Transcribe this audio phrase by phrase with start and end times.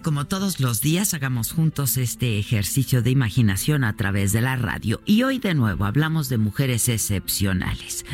[0.00, 5.00] Como todos los días hagamos juntos este ejercicio de imaginación a través de la radio.
[5.06, 8.04] Y hoy de nuevo hablamos de mujeres excepcionales.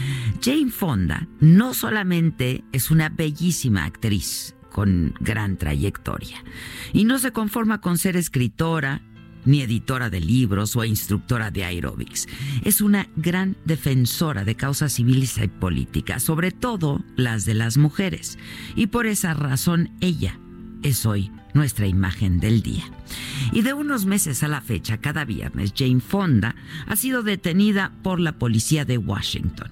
[0.43, 6.45] Jane Fonda no solamente es una bellísima actriz con gran trayectoria
[6.93, 9.03] y no se conforma con ser escritora,
[9.45, 12.29] ni editora de libros o instructora de aeróbics.
[12.65, 18.39] Es una gran defensora de causas civiles y políticas, sobre todo las de las mujeres.
[18.77, 20.39] Y por esa razón ella
[20.83, 22.85] es hoy nuestra imagen del día.
[23.53, 26.55] Y de unos meses a la fecha, cada viernes, Jane Fonda
[26.87, 29.71] ha sido detenida por la policía de Washington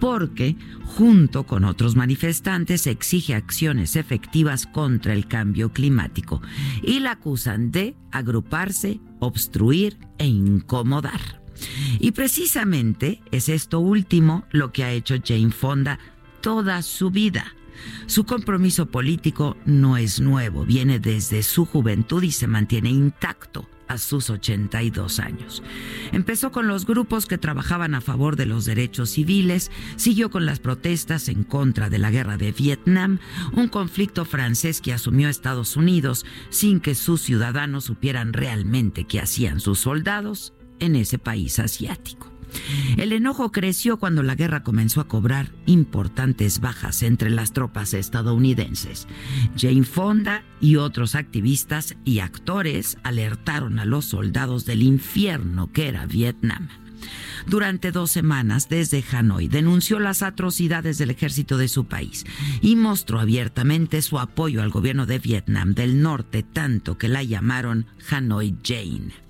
[0.00, 6.40] porque, junto con otros manifestantes, exige acciones efectivas contra el cambio climático
[6.82, 11.42] y la acusan de agruparse, obstruir e incomodar.
[11.98, 15.98] Y precisamente es esto último lo que ha hecho Jane Fonda
[16.40, 17.54] toda su vida
[18.06, 23.98] su compromiso político no es nuevo, viene desde su juventud y se mantiene intacto a
[23.98, 25.62] sus 82 años.
[26.12, 30.60] Empezó con los grupos que trabajaban a favor de los derechos civiles, siguió con las
[30.60, 33.18] protestas en contra de la guerra de Vietnam,
[33.54, 39.60] un conflicto francés que asumió Estados Unidos sin que sus ciudadanos supieran realmente qué hacían
[39.60, 42.37] sus soldados en ese país asiático.
[42.96, 49.06] El enojo creció cuando la guerra comenzó a cobrar importantes bajas entre las tropas estadounidenses.
[49.56, 56.06] Jane Fonda y otros activistas y actores alertaron a los soldados del infierno que era
[56.06, 56.68] Vietnam.
[57.46, 62.24] Durante dos semanas desde Hanoi denunció las atrocidades del ejército de su país
[62.60, 67.86] y mostró abiertamente su apoyo al gobierno de Vietnam del Norte, tanto que la llamaron
[68.10, 69.27] Hanoi Jane.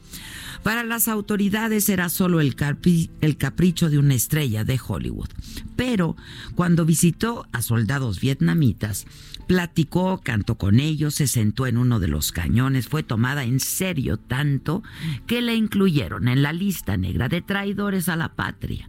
[0.62, 5.28] Para las autoridades era solo el, capricho de una estrella de Hollywood.
[5.76, 6.16] Pero
[6.54, 9.06] cuando visitó a soldados vietnamitas,
[9.46, 14.18] platicó, cantó con ellos, se sentó en uno de los cañones, fue tomada en serio
[14.18, 14.82] tanto
[15.26, 18.88] que la incluyeron en la lista negra de traidores a la patria.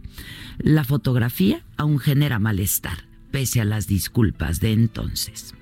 [0.58, 5.54] La fotografía aún genera malestar, pese a las disculpas de entonces.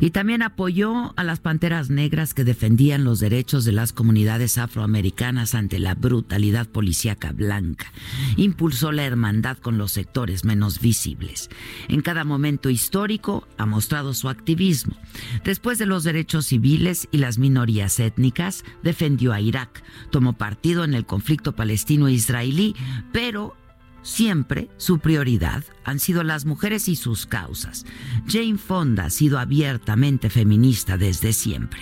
[0.00, 5.54] Y también apoyó a las Panteras Negras que defendían los derechos de las comunidades afroamericanas
[5.54, 7.92] ante la brutalidad policíaca blanca.
[8.36, 11.50] Impulsó la hermandad con los sectores menos visibles.
[11.88, 14.96] En cada momento histórico ha mostrado su activismo.
[15.44, 20.94] Después de los derechos civiles y las minorías étnicas, defendió a Irak, tomó partido en
[20.94, 22.76] el conflicto palestino-israelí,
[23.12, 23.56] pero
[24.02, 27.84] Siempre su prioridad han sido las mujeres y sus causas.
[28.26, 31.80] Jane Fonda ha sido abiertamente feminista desde siempre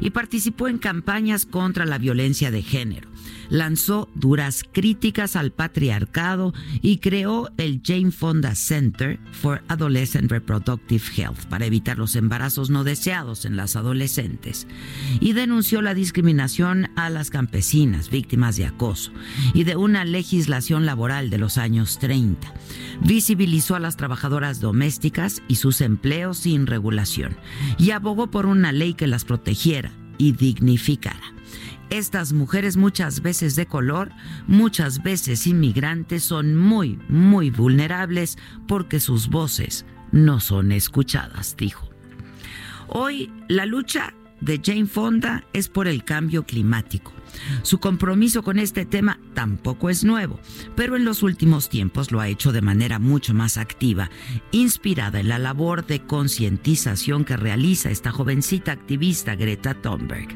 [0.00, 3.08] y participó en campañas contra la violencia de género
[3.48, 11.46] lanzó duras críticas al patriarcado y creó el Jane Fonda Center for Adolescent Reproductive Health
[11.48, 14.66] para evitar los embarazos no deseados en las adolescentes
[15.20, 19.12] y denunció la discriminación a las campesinas víctimas de acoso
[19.54, 22.52] y de una legislación laboral de los años 30.
[23.02, 27.36] Visibilizó a las trabajadoras domésticas y sus empleos sin regulación
[27.78, 31.35] y abogó por una ley que las protegiera y dignificara.
[31.90, 34.10] Estas mujeres muchas veces de color,
[34.46, 41.88] muchas veces inmigrantes, son muy, muy vulnerables porque sus voces no son escuchadas, dijo.
[42.88, 47.15] Hoy la lucha de Jane Fonda es por el cambio climático.
[47.62, 50.40] Su compromiso con este tema tampoco es nuevo,
[50.74, 54.10] pero en los últimos tiempos lo ha hecho de manera mucho más activa,
[54.52, 60.28] inspirada en la labor de concientización que realiza esta jovencita activista Greta Thunberg.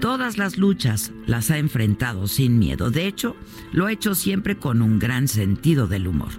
[0.00, 2.90] Todas las luchas las ha enfrentado sin miedo.
[2.90, 3.36] De hecho,
[3.72, 6.32] lo ha hecho siempre con un gran sentido del humor.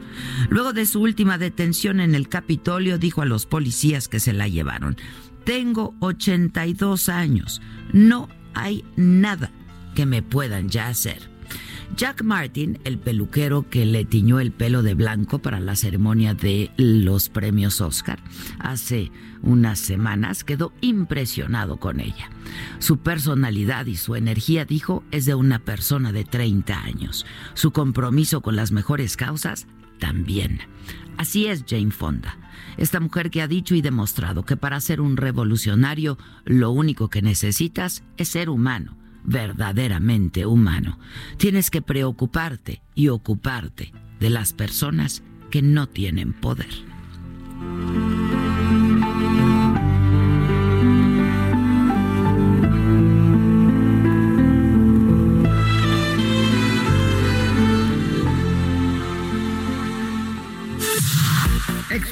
[0.50, 4.48] Luego de su última detención en el Capitolio, dijo a los policías que se la
[4.48, 4.98] llevaron,
[5.46, 9.52] tengo 82 años, no hay nada
[9.96, 11.34] que me puedan ya hacer.
[11.96, 16.72] Jack Martin, el peluquero que le tiñó el pelo de blanco para la ceremonia de
[16.78, 18.20] los premios Oscar,
[18.60, 19.12] hace
[19.42, 22.30] unas semanas quedó impresionado con ella.
[22.80, 27.26] Su personalidad y su energía, dijo, es de una persona de 30 años.
[27.54, 29.68] Su compromiso con las mejores causas
[30.00, 30.60] también.
[31.18, 32.38] Así es Jane Fonda,
[32.76, 37.22] esta mujer que ha dicho y demostrado que para ser un revolucionario lo único que
[37.22, 41.00] necesitas es ser humano, verdaderamente humano.
[41.38, 46.70] Tienes que preocuparte y ocuparte de las personas que no tienen poder.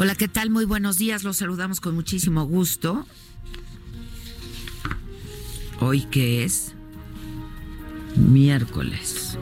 [0.00, 0.50] Hola, ¿qué tal?
[0.50, 1.24] Muy buenos días.
[1.24, 3.04] Los saludamos con muchísimo gusto.
[5.80, 6.74] Hoy que es
[8.14, 9.36] miércoles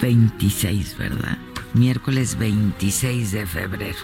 [0.00, 1.36] 26, ¿verdad?
[1.74, 3.98] miércoles 26 de febrero.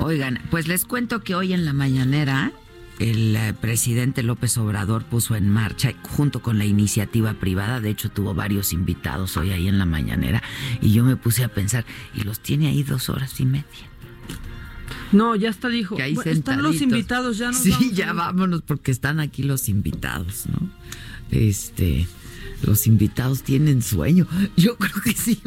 [0.00, 2.52] Oigan, pues les cuento que hoy en la mañanera
[2.98, 8.10] el eh, presidente López Obrador puso en marcha, junto con la iniciativa privada, de hecho
[8.10, 10.42] tuvo varios invitados hoy ahí en la mañanera,
[10.80, 11.84] y yo me puse a pensar,
[12.14, 13.64] y los tiene ahí dos horas y media.
[15.12, 15.96] No, ya está, dijo.
[15.96, 20.68] Que están los invitados, ya Sí, ya vámonos, porque están aquí los invitados, ¿no?
[21.30, 22.06] Este,
[22.62, 24.26] los invitados tienen sueño.
[24.56, 25.40] Yo creo que sí.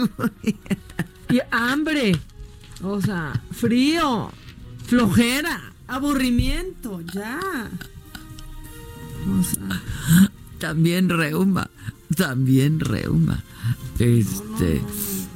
[1.29, 2.17] y hambre.
[2.83, 4.31] O sea, frío,
[4.87, 7.39] flojera, aburrimiento, ya.
[10.57, 11.69] También reuma,
[12.15, 13.43] también reuma.
[13.99, 14.81] Este.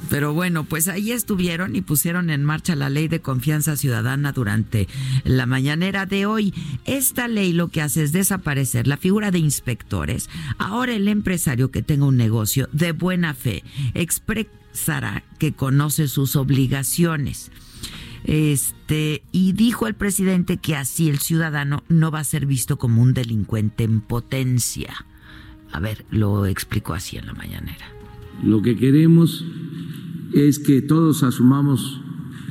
[0.08, 4.88] Pero bueno, pues ahí estuvieron y pusieron en marcha la ley de confianza ciudadana durante
[5.24, 6.54] la mañanera de hoy.
[6.84, 10.30] Esta ley lo que hace es desaparecer la figura de inspectores.
[10.58, 13.64] Ahora el empresario que tenga un negocio de buena fe
[13.94, 17.50] expresará que conoce sus obligaciones.
[18.26, 23.00] Este, y dijo el presidente que así el ciudadano no va a ser visto como
[23.00, 25.06] un delincuente en potencia.
[25.70, 27.86] A ver, lo explicó así en la mañanera.
[28.42, 29.44] Lo que queremos
[30.34, 32.00] es que todos asumamos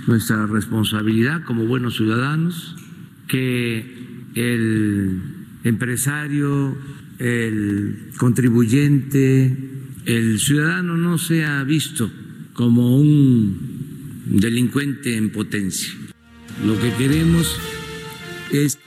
[0.07, 2.78] nuestra responsabilidad como buenos ciudadanos,
[3.28, 3.86] que
[4.36, 5.21] el
[5.66, 6.78] empresario,
[7.19, 9.57] el contribuyente,
[10.06, 12.10] el ciudadano no sea visto
[12.54, 13.75] como un
[14.25, 15.94] delincuente en potencia.
[16.63, 17.57] Lo que queremos
[18.51, 18.80] es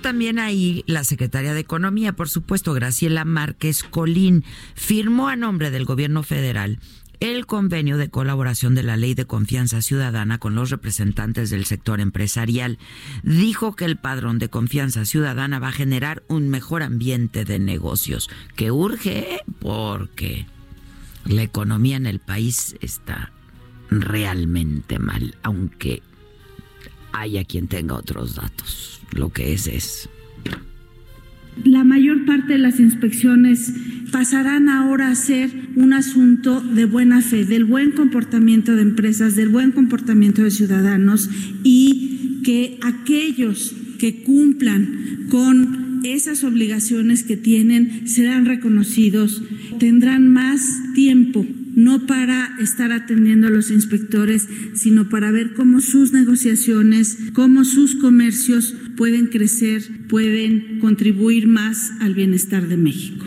[0.00, 4.44] también ahí la secretaria de Economía, por supuesto, Graciela Márquez Colín,
[4.74, 6.78] firmó a nombre del gobierno federal
[7.20, 12.00] el convenio de colaboración de la Ley de Confianza Ciudadana con los representantes del sector
[12.00, 12.78] empresarial.
[13.22, 18.30] Dijo que el padrón de confianza ciudadana va a generar un mejor ambiente de negocios,
[18.56, 20.46] que urge porque
[21.26, 23.32] la economía en el país está
[23.90, 26.02] realmente mal, aunque
[27.12, 30.08] haya quien tenga otros datos lo que es es.
[31.64, 33.72] La mayor parte de las inspecciones
[34.12, 39.48] pasarán ahora a ser un asunto de buena fe, del buen comportamiento de empresas, del
[39.48, 41.28] buen comportamiento de ciudadanos
[41.62, 49.42] y que aquellos que cumplan con esas obligaciones que tienen serán reconocidos,
[49.78, 56.12] tendrán más tiempo no para estar atendiendo a los inspectores, sino para ver cómo sus
[56.12, 63.24] negociaciones, cómo sus comercios pueden crecer, pueden contribuir más al bienestar de México.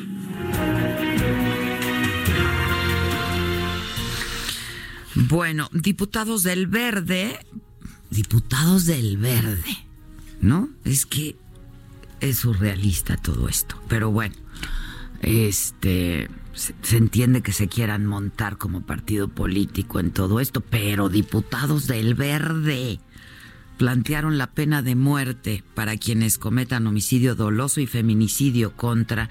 [5.16, 7.40] Bueno, diputados del Verde,
[8.12, 9.78] diputados del Verde,
[10.42, 10.70] ¿no?
[10.84, 11.38] Es que
[12.24, 14.36] es surrealista todo esto, pero bueno,
[15.22, 21.88] este se, entiende que se quieran montar como partido político en todo esto, pero diputados
[21.88, 23.00] del Verde
[23.78, 29.30] plantearon la pena de muerte para quienes cometan homicidio doloso y feminicidio contra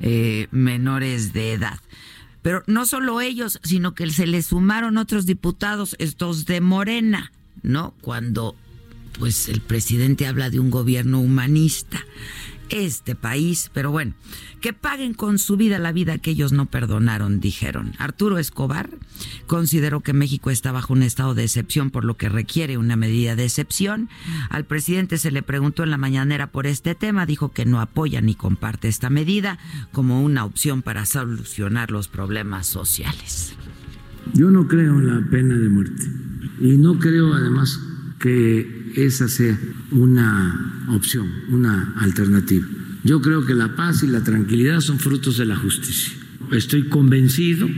[0.00, 1.78] eh, menores de edad.
[2.40, 7.30] Pero no solo ellos, sino que se les sumaron otros diputados, estos de Morena,
[7.62, 7.94] ¿no?
[8.00, 8.56] Cuando
[9.18, 12.04] pues el presidente habla de un gobierno humanista.
[12.70, 14.14] este país, pero bueno,
[14.62, 17.92] que paguen con su vida la vida que ellos no perdonaron, dijeron.
[17.98, 18.88] Arturo Escobar
[19.46, 23.36] consideró que México está bajo un estado de excepción, por lo que requiere una medida
[23.36, 24.08] de excepción.
[24.48, 28.22] Al presidente se le preguntó en la mañanera por este tema, dijo que no apoya
[28.22, 29.58] ni comparte esta medida
[29.92, 33.52] como una opción para solucionar los problemas sociales.
[34.32, 36.04] Yo no creo en la pena de muerte
[36.60, 37.78] y no creo además
[38.18, 39.58] que esa sea
[39.90, 42.66] una opción, una alternativa.
[43.04, 46.12] Yo creo que la paz y la tranquilidad son frutos de la justicia.
[46.52, 47.68] Estoy convencido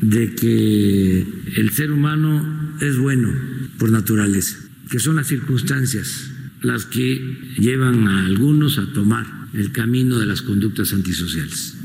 [0.00, 3.30] de que el ser humano es bueno
[3.78, 4.56] por naturaleza,
[4.90, 6.30] que son las circunstancias
[6.62, 11.79] las que llevan a algunos a tomar el camino de las conductas antisociales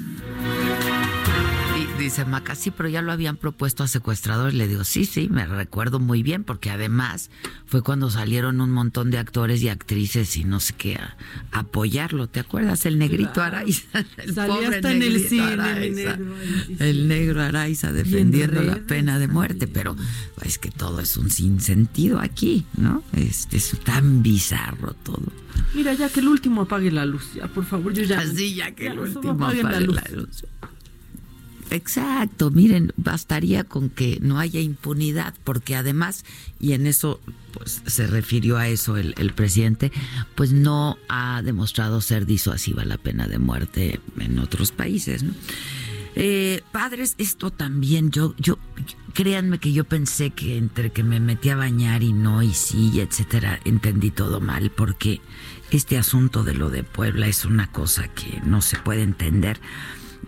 [2.05, 4.53] dice Maca, sí, pero ya lo habían propuesto a secuestradores.
[4.53, 7.31] Le digo, sí, sí, me recuerdo muy bien, porque además
[7.65, 11.17] fue cuando salieron un montón de actores y actrices y no sé qué a,
[11.51, 12.27] apoyarlo.
[12.27, 12.85] ¿Te acuerdas?
[12.85, 14.05] El negrito Araiza.
[14.17, 16.15] El Salía hasta en el cine,
[16.79, 19.95] el negro Araiza defendiendo la pena de muerte, pero
[20.43, 23.03] es que todo es un sinsentido aquí, ¿no?
[23.13, 25.31] Este, es tan bizarro todo.
[25.73, 28.19] Mira, ya que el último apague la luz, ya, por favor, yo ya.
[28.19, 30.45] Así, ya que el último apague la luz.
[31.71, 36.23] Exacto, miren, bastaría con que no haya impunidad, porque además,
[36.59, 37.19] y en eso
[37.53, 39.91] pues se refirió a eso el, presidente,
[40.35, 45.23] pues no ha demostrado ser disuasiva la pena de muerte en otros países.
[46.17, 48.57] Eh, padres, esto también, yo, yo,
[49.13, 52.99] créanme que yo pensé que entre que me metí a bañar y no, y sí,
[52.99, 55.21] etcétera, entendí todo mal, porque
[55.71, 59.59] este asunto de lo de Puebla es una cosa que no se puede entender.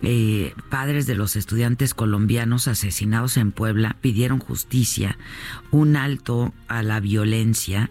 [0.02, 5.18] Eh, padres de los estudiantes colombianos asesinados en Puebla pidieron justicia,
[5.70, 7.90] un alto a la violencia,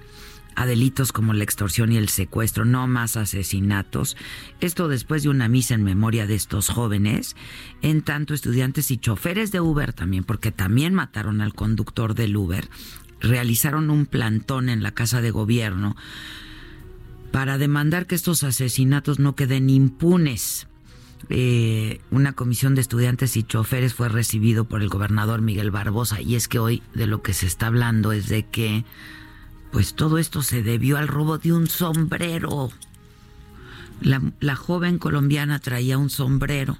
[0.55, 4.17] a delitos como la extorsión y el secuestro, no más asesinatos.
[4.59, 7.35] Esto después de una misa en memoria de estos jóvenes,
[7.81, 12.69] en tanto estudiantes y choferes de Uber también, porque también mataron al conductor del Uber,
[13.19, 15.95] realizaron un plantón en la Casa de Gobierno
[17.31, 20.66] para demandar que estos asesinatos no queden impunes.
[21.29, 26.35] Eh, una comisión de estudiantes y choferes fue recibido por el gobernador Miguel Barbosa y
[26.35, 28.85] es que hoy de lo que se está hablando es de que
[29.71, 32.69] pues todo esto se debió al robo de un sombrero.
[33.99, 36.77] La, la joven colombiana traía un sombrero.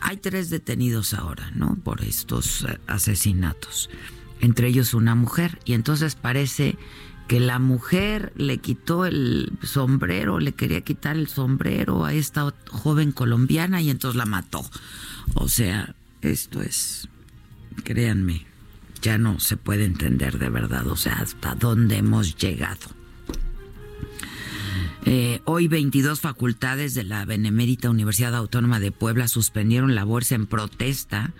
[0.00, 1.76] Hay tres detenidos ahora, ¿no?
[1.82, 3.90] Por estos eh, asesinatos.
[4.40, 5.58] Entre ellos una mujer.
[5.64, 6.76] Y entonces parece
[7.26, 13.12] que la mujer le quitó el sombrero, le quería quitar el sombrero a esta joven
[13.12, 14.64] colombiana y entonces la mató.
[15.34, 17.08] O sea, esto es,
[17.82, 18.46] créanme,
[19.02, 22.96] ya no se puede entender de verdad, o sea, hasta dónde hemos llegado.
[25.08, 31.32] Eh, hoy 22 facultades de la Benemérita Universidad Autónoma de Puebla suspendieron labores en protesta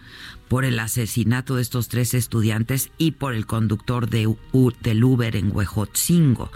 [0.48, 4.34] por el asesinato de estos tres estudiantes y por el conductor de,
[4.82, 6.50] del Uber en Huejotzingo.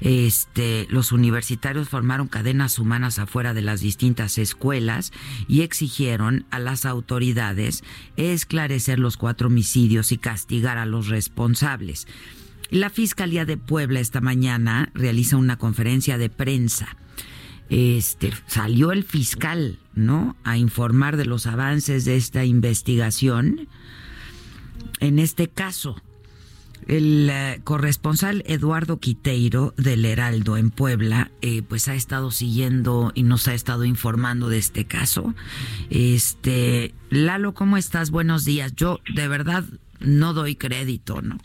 [0.00, 5.12] Este, los universitarios formaron cadenas humanas afuera de las distintas escuelas
[5.48, 7.84] y exigieron a las autoridades
[8.16, 12.06] esclarecer los cuatro homicidios y castigar a los responsables.
[12.70, 16.96] La Fiscalía de Puebla esta mañana realiza una conferencia de prensa
[17.70, 20.36] este salió el fiscal, ¿no?
[20.44, 23.68] A informar de los avances de esta investigación.
[25.00, 25.96] En este caso,
[26.86, 33.22] el eh, corresponsal Eduardo Quiteiro del Heraldo en Puebla, eh, pues ha estado siguiendo y
[33.22, 35.34] nos ha estado informando de este caso.
[35.90, 38.10] Este, Lalo, ¿cómo estás?
[38.10, 38.74] Buenos días.
[38.76, 39.64] Yo de verdad
[40.00, 41.38] no doy crédito, ¿no?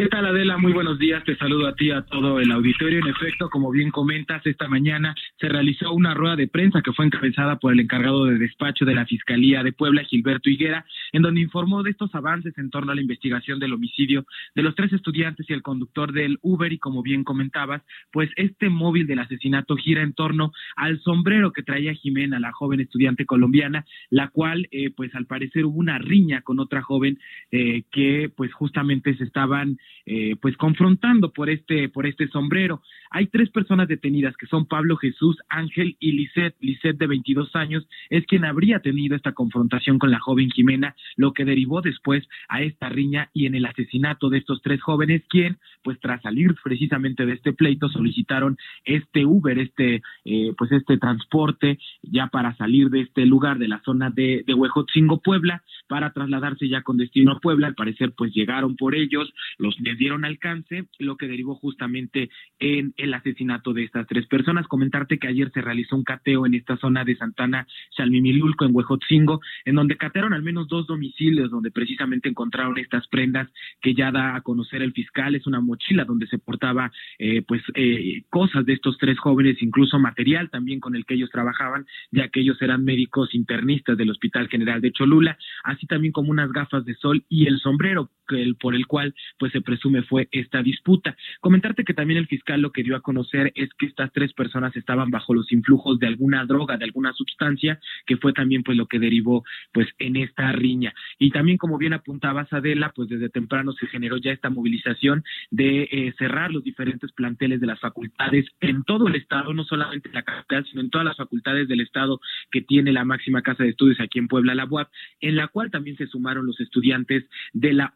[0.00, 0.56] ¿Qué tal Adela?
[0.56, 3.00] Muy buenos días, te saludo a ti, a todo el auditorio.
[3.00, 7.04] En efecto, como bien comentas, esta mañana se realizó una rueda de prensa que fue
[7.04, 11.42] encabezada por el encargado de despacho de la Fiscalía de Puebla, Gilberto Higuera, en donde
[11.42, 15.44] informó de estos avances en torno a la investigación del homicidio de los tres estudiantes
[15.50, 20.02] y el conductor del Uber y como bien comentabas, pues este móvil del asesinato gira
[20.02, 25.14] en torno al sombrero que traía Jimena, la joven estudiante colombiana, la cual eh, pues
[25.14, 27.18] al parecer hubo una riña con otra joven
[27.50, 32.82] eh, que pues justamente se estaban eh, pues confrontando por este, por este sombrero.
[33.10, 36.56] Hay tres personas detenidas que son Pablo Jesús, Ángel y Lisette.
[36.60, 41.32] Lisette de 22 años es quien habría tenido esta confrontación con la joven Jimena, lo
[41.32, 45.58] que derivó después a esta riña y en el asesinato de estos tres jóvenes, quien
[45.82, 51.78] pues tras salir precisamente de este pleito solicitaron este Uber, este eh, pues este transporte
[52.02, 56.68] ya para salir de este lugar de la zona de, de Huejotzingo, Puebla, para trasladarse
[56.68, 57.66] ya con destino a Puebla.
[57.66, 59.28] Al parecer, pues llegaron por ellos,
[59.58, 62.30] los les dieron alcance, lo que derivó justamente
[62.60, 64.68] en el asesinato de estas tres personas.
[64.68, 67.66] Comentarte que ayer se realizó un cateo en esta zona de Santana,
[67.96, 73.48] Chalmimilulco, en Huejotzingo, en donde catearon al menos dos domicilios donde precisamente encontraron estas prendas
[73.82, 75.34] que ya da a conocer el fiscal.
[75.34, 79.98] Es una mochila donde se portaba eh, pues eh, cosas de estos tres jóvenes, incluso
[79.98, 84.46] material también con el que ellos trabajaban, ya que ellos eran médicos internistas del Hospital
[84.48, 88.10] General de Cholula, así también como unas gafas de sol y el sombrero
[88.58, 91.16] por el cual pues se presume fue esta disputa.
[91.40, 94.76] Comentarte que también el fiscal lo que dio a conocer es que estas tres personas
[94.76, 98.86] estaban bajo los influjos de alguna droga, de alguna sustancia, que fue también pues lo
[98.86, 100.92] que derivó pues en esta riña.
[101.18, 105.88] Y también como bien apuntaba Adela, pues desde temprano se generó ya esta movilización de
[105.90, 110.14] eh, cerrar los diferentes planteles de las facultades en todo el estado, no solamente en
[110.14, 112.20] la capital, sino en todas las facultades del estado
[112.50, 114.88] que tiene la máxima casa de estudios aquí en Puebla, la UAP,
[115.20, 117.94] en la cual también se sumaron los estudiantes de la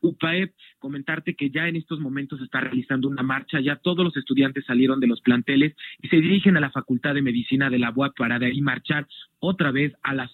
[0.79, 4.65] Comentarte que ya en estos momentos se está realizando una marcha, ya todos los estudiantes
[4.67, 8.17] salieron de los planteles y se dirigen a la Facultad de Medicina de la UAP
[8.17, 9.07] para de ahí marchar
[9.39, 10.29] otra vez a la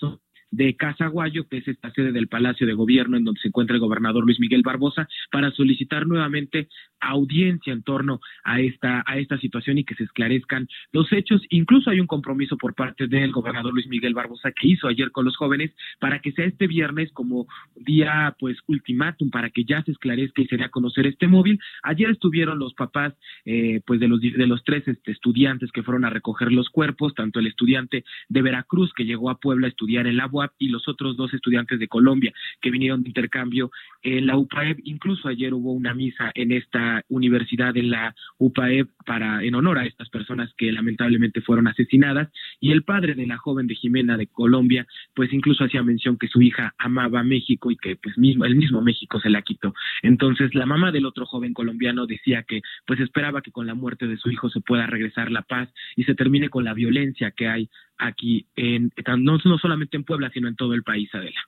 [0.50, 3.80] de Casaguayo, que es esta sede del Palacio de Gobierno en donde se encuentra el
[3.80, 6.68] gobernador Luis Miguel Barbosa, para solicitar nuevamente
[7.00, 11.42] audiencia en torno a esta, a esta situación y que se esclarezcan los hechos.
[11.48, 15.24] Incluso hay un compromiso por parte del gobernador Luis Miguel Barbosa que hizo ayer con
[15.24, 19.92] los jóvenes para que sea este viernes como día pues ultimátum para que ya se
[19.92, 21.58] esclarezca y se dé a conocer este móvil.
[21.82, 23.14] Ayer estuvieron los papás
[23.44, 27.14] eh, pues de los de los tres este, estudiantes que fueron a recoger los cuerpos,
[27.14, 30.26] tanto el estudiante de Veracruz que llegó a Puebla a estudiar en la
[30.58, 33.70] Y los otros dos estudiantes de Colombia que vinieron de intercambio
[34.02, 34.80] en la UPAEP.
[34.84, 39.86] Incluso ayer hubo una misa en esta universidad en la UPAE para en honor a
[39.86, 42.28] estas personas que lamentablemente fueron asesinadas.
[42.60, 46.28] Y el padre de la joven de Jimena de Colombia pues incluso hacía mención que
[46.28, 49.74] su hija amaba México y que pues mismo el mismo México se la quitó.
[50.02, 54.06] Entonces la mamá del otro joven colombiano decía que pues esperaba que con la muerte
[54.06, 57.48] de su hijo se pueda regresar la paz y se termine con la violencia que
[57.48, 61.40] hay aquí en no, no solamente en Puebla sino en todo el país Adela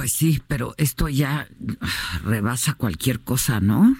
[0.00, 1.46] pues sí, pero esto ya
[2.24, 3.98] rebasa cualquier cosa, ¿no?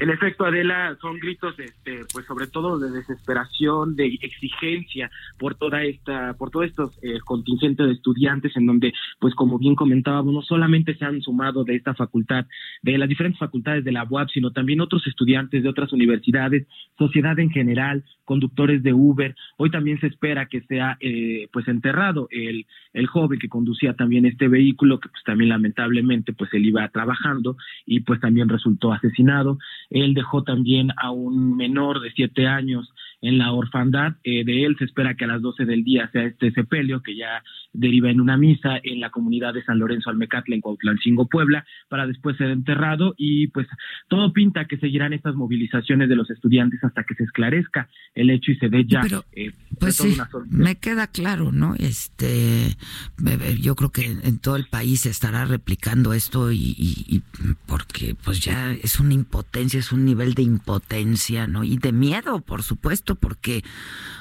[0.00, 5.82] En efecto, Adela, son gritos, este, pues sobre todo de desesperación, de exigencia por toda
[5.82, 10.42] esta, por todo estos eh, contingentes de estudiantes, en donde, pues como bien comentábamos, no
[10.42, 12.46] solamente se han sumado de esta facultad,
[12.82, 17.38] de las diferentes facultades de la UAP, sino también otros estudiantes de otras universidades, sociedad
[17.40, 19.34] en general, conductores de Uber.
[19.56, 24.26] Hoy también se espera que sea, eh, pues enterrado el, el joven que conducía también
[24.26, 27.56] este vehículo, que pues también lamentablemente, pues él iba trabajando
[27.86, 29.58] y pues también resultó asesinado.
[29.90, 34.16] Él dejó también a un menor de siete años en la orfandad.
[34.24, 37.16] Eh, de él se espera que a las doce del día sea este sepelio, que
[37.16, 41.64] ya deriva en una misa en la comunidad de San Lorenzo Almecatla, en Cuautlancingo, Puebla,
[41.88, 43.14] para después ser enterrado.
[43.16, 43.66] Y pues
[44.08, 48.52] todo pinta que seguirán estas movilizaciones de los estudiantes hasta que se esclarezca el hecho
[48.52, 49.02] y se dé ya.
[49.32, 50.16] Eh, pues sí,
[50.50, 51.74] me queda claro, ¿no?
[51.76, 52.76] Este,
[53.60, 57.22] yo creo que en todo el país se estará replicando esto y, y
[57.66, 61.64] porque pues ya es una impotencia es un nivel de impotencia, ¿no?
[61.64, 63.64] Y de miedo, por supuesto, porque,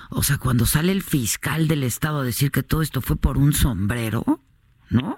[0.09, 3.37] o sea, cuando sale el fiscal del Estado a decir que todo esto fue por
[3.37, 4.41] un sombrero,
[4.89, 5.17] ¿no?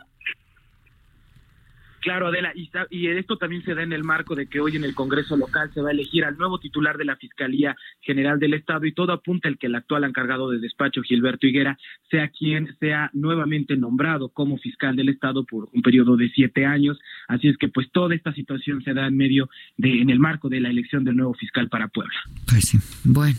[2.10, 4.84] Claro, Adela, y, y, esto también se da en el marco de que hoy en
[4.84, 8.56] el Congreso local se va a elegir al nuevo titular de la Fiscalía General del
[8.56, 11.78] Estado y todo apunta el que el actual encargado de despacho, Gilberto Higuera,
[12.10, 16.98] sea quien sea nuevamente nombrado como fiscal del Estado por un periodo de siete años.
[17.28, 20.50] Así es que pues toda esta situación se da en medio de, en el marco
[20.50, 22.17] de la elección del nuevo fiscal para Puebla.
[22.48, 23.38] Pues sí, bueno,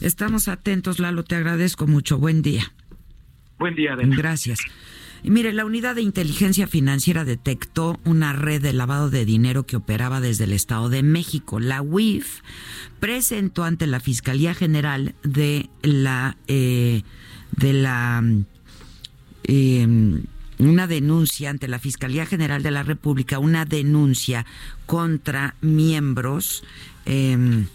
[0.00, 2.18] estamos atentos, Lalo, te agradezco mucho.
[2.18, 2.62] Buen día.
[3.58, 4.14] Buen día, Adela.
[4.14, 4.60] Gracias.
[5.26, 9.74] Y mire, la unidad de inteligencia financiera detectó una red de lavado de dinero que
[9.74, 11.58] operaba desde el Estado de México.
[11.58, 12.42] La UIF
[13.00, 17.02] presentó ante la Fiscalía General de la eh,
[17.56, 18.22] de la
[19.42, 20.22] em,
[20.58, 24.46] una denuncia ante la Fiscalía General de la República, una denuncia
[24.86, 26.62] contra miembros
[27.04, 27.66] eh,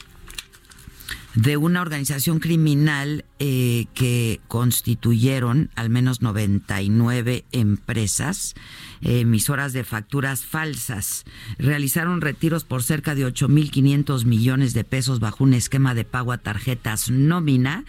[1.36, 8.56] de una organización criminal eh, que constituyeron al menos 99 empresas
[9.02, 11.26] emisoras de facturas falsas.
[11.58, 16.38] Realizaron retiros por cerca de 8.500 millones de pesos bajo un esquema de pago a
[16.38, 17.86] tarjetas nómina,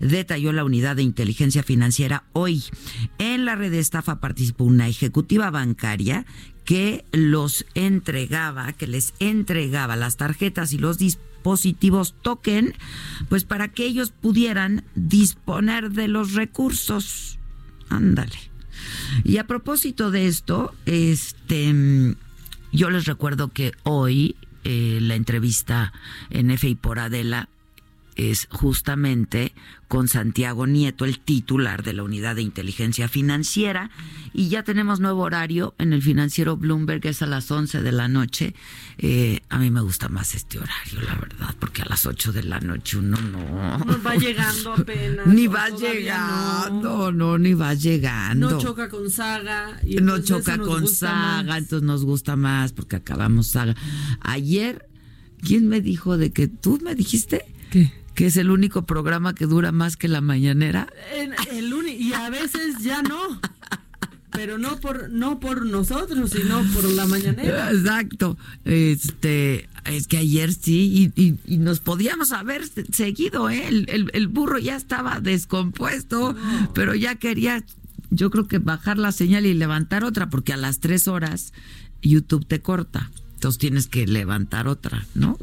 [0.00, 2.64] detalló la unidad de inteligencia financiera hoy.
[3.18, 6.26] En la red de estafa participó una ejecutiva bancaria
[6.64, 12.74] que los entregaba, que les entregaba las tarjetas y los dispositivos dispositivos token,
[13.30, 17.38] pues para que ellos pudieran disponer de los recursos.
[17.88, 18.36] Ándale.
[19.24, 22.14] Y a propósito de esto, este,
[22.72, 25.94] yo les recuerdo que hoy eh, la entrevista
[26.28, 27.48] en F y por Adela
[28.16, 29.52] es justamente
[29.90, 33.90] con Santiago Nieto, el titular de la Unidad de Inteligencia Financiera.
[34.32, 38.06] Y ya tenemos nuevo horario en el financiero Bloomberg, es a las 11 de la
[38.06, 38.54] noche.
[38.98, 42.44] Eh, a mí me gusta más este horario, la verdad, porque a las 8 de
[42.44, 43.78] la noche uno no.
[43.78, 45.26] No va llegando apenas.
[45.26, 47.36] ni va llegando, no.
[47.36, 48.50] ni va llegando.
[48.50, 49.80] No choca con saga.
[49.84, 53.74] Y no choca con saga, entonces nos gusta más porque acabamos saga.
[54.20, 54.88] Ayer,
[55.42, 57.44] ¿quién me dijo de que tú me dijiste?
[57.72, 57.99] ¿Qué?
[58.20, 60.86] Que es el único programa que dura más que la mañanera.
[61.50, 63.40] El, y a veces ya no.
[64.30, 67.70] Pero no por no por nosotros, sino por la mañanera.
[67.72, 68.36] Exacto.
[68.66, 73.66] Este, es que ayer sí y, y, nos podíamos haber seguido, ¿eh?
[73.68, 76.36] el, el, burro ya estaba descompuesto,
[76.74, 77.64] pero ya quería,
[78.10, 81.54] yo creo que bajar la señal y levantar otra, porque a las tres horas
[82.02, 85.38] YouTube te corta entonces tienes que levantar otra, ¿no?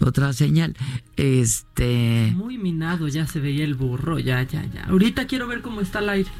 [0.00, 0.74] Otra señal.
[1.18, 2.32] Este.
[2.34, 4.84] Muy minado, ya se veía el burro, ya, ya, ya.
[4.84, 6.30] Ahorita quiero ver cómo está el aire.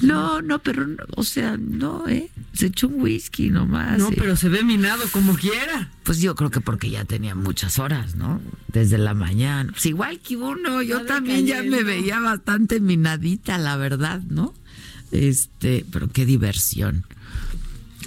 [0.00, 2.30] No, no, pero, o sea, no, ¿eh?
[2.54, 3.98] Se echó un whisky nomás.
[3.98, 5.90] No, pero se ve minado como quiera.
[6.04, 8.40] Pues yo creo que porque ya tenía muchas horas, ¿no?
[8.68, 9.72] Desde la mañana.
[9.72, 14.54] Pues igual que uno, yo también ya me veía bastante minadita, la verdad, ¿no?
[15.10, 17.04] Este, pero qué diversión.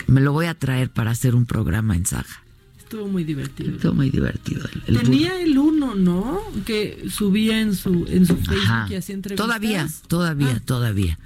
[0.09, 2.43] Me lo voy a traer para hacer un programa en Saja.
[2.77, 3.75] Estuvo muy divertido.
[3.75, 4.67] Estuvo muy divertido.
[4.85, 6.41] Tenía el uno, ¿no?
[6.65, 9.45] Que subía en su, en su Facebook y hacía entrevistas.
[9.45, 10.61] Todavía, todavía, ah.
[10.65, 11.19] todavía.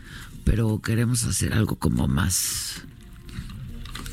[0.43, 2.84] Pero queremos hacer algo como más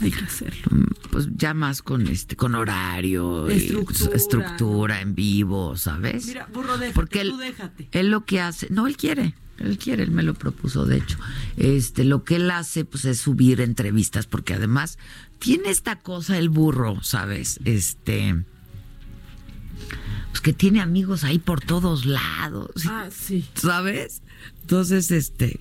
[0.01, 0.63] hay que hacerlo.
[0.71, 6.27] Mm, pues ya más con este, con horario, estructura, estructura en vivo, ¿sabes?
[6.27, 7.89] Mira, burro, déjate, Porque él, tú déjate.
[7.93, 11.19] él lo que hace, no, él quiere, él quiere, él me lo propuso, de hecho.
[11.57, 14.99] Este, lo que él hace, pues, es subir entrevistas, porque además
[15.39, 17.61] tiene esta cosa el burro, ¿sabes?
[17.65, 18.45] Este,
[20.31, 22.71] pues que tiene amigos ahí por todos lados.
[22.87, 23.47] Ah, sí.
[23.55, 24.23] ¿Sabes?
[24.63, 25.61] Entonces, este,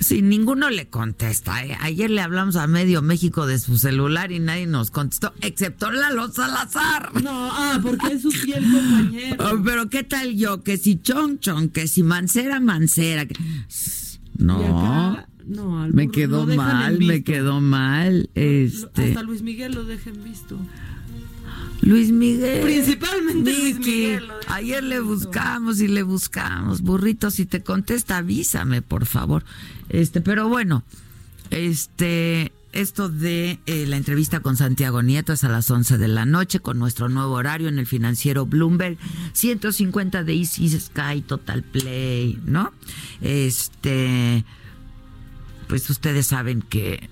[0.00, 1.64] Sí, ninguno le contesta.
[1.64, 1.76] ¿eh?
[1.80, 6.30] Ayer le hablamos a medio México de su celular y nadie nos contestó, excepto Lalo
[6.30, 7.22] Salazar.
[7.22, 9.36] No, ah, porque es su fiel compañero.
[9.50, 10.62] Oh, pero ¿qué tal yo?
[10.62, 13.26] Que si Chon Chon, que si Mancera Mancera.
[14.38, 15.26] No.
[15.46, 18.28] no me quedó mal, me quedó mal.
[18.34, 19.08] Este.
[19.08, 20.58] Hasta Luis Miguel lo dejen visto.
[21.80, 22.62] Luis Miguel.
[22.62, 24.28] Principalmente Luis Miguel.
[24.48, 26.82] Ayer le buscamos y le buscamos.
[26.82, 29.44] Burrito, si te contesta, avísame, por favor.
[29.88, 30.82] Este, pero bueno,
[31.50, 36.26] este, esto de eh, la entrevista con Santiago Nieto es a las 11 de la
[36.26, 38.98] noche con nuestro nuevo horario en el financiero Bloomberg,
[39.32, 42.72] 150 de Easy Sky Total Play, ¿no?
[43.20, 44.44] Este,
[45.68, 47.08] pues ustedes saben que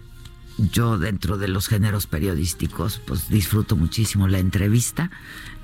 [0.59, 5.11] yo dentro de los géneros periodísticos pues disfruto muchísimo la entrevista.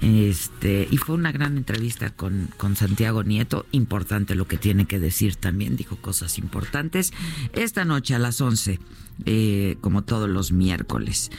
[0.01, 3.67] Este y fue una gran entrevista con, con Santiago Nieto.
[3.73, 7.13] Importante lo que tiene que decir también dijo cosas importantes.
[7.53, 8.79] Esta noche a las 11
[9.27, 11.31] eh, como todos los miércoles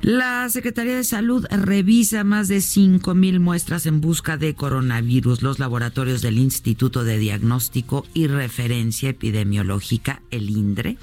[0.00, 5.42] la Secretaría de Salud revisa más de 5.000 muestras en busca de coronavirus.
[5.42, 10.98] Los laboratorios del Instituto de Diagnóstico y Referencia Epidemiológica, el INDRE,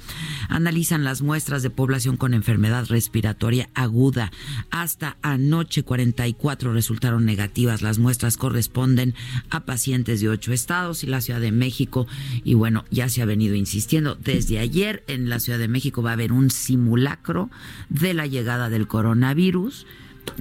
[0.48, 4.32] analizan las muestras de población con enfermedad respiratoria aguda.
[4.70, 7.82] Hasta anoche 44 resultaron negativas.
[7.82, 9.14] Las muestras corresponden
[9.50, 12.06] a pacientes de ocho estados y la Ciudad de México.
[12.44, 14.14] Y bueno, ya se ha venido insistiendo.
[14.14, 17.50] Desde ayer en la Ciudad de México va a haber un simulacro
[17.90, 19.86] de la llegada del coronavirus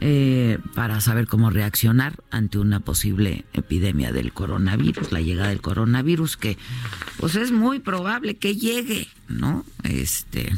[0.01, 6.37] eh, para saber cómo reaccionar ante una posible epidemia del coronavirus, la llegada del coronavirus,
[6.37, 6.57] que
[7.17, 9.65] pues es muy probable que llegue, ¿no?
[9.83, 10.51] Este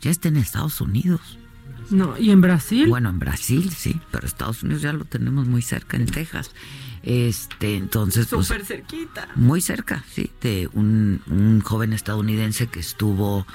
[0.00, 1.38] ya está en Estados Unidos.
[1.90, 2.86] No, ¿y en Brasil?
[2.88, 6.52] Bueno, en Brasil sí, pero Estados Unidos ya lo tenemos muy cerca, en Texas.
[7.02, 8.28] Este, entonces.
[8.28, 9.28] Pues, Súper cerquita.
[9.34, 13.46] Muy cerca, sí, de un, un joven estadounidense que estuvo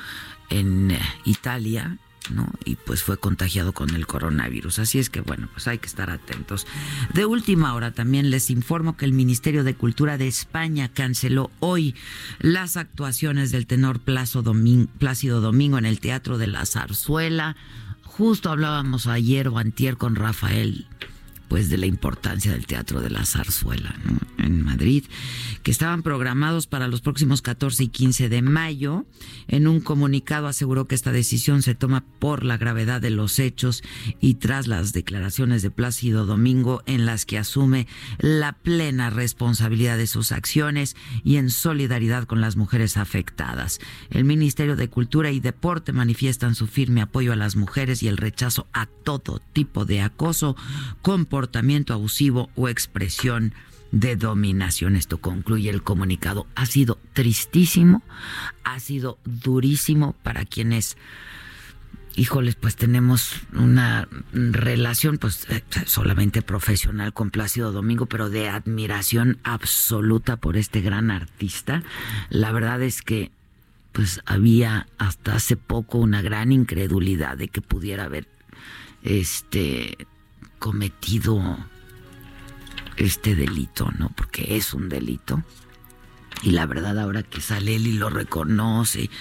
[0.49, 1.97] en Italia
[2.31, 2.47] ¿no?
[2.63, 4.79] Y pues fue contagiado con el coronavirus.
[4.79, 6.67] Así es que bueno, pues hay que estar atentos.
[7.13, 11.95] De última hora también les informo que el Ministerio de Cultura de España canceló hoy
[12.39, 17.55] las actuaciones del tenor Plácido Domingo en el Teatro de la Zarzuela.
[18.03, 20.87] Justo hablábamos ayer o antier con Rafael
[21.47, 23.95] pues de la importancia del Teatro de la Zarzuela
[24.37, 25.05] en Madrid,
[25.63, 29.05] que estaban programados para los próximos 14 y 15 de mayo.
[29.47, 33.83] En un comunicado aseguró que esta decisión se toma por la gravedad de los hechos
[34.19, 37.87] y tras las declaraciones de Plácido Domingo en las que asume
[38.19, 43.79] la plena responsabilidad de sus acciones y en solidaridad con las mujeres afectadas.
[44.09, 48.17] El Ministerio de Cultura y Deporte manifiestan su firme apoyo a las mujeres y el
[48.17, 50.55] rechazo a todo tipo de acoso,
[51.35, 53.53] comportamiento abusivo o expresión
[53.91, 54.95] de dominación.
[54.95, 56.47] Esto concluye el comunicado.
[56.55, 58.03] Ha sido tristísimo,
[58.63, 60.95] ha sido durísimo para quienes
[62.15, 69.37] híjoles, pues tenemos una relación pues eh, solamente profesional con Plácido Domingo, pero de admiración
[69.43, 71.83] absoluta por este gran artista.
[72.29, 73.29] La verdad es que
[73.91, 78.29] pues había hasta hace poco una gran incredulidad de que pudiera haber
[79.03, 80.07] este
[80.65, 81.39] cometido
[82.97, 84.09] este delito, ¿no?
[84.09, 85.43] Porque es un delito.
[86.41, 89.11] Y la verdad ahora que sale él y lo reconoce,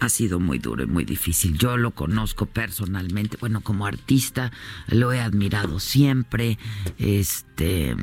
[0.00, 1.58] ha sido muy duro y muy difícil.
[1.58, 4.52] Yo lo conozco personalmente, bueno, como artista
[4.88, 6.58] lo he admirado siempre.
[6.96, 7.94] Este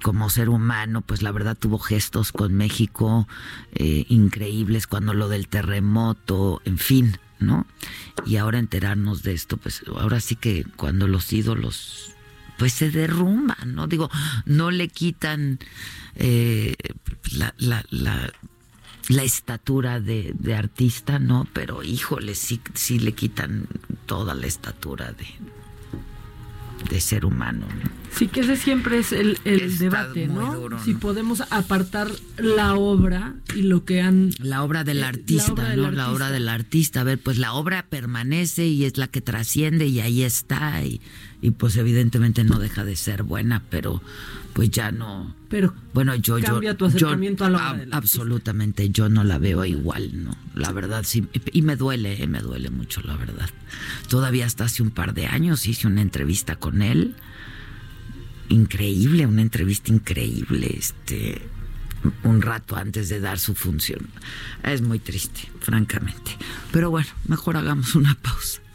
[0.00, 3.26] como ser humano, pues la verdad tuvo gestos con México
[3.72, 7.66] eh, increíbles cuando lo del terremoto, en fin, ¿no?
[8.26, 12.12] Y ahora enterarnos de esto, pues ahora sí que cuando los ídolos
[12.58, 13.86] pues se derrumban, ¿no?
[13.86, 14.10] Digo,
[14.46, 15.58] no le quitan
[16.14, 16.74] eh,
[17.32, 21.46] la, la, estatura de, de, artista, ¿no?
[21.52, 23.66] Pero híjole, sí, sí le quitan
[24.06, 25.26] toda la estatura de,
[26.90, 27.66] de ser humano.
[27.82, 27.90] ¿no?
[28.16, 30.54] Sí, que ese siempre es el, el debate, ¿no?
[30.54, 32.08] Duro, si podemos apartar
[32.38, 34.30] la obra y lo que han...
[34.38, 35.86] La obra del artista, la obra del ¿no?
[35.86, 36.02] Artista.
[36.02, 37.00] La obra del artista.
[37.02, 41.02] A ver, pues la obra permanece y es la que trasciende y ahí está y,
[41.46, 44.02] y pues evidentemente no deja de ser buena, pero
[44.52, 45.32] pues ya no.
[45.48, 49.38] Pero bueno, yo cambia yo, tu acercamiento yo, a la a, absolutamente yo no la
[49.38, 50.36] veo igual, no.
[50.56, 53.48] La verdad sí y me duele, eh, me duele mucho la verdad.
[54.08, 57.14] Todavía hasta hace un par de años hice una entrevista con él.
[58.48, 61.48] Increíble, una entrevista increíble, este
[62.24, 64.08] un rato antes de dar su función.
[64.64, 66.36] Es muy triste, francamente.
[66.72, 68.65] Pero bueno, mejor hagamos una pausa.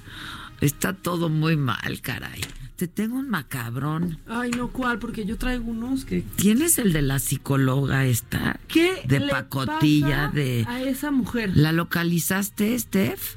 [0.62, 2.41] Está todo muy mal, caray.
[2.76, 4.19] Te tengo un macabrón.
[4.28, 5.00] Ay, no, ¿cuál?
[5.00, 6.21] Porque yo traigo unos que...
[6.21, 8.60] ¿Tienes el de la psicóloga esta?
[8.67, 10.65] ¿Qué De le pacotilla, pasa de...
[10.67, 11.52] A esa mujer.
[11.56, 13.36] ¿La localizaste, Steph?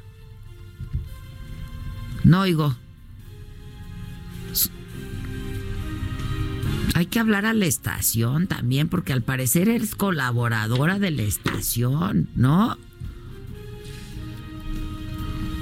[2.24, 2.76] No oigo.
[6.94, 12.28] Hay que hablar a la estación también, porque al parecer eres colaboradora de la estación,
[12.36, 12.78] ¿no?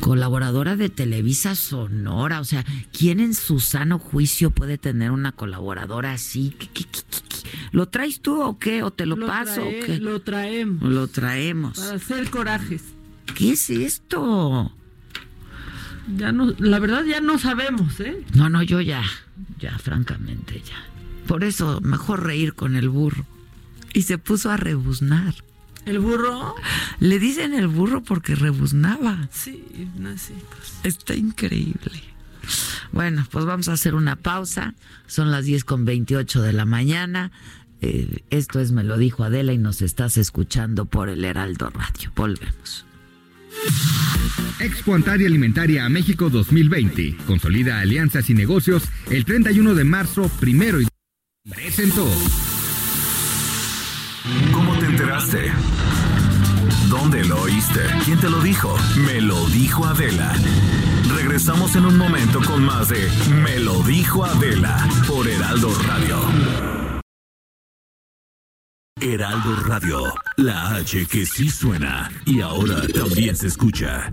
[0.02, 6.12] Colaboradora de Televisa Sonora, o sea, ¿quién en su sano juicio puede tener una colaboradora
[6.12, 6.56] así?
[6.58, 8.82] ¿Qué, qué, qué, ¿Lo traes tú o qué?
[8.82, 9.98] ¿O te lo, lo paso trae, o qué?
[9.98, 10.82] Lo traemos.
[10.82, 11.78] Lo traemos.
[11.78, 12.82] Para hacer corajes.
[13.36, 14.72] ¿Qué es esto?
[16.16, 18.24] Ya no, la verdad ya no sabemos, ¿eh?
[18.34, 19.04] No, no, yo ya,
[19.60, 20.84] ya, francamente, ya.
[21.28, 23.24] Por eso, mejor reír con el burro.
[23.94, 25.36] Y se puso a rebuznar.
[25.84, 26.54] ¿El burro?
[27.00, 29.28] Le dicen el burro porque rebuznaba.
[29.32, 29.64] Sí,
[29.98, 30.80] no, sí, pues.
[30.84, 32.02] Está increíble.
[32.92, 34.74] Bueno, pues vamos a hacer una pausa.
[35.06, 37.32] Son las 10 con 28 de la mañana.
[37.80, 42.12] Eh, esto es Me lo dijo Adela y nos estás escuchando por el Heraldo Radio.
[42.14, 42.86] Volvemos.
[44.60, 47.16] Expo Antaria Alimentaria a México 2020.
[47.26, 50.86] Consolida alianzas y negocios el 31 de marzo, primero y
[51.50, 52.08] presentó.
[54.52, 54.81] ¿Cómo te
[56.88, 57.80] ¿Dónde lo oíste?
[58.04, 58.76] ¿Quién te lo dijo?
[59.04, 60.32] Me lo dijo Adela.
[61.16, 63.10] Regresamos en un momento con más de
[63.42, 66.18] Me lo dijo Adela por Heraldo Radio.
[69.00, 74.12] Heraldo Radio, la H que sí suena y ahora también se escucha.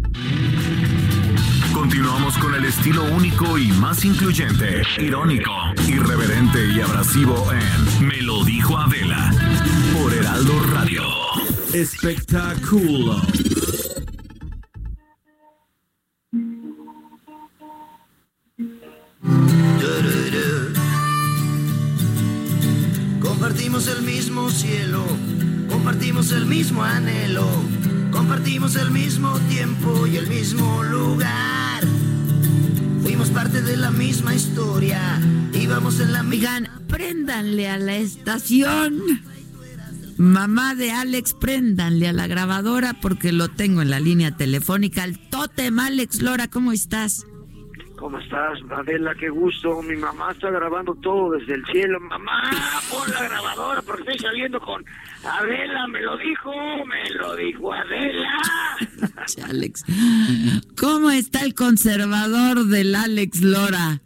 [1.72, 5.52] Continuamos con el estilo único y más incluyente, irónico,
[5.88, 9.32] irreverente y abrasivo en Me lo dijo Adela
[10.40, 11.04] Heraldo Radio.
[11.74, 13.22] Espectáculo.
[23.20, 25.04] Compartimos el mismo cielo,
[25.68, 27.46] compartimos el mismo anhelo,
[28.12, 31.84] compartimos el mismo tiempo y el mismo lugar.
[33.04, 35.20] Fuimos parte de la misma historia,
[35.54, 36.50] íbamos en la misma...
[36.50, 39.02] Oigan, préndanle a la estación.
[40.20, 45.06] Mamá de Alex, préndanle a la grabadora porque lo tengo en la línea telefónica.
[45.06, 47.26] El tótem, Alex Lora, ¿cómo estás?
[47.98, 49.16] ¿Cómo estás, Adela?
[49.16, 49.82] Qué gusto.
[49.82, 52.02] Mi mamá está grabando todo desde el cielo.
[52.02, 52.52] Mamá,
[52.92, 54.84] pon la grabadora porque estoy saliendo con
[55.24, 55.88] Adela.
[55.88, 56.52] Me lo dijo,
[56.86, 58.30] me lo dijo Adela.
[59.50, 59.86] Alex.
[60.78, 64.02] ¿Cómo está el conservador del Alex Lora?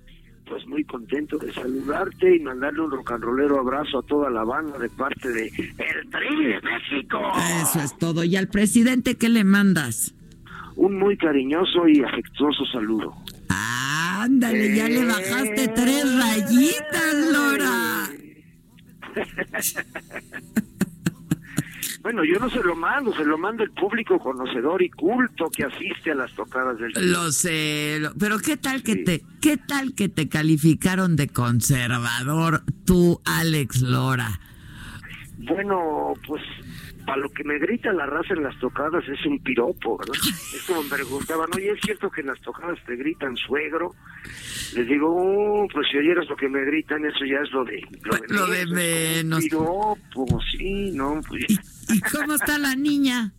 [0.54, 4.88] Pues muy contento de saludarte y mandarle un rocanrolero abrazo a toda la banda de
[4.88, 7.20] parte de El Tri de México.
[7.64, 8.24] Eso es todo.
[8.24, 10.14] ¿Y al presidente qué le mandas?
[10.76, 13.16] Un muy cariñoso y afectuoso saludo.
[13.50, 18.10] Ándale, ya le bajaste tres rayitas, Lora.
[22.04, 25.64] Bueno, yo no se lo mando, se lo manda el público conocedor y culto que
[25.64, 30.10] asiste a las tocadas del Lo sé, pero qué tal que te qué tal que
[30.10, 34.42] te calificaron de conservador tú, Alex Lora.
[35.38, 36.42] Bueno, pues
[37.06, 40.16] para lo que me grita la raza en las tocadas es un piropo, ¿verdad?
[40.54, 43.94] Es como me preguntaban, oye, ¿es cierto que en las tocadas te gritan suegro?
[44.76, 47.82] Les digo, oh, pues si oyeras lo que me gritan, eso ya es lo de,
[48.30, 49.44] lo de, menos.
[49.44, 51.22] Piropo, sí, ¿no?
[51.28, 51.46] Pues,
[51.90, 53.34] ¿Y, cómo está la niña?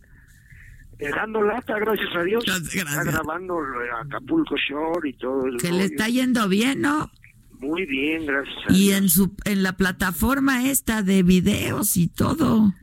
[0.99, 2.43] Eh, dando lata, gracias a Dios.
[2.47, 3.57] Está grabando
[4.05, 5.45] Acapulco Shore y todo.
[5.57, 7.11] Que le está yendo bien, ¿no?
[7.59, 12.73] Muy bien, gracias a y en su en la plataforma esta de videos y todo.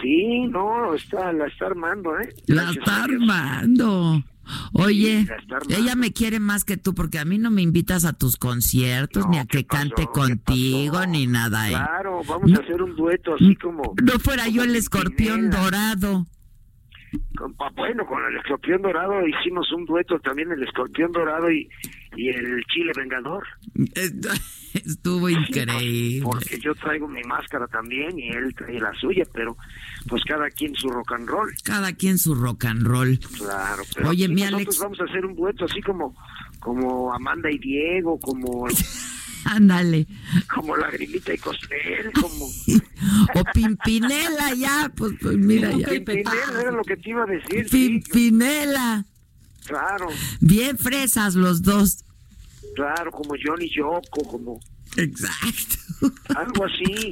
[0.00, 2.28] Sí, no, está, la está armando, ¿eh?
[2.46, 4.22] la está armando.
[4.72, 5.26] Oye,
[5.68, 9.28] ella me quiere más que tú porque a mí no me invitas a tus conciertos,
[9.28, 11.68] ni a que cante contigo, ni nada.
[11.68, 11.72] ¿eh?
[11.72, 13.94] Claro, vamos a hacer un dueto así como...
[14.02, 16.26] No fuera yo el escorpión dorado.
[17.76, 21.68] bueno, con el escorpión dorado hicimos un dueto también, el escorpión dorado y,
[22.16, 23.46] y el chile vengador.
[24.74, 26.22] Estuvo increíble.
[26.22, 29.56] Porque yo traigo mi máscara también y él trae la suya, pero
[30.08, 31.52] pues cada quien su rock and roll.
[31.64, 33.18] Cada quien su rock and roll.
[33.36, 36.14] Claro, pero Oye, mi nosotros vamos a hacer un dueto así como
[36.60, 38.68] como Amanda y Diego, como
[39.44, 40.06] Ándale.
[40.54, 42.46] Como Lagrimita y Costel, como...
[43.34, 45.88] o Pimpinela ya, pues, pues mira ya.
[45.88, 47.68] Pimpinela era lo que te iba a decir.
[47.70, 49.06] Pimpinela.
[49.66, 50.08] Claro.
[50.40, 52.04] Bien fresas los dos.
[52.74, 54.60] Claro, como Johnny Yoko, como...
[54.96, 56.12] Exacto.
[56.34, 57.10] Algo así.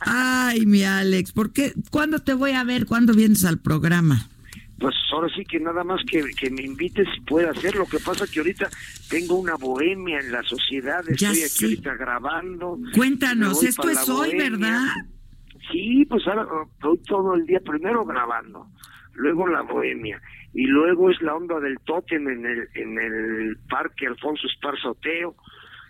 [0.00, 1.72] Ay, mi Alex, ¿por qué?
[1.90, 2.86] ¿Cuándo te voy a ver?
[2.86, 4.28] ¿Cuándo vienes al programa?
[4.78, 7.74] Pues ahora sí que nada más que, que me invites si puede hacer.
[7.74, 8.70] Lo que pasa que ahorita
[9.08, 12.78] tengo una bohemia en la sociedad, estoy aquí ahorita grabando.
[12.94, 14.86] Cuéntanos, esto es hoy, ¿verdad?
[15.70, 18.66] Sí, pues ahora estoy todo el día primero grabando,
[19.14, 20.20] luego la bohemia
[20.52, 25.36] y luego es la onda del tótem en el en el Parque Alfonso Esparzoteo,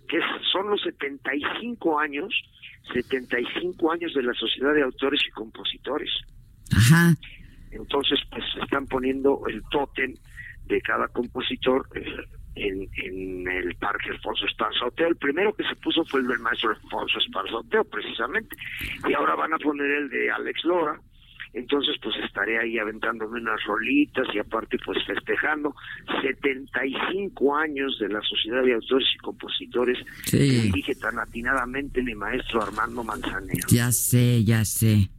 [0.08, 0.20] que
[0.52, 2.34] son los 75 años,
[2.92, 6.10] 75 años de la Sociedad de Autores y Compositores.
[6.76, 7.14] Ajá.
[7.70, 10.14] Entonces, pues están poniendo el tótem
[10.66, 11.86] de cada compositor
[12.54, 15.08] en, en el Parque Alfonso Esparzoteo.
[15.08, 18.56] El primero que se puso fue el del maestro Alfonso Esparzoteo, precisamente.
[19.08, 21.00] Y ahora van a poner el de Alex Lora,
[21.52, 25.74] entonces pues estaré ahí aventándome unas rolitas y aparte pues festejando
[26.22, 29.98] 75 años de la Sociedad de Autores y Compositores
[30.30, 33.66] que dirige tan atinadamente mi maestro Armando Manzanero.
[33.68, 35.10] Ya sé, ya sé.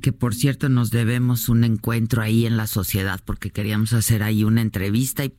[0.00, 4.44] Que por cierto nos debemos un encuentro ahí en la sociedad porque queríamos hacer ahí
[4.44, 5.32] una entrevista y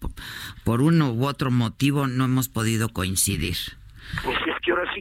[0.63, 3.57] por uno u otro motivo no hemos podido coincidir.
[4.23, 4.37] Pues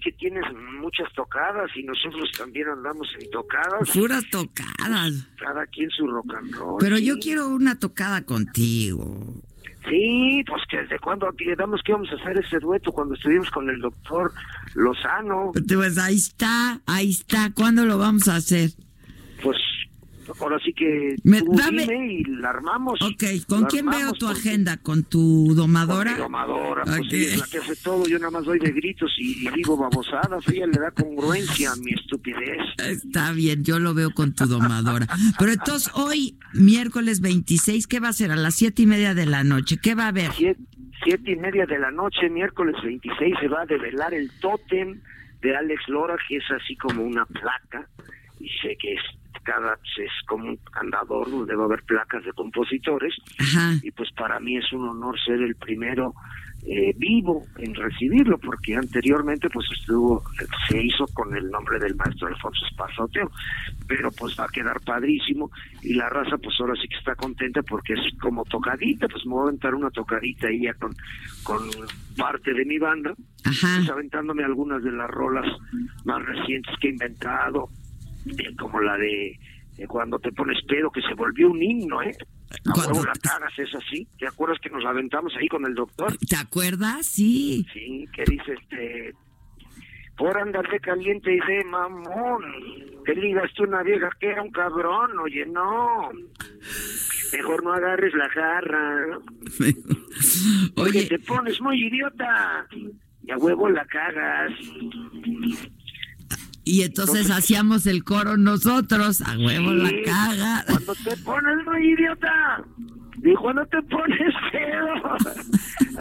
[0.01, 0.45] que tienes
[0.81, 3.91] muchas tocadas y nosotros también andamos en tocadas.
[3.91, 5.29] Puras tocadas.
[5.39, 6.77] Cada quien su rock and roll.
[6.81, 9.43] Pero yo quiero una tocada contigo.
[9.89, 13.71] Sí, pues que desde cuando quedamos que íbamos a hacer ese dueto cuando estuvimos con
[13.71, 14.33] el doctor
[14.75, 15.53] Lozano.
[15.53, 17.51] Pues ahí está, ahí está.
[17.55, 18.71] ¿Cuándo lo vamos a hacer?
[20.29, 23.01] Pues ahora sí que Me, dime y la armamos.
[23.01, 24.77] Ok, ¿con quién veo tu agenda?
[24.77, 26.11] ¿Con tu domadora?
[26.11, 29.11] Con mi domadora, pues es la que hace todo, yo nada más doy de gritos
[29.17, 32.59] y, digo babosadas, ella le da congruencia a mi estupidez.
[32.77, 35.07] Está bien, yo lo veo con tu domadora.
[35.39, 38.31] Pero entonces hoy, miércoles 26, ¿qué va a ser?
[38.31, 40.33] A las siete y media de la noche, ¿qué va a haber?
[40.33, 40.61] Siete,
[41.05, 45.01] siete y media de la noche, miércoles 26, se va a develar el tótem
[45.41, 47.89] de Alex Lora, que es así como una placa,
[48.41, 49.01] y sé que es
[49.49, 53.15] cada es como un andador donde va a haber placas de compositores.
[53.83, 56.13] Y pues para mí es un honor ser el primero
[56.67, 60.23] eh, vivo en recibirlo porque anteriormente pues estuvo
[60.69, 63.31] se hizo con el nombre del maestro Alfonso Espazoteo
[63.87, 65.51] pero pues va a quedar padrísimo.
[65.83, 69.09] Y la raza pues ahora sí que está contenta porque es como tocadita.
[69.09, 70.93] Pues me voy a aventar una tocadita ahí ya con
[71.43, 71.71] con
[72.19, 73.15] parte de mi banda.
[73.43, 75.47] Pues aventándome algunas de las rolas
[76.05, 77.71] más recientes que he inventado
[78.59, 79.39] como la de
[79.87, 82.13] cuando te pones pedo, que se volvió un himno, ¿eh?
[82.75, 84.09] Cuando- la cagas, es así.
[84.19, 86.17] ¿Te acuerdas que nos aventamos ahí con el doctor?
[86.19, 87.07] ¿Te acuerdas?
[87.07, 87.65] Sí.
[87.73, 89.15] Sí, que dice este.
[90.17, 92.43] Por andar de caliente y de mamón.
[93.05, 96.09] Te ligaste una vieja que era un cabrón, oye, no.
[97.33, 99.19] Mejor no agarres la jarra.
[99.59, 102.67] Oye, Oye, te pones muy idiota.
[103.23, 104.51] Y a huevo la cagas.
[106.69, 110.65] Y entonces hacíamos el coro nosotros, a huevo la caga.
[110.67, 112.63] Cuando te pones muy idiota.
[113.25, 114.95] Y cuando te pones pedo.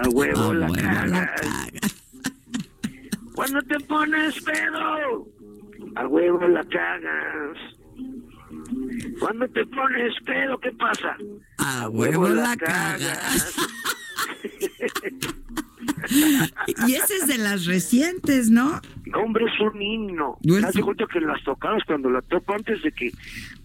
[0.03, 1.33] A huevo, A la, huevo la caga.
[3.33, 5.27] Cuando te pones pedo.
[5.95, 7.57] A huevo la cagas.
[9.21, 11.15] Cuando te pones pedo, ¿qué pasa?
[11.59, 13.55] A huevo la cagas.
[16.87, 18.81] Y ese es de las recientes, ¿no?
[19.05, 20.37] No, hombre, es un himno.
[20.43, 23.11] Un- cuenta que las tocadas cuando la toco antes de que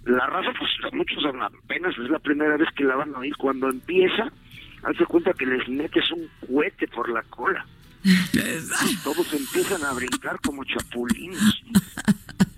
[0.05, 3.37] la raza, pues muchos apenas es la primera vez que la van a oír.
[3.37, 4.25] Cuando empieza,
[4.83, 7.67] haz de cuenta que les metes un cohete por la cola.
[9.05, 11.39] Todos empiezan a brincar como chapulines.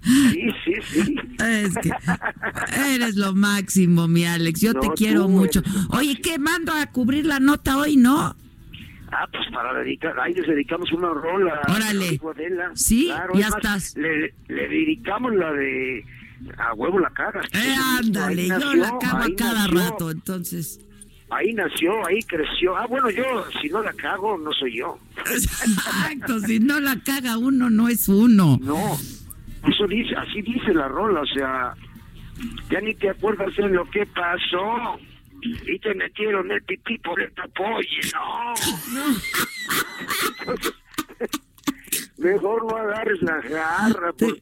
[0.02, 1.16] Sí, sí, sí.
[1.40, 1.90] Es que
[2.94, 4.60] eres lo máximo, mi Alex.
[4.60, 5.62] Yo te quiero mucho.
[5.90, 8.36] Oye, ¿qué mando a cubrir la nota hoy, no?
[9.16, 11.60] Ah, pues para dedicar, ahí les dedicamos una rola.
[11.68, 12.20] Órale.
[12.34, 12.70] Adela.
[12.74, 13.96] Sí, Claro, ya estás.
[13.96, 16.04] Le, le dedicamos la de
[16.58, 17.46] a huevo la cagas.
[17.52, 20.80] Eh, ándale, yo la cago a cada nació, rato, entonces.
[21.30, 22.76] Ahí nació, ahí creció.
[22.76, 24.98] Ah, bueno, yo, si no la cago, no soy yo.
[25.18, 28.58] Exacto, si no la caga uno, no es uno.
[28.60, 28.96] No,
[29.68, 31.74] eso dice, así dice la rola, o sea,
[32.70, 34.98] ya ni te acuerdas de lo que pasó.
[35.45, 38.55] Y te metieron el pipí por el tapoye, no.
[40.40, 40.72] Entonces,
[42.18, 44.40] mejor no agarres la garra, porque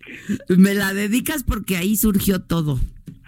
[0.57, 2.79] Me la dedicas porque ahí surgió todo.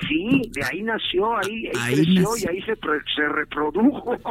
[0.09, 2.37] sí, de ahí nació, ahí, ahí, Ahí creció nació.
[2.53, 2.75] y ahí se,
[3.17, 4.17] se reprodujo.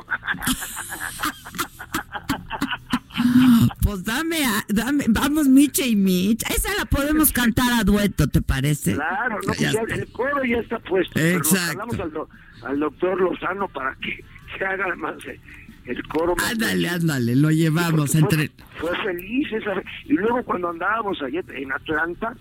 [3.81, 6.47] Pues dame, a- dame, vamos Micha y Micha.
[6.53, 8.93] Esa la podemos cantar a dueto, ¿te parece?
[8.93, 11.11] Claro, no, pues Ya el coro ya está puesto.
[11.15, 12.03] pero nos Exacto.
[12.03, 12.29] al, do-
[12.65, 14.23] al doctor Lozano para que
[14.57, 15.39] se haga más eh,
[15.85, 16.35] el coro.
[16.49, 18.49] Ándale, ándale, lo llevamos entre...
[18.77, 19.73] Fue, fue feliz esa.
[20.05, 22.35] Y luego cuando andábamos allá en Atlanta,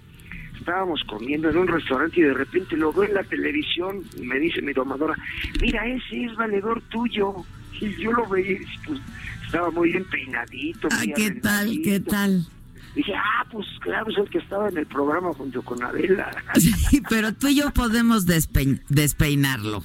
[0.58, 4.38] estábamos comiendo en un restaurante y de repente lo veo en la televisión y me
[4.38, 5.14] dice mi domadora,
[5.60, 7.34] mira, ese es valedor tuyo.
[7.80, 9.00] Y yo lo veía y pues,
[9.52, 10.88] estaba muy bien peinadito.
[10.90, 11.78] Ah, ¿qué tal?
[11.84, 12.46] ¿Qué tal?
[12.94, 16.30] Dije, ah, pues claro, es el que estaba en el programa junto con Adela.
[16.54, 19.84] Sí, pero tú y yo podemos despe- despeinarlo.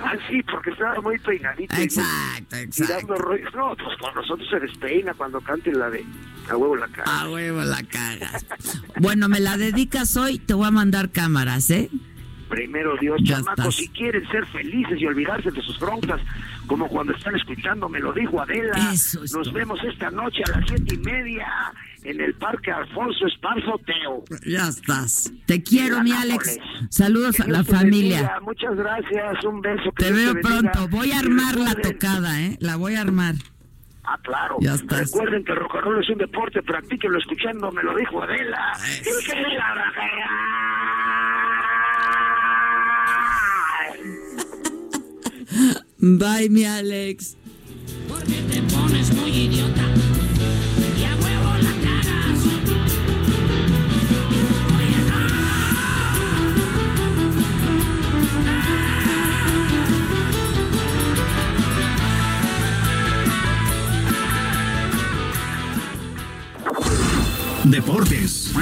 [0.00, 1.72] Ah, sí, porque estaba muy peinadito.
[1.74, 3.14] y muy- Exacto, y exacto.
[3.16, 3.54] rollos.
[3.54, 6.04] No, pues con nosotros se despeina cuando cante la de
[6.50, 7.20] a huevo la cara.
[7.20, 8.44] A huevo la cagas.
[9.00, 11.90] Bueno, me la dedicas hoy, te voy a mandar cámaras, ¿eh?
[12.48, 13.74] Primero Dios, Ya chamacos, estás.
[13.76, 16.20] si quieren ser felices y olvidarse de sus broncas,
[16.66, 18.92] como cuando están escuchando, me lo dijo Adela.
[18.92, 19.54] Eso es Nos todo.
[19.54, 21.46] vemos esta noche a las siete y media
[22.02, 24.24] en el Parque Alfonso Esparzo Teo.
[24.46, 25.32] Ya estás.
[25.46, 26.58] Te quiero, mi Alex.
[26.90, 28.18] Saludos Que a la familia.
[28.18, 29.90] bendiga, Muchas gracias, un beso.
[29.96, 30.88] que Te Dios veo pronto.
[30.88, 32.56] Voy a armar la tocada, ¿eh?
[32.60, 33.34] La voy a armar.
[34.06, 34.56] Ah, claro.
[34.60, 35.10] Ya estás.
[35.12, 38.72] Recuerden que el rock and roll es un deporte, practíquenlo escuchando, me lo dijo Adela.
[39.56, 39.94] La
[46.06, 47.34] Bye, mi Alex.
[48.06, 49.86] Porque te pones muy idiota
[50.98, 52.44] y a huevo la cagas.
[54.76, 55.00] Oye,
[67.64, 68.52] Deportes.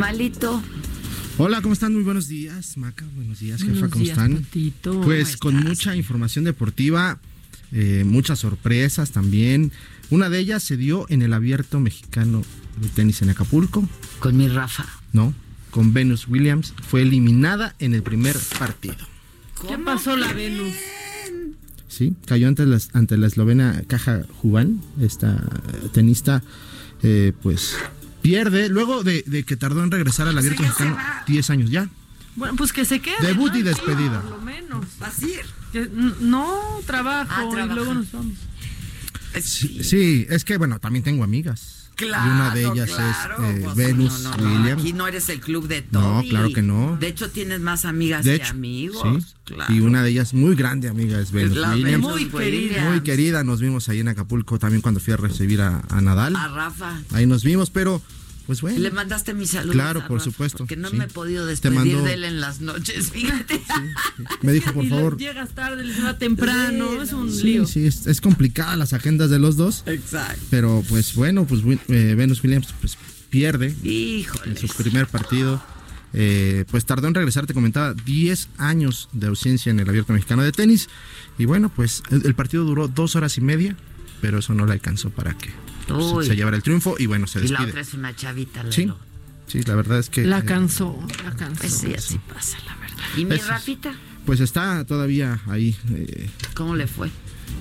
[0.00, 0.62] Y malito.
[1.36, 1.92] Hola, ¿cómo están?
[1.92, 3.04] Muy buenos días, Maca.
[3.16, 3.90] Buenos días, jefa.
[3.90, 4.44] ¿Cómo días, están?
[4.44, 4.98] Patito.
[5.02, 5.68] Pues con estás?
[5.68, 7.18] mucha información deportiva,
[7.70, 9.72] eh, muchas sorpresas también.
[10.08, 12.42] Una de ellas se dio en el abierto mexicano
[12.80, 13.86] de tenis en Acapulco,
[14.20, 14.86] Con mi Rafa.
[15.12, 15.34] ¿no?
[15.70, 16.72] Con Venus Williams.
[16.88, 19.06] Fue eliminada en el primer partido.
[19.68, 20.72] ¿Qué pasó la Venus?
[21.88, 25.44] Sí, cayó ante la, ante la eslovena Caja Juban, esta
[25.92, 26.42] tenista,
[27.02, 27.76] eh, pues
[28.22, 30.96] pierde, luego de, de que tardó en regresar al abierto mexicano
[31.26, 31.88] 10 años ya.
[32.36, 33.16] Bueno, pues que se quede.
[33.20, 33.58] Debut ¿no?
[33.58, 34.20] y despedida.
[34.22, 34.86] Por lo menos.
[34.98, 35.40] ¿Vas a ir?
[35.72, 38.34] Que- n- no, trabajo Ah, y luego nos vamos.
[39.40, 41.79] Sí, sí, es que bueno, también tengo amigas.
[42.00, 44.80] Claro, y una de ellas claro, es eh, pues, Venus no, no, no, Williams.
[44.82, 46.28] Aquí no eres el club de No, Toby.
[46.30, 46.96] claro que no.
[46.98, 49.24] De hecho, tienes más amigas De que hecho, amigos.
[49.26, 49.34] sí.
[49.44, 49.74] Claro.
[49.74, 52.02] Y una de ellas muy grande amiga es Venus la Williams.
[52.02, 52.88] Muy Williams.
[52.88, 56.36] Muy querida, nos vimos ahí en Acapulco también cuando fui a recibir a, a Nadal.
[56.36, 57.00] A Rafa.
[57.12, 58.00] Ahí nos vimos, pero
[58.50, 58.80] pues bueno.
[58.80, 59.74] Le mandaste mi saludo.
[59.74, 60.96] Claro, por supuesto, Porque no sí.
[60.96, 63.62] me he podido despedir mandó- de él en las noches, fíjate.
[64.42, 65.16] Me dijo, por favor.
[65.16, 67.66] le llegas tarde, les va temprano, es un Sí, lío.
[67.68, 69.84] sí, es, es complicada las agendas de los dos.
[69.86, 70.40] Exacto.
[70.50, 72.98] Pero pues bueno, pues eh, Venus Williams pues
[73.30, 74.50] pierde Híjole.
[74.50, 75.62] en su primer partido.
[76.12, 80.42] Eh, pues tardó en regresar, te comentaba, 10 años de ausencia en el abierto mexicano
[80.42, 80.88] de tenis.
[81.38, 83.76] Y bueno, pues el, el partido duró dos horas y media,
[84.20, 85.50] pero eso no le alcanzó para que
[85.88, 86.96] pues, se llevara el triunfo.
[86.98, 87.68] Y bueno, se Y la despide.
[87.70, 88.72] otra es una chavita, Lalo.
[88.72, 88.90] Sí,
[89.46, 90.24] sí, la verdad es que.
[90.24, 91.60] La eh, cansó, la cansó.
[91.60, 93.04] Pues sí, así pasa, la verdad.
[93.16, 93.48] ¿Y mi Eso es.
[93.48, 93.94] Rafita?
[94.26, 95.76] pues está todavía ahí.
[95.94, 97.10] eh, ¿Cómo le fue?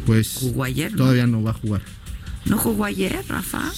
[0.06, 0.98] pues Jugó ayer, ¿no?
[1.00, 1.82] todavía no va a jugar.
[2.46, 3.72] ¿No jugó ayer, Rafa?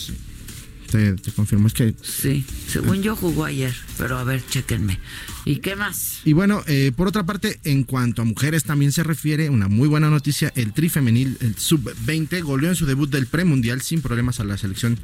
[0.92, 5.00] Te, te confirmo, es que Sí, según yo jugó ayer, pero a ver, chéquenme.
[5.46, 6.20] ¿Y qué más?
[6.26, 9.88] Y bueno, eh, por otra parte, en cuanto a mujeres también se refiere, una muy
[9.88, 14.42] buena noticia, el tri femenil, el sub-20, goleó en su debut del premundial sin problemas
[14.42, 15.00] a la selección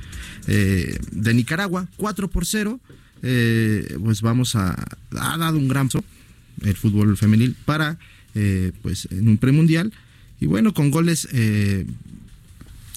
[0.48, 2.80] eh, de Nicaragua, 4 por 0.
[3.24, 4.76] Eh, pues vamos a...
[5.18, 5.90] Ha dado un gran
[6.64, 7.98] el fútbol femenil para,
[8.36, 9.94] eh, pues, en un premundial.
[10.42, 11.86] Y bueno, con goles eh,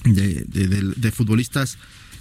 [0.03, 1.77] de, de- de- de futbolistas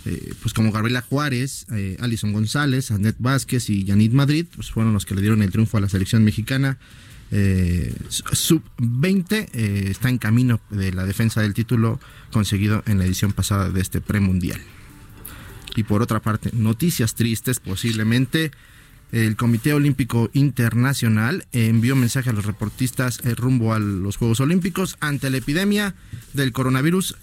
[0.06, 4.94] eh, pues como Gabriela Juárez, eh, Alison González, Anet Vázquez y Yanit Madrid, pues fueron
[4.94, 6.78] los que le dieron el triunfo a la selección mexicana.
[7.32, 12.00] Eh, Sub-20 eh, está en camino de la defensa del título
[12.32, 14.60] conseguido en la edición pasada de este premundial.
[15.76, 18.50] Y por otra parte, noticias tristes posiblemente.
[19.12, 25.30] El Comité Olímpico Internacional envió mensaje a los reportistas rumbo a los Juegos Olímpicos ante
[25.30, 25.96] la epidemia
[26.32, 27.16] del coronavirus,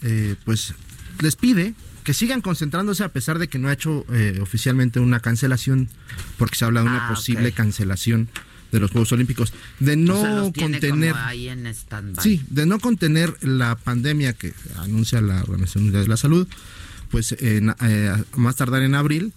[0.43, 0.73] pues
[1.21, 1.75] les pide
[2.07, 5.89] que sigan concentrándose a pesar de que no ha hecho eh, oficialmente una cancelación,
[6.37, 8.29] porque se habla de una Ah, posible cancelación
[8.71, 9.51] de los Juegos Olímpicos,
[9.81, 12.23] de no o sea, los tiene contener como ahí en stand-by.
[12.23, 16.47] Sí, de no contener la pandemia que anuncia la Organización Mundial de la Salud,
[17.11, 19.33] pues en, eh, a más tardar en abril,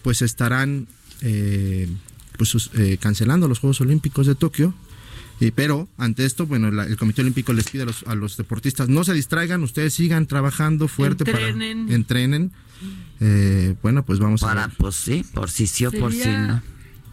[0.00, 0.88] pues estarán
[1.20, 1.86] eh,
[2.38, 4.72] pues, eh, cancelando los Juegos Olímpicos de Tokio.
[5.38, 8.36] Y, pero ante esto, bueno, la- el Comité Olímpico les pide a los, a los
[8.38, 11.84] deportistas no se distraigan, ustedes sigan trabajando fuerte Entrenen.
[11.86, 12.52] para entrenen.
[13.20, 14.76] Eh, bueno, pues vamos Para, a ver.
[14.78, 16.62] pues sí, por si sí o por si Sería no.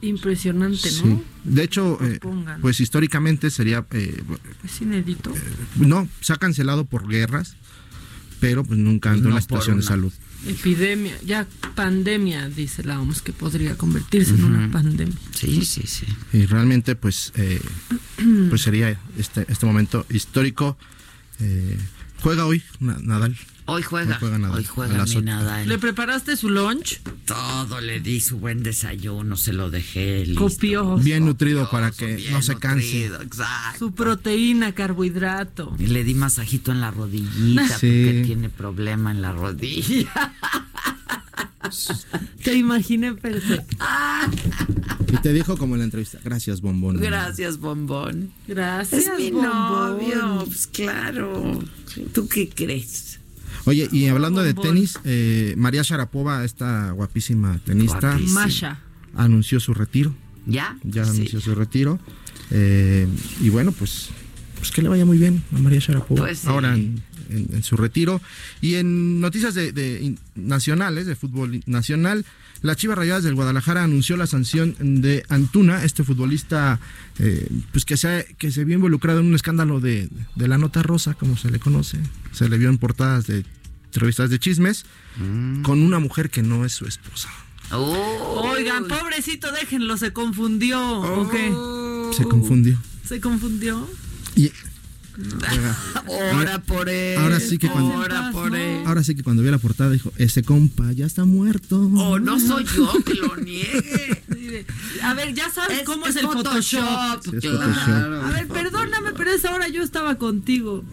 [0.01, 1.01] impresionante, Sí.
[1.05, 1.23] ¿no?
[1.43, 2.19] De hecho, eh,
[2.61, 4.21] pues históricamente sería eh,
[4.63, 5.33] Es inédito.
[5.75, 7.55] no se ha cancelado por guerras,
[8.39, 10.13] pero pues nunca ante No una por situación de salud.
[10.47, 15.15] Epidemia, ya pandemia, dice la OMS, que podría convertirse en una pandemia.
[15.33, 16.05] Sí, sí, sí.
[16.33, 17.61] Y realmente, pues, eh,
[18.49, 20.77] pues sería este, este momento histórico.
[21.39, 21.77] Eh,
[22.21, 23.35] juega hoy Na- Nadal.
[23.65, 24.15] Hoy juega.
[24.15, 25.21] Hoy juega Nadal, Hoy juega ocho.
[25.21, 25.67] Nadal.
[25.69, 26.99] ¿Le preparaste su lunch?
[27.25, 30.41] Todo le di su buen desayuno, se lo dejé listo.
[30.49, 30.97] Copió.
[30.97, 32.85] Bien nutrido para que Bien no se canse.
[32.85, 33.79] nutrido, Exacto.
[33.79, 35.75] Su proteína, carbohidrato.
[35.79, 38.03] Y le di masajito en la rodillita Sí.
[38.05, 40.11] porque tiene problema en la rodilla.
[42.43, 43.77] Te imaginé perfecto.
[45.11, 46.99] Y te dijo como en la entrevista, gracias, bombón.
[46.99, 48.31] Gracias, bombón.
[48.47, 49.51] Gracias, Es mi bombón.
[49.97, 51.59] novio, pues claro.
[52.13, 53.19] ¿Tú qué crees?
[53.65, 58.17] Oye, y hablando de tenis, eh, María Sharapova, esta guapísima tenista.
[58.29, 58.79] Masha.
[59.15, 60.13] anunció su retiro.
[60.45, 60.75] ¿Ya?
[60.83, 61.11] Ya Sí.
[61.11, 61.99] anunció su retiro.
[62.51, 63.07] Eh,
[63.41, 64.09] y bueno, pues,
[64.57, 66.21] pues que le vaya muy bien a María Sharapova.
[66.21, 66.45] Pues.
[66.45, 68.21] Ahora en, en- en su retiro.
[68.59, 72.25] Y en noticias de, de nacionales, de fútbol nacional,
[72.63, 76.79] la Chivas Rayadas del Guadalajara anunció la sanción de Antuna, este futbolista
[77.19, 80.57] eh, pues que se, ha- que se vio involucrado en un escándalo de, de la
[80.57, 81.99] nota rosa, como se le conoce.
[82.31, 83.45] Se le vio en portadas de
[83.93, 84.85] revistas de chismes,
[85.19, 85.61] Mm.
[85.61, 87.29] con una mujer que no es su esposa.
[87.71, 88.49] Oh.
[88.55, 90.81] Oigan, pobrecito, déjenlo, se confundió.
[91.01, 91.53] ¿O qué?
[92.17, 92.79] Se confundió.
[93.07, 93.87] ¿Se confundió?
[94.35, 94.51] Y,
[96.07, 97.17] Ora por él.
[97.19, 98.83] Ahora sí que cuando- Ora por él.
[98.85, 101.79] Ahora sí que cuando vio la portada dijo, ese compa ya está muerto.
[101.95, 104.65] Oh, no soy yo que lo niegue.
[105.03, 107.23] A ver, ya sabes Es- cómo es es, el Photoshop.
[107.23, 107.59] Sí, es claro.
[107.59, 108.23] Photoshop.
[108.25, 110.83] A ver, perdóname, pero esa hora yo estaba contigo.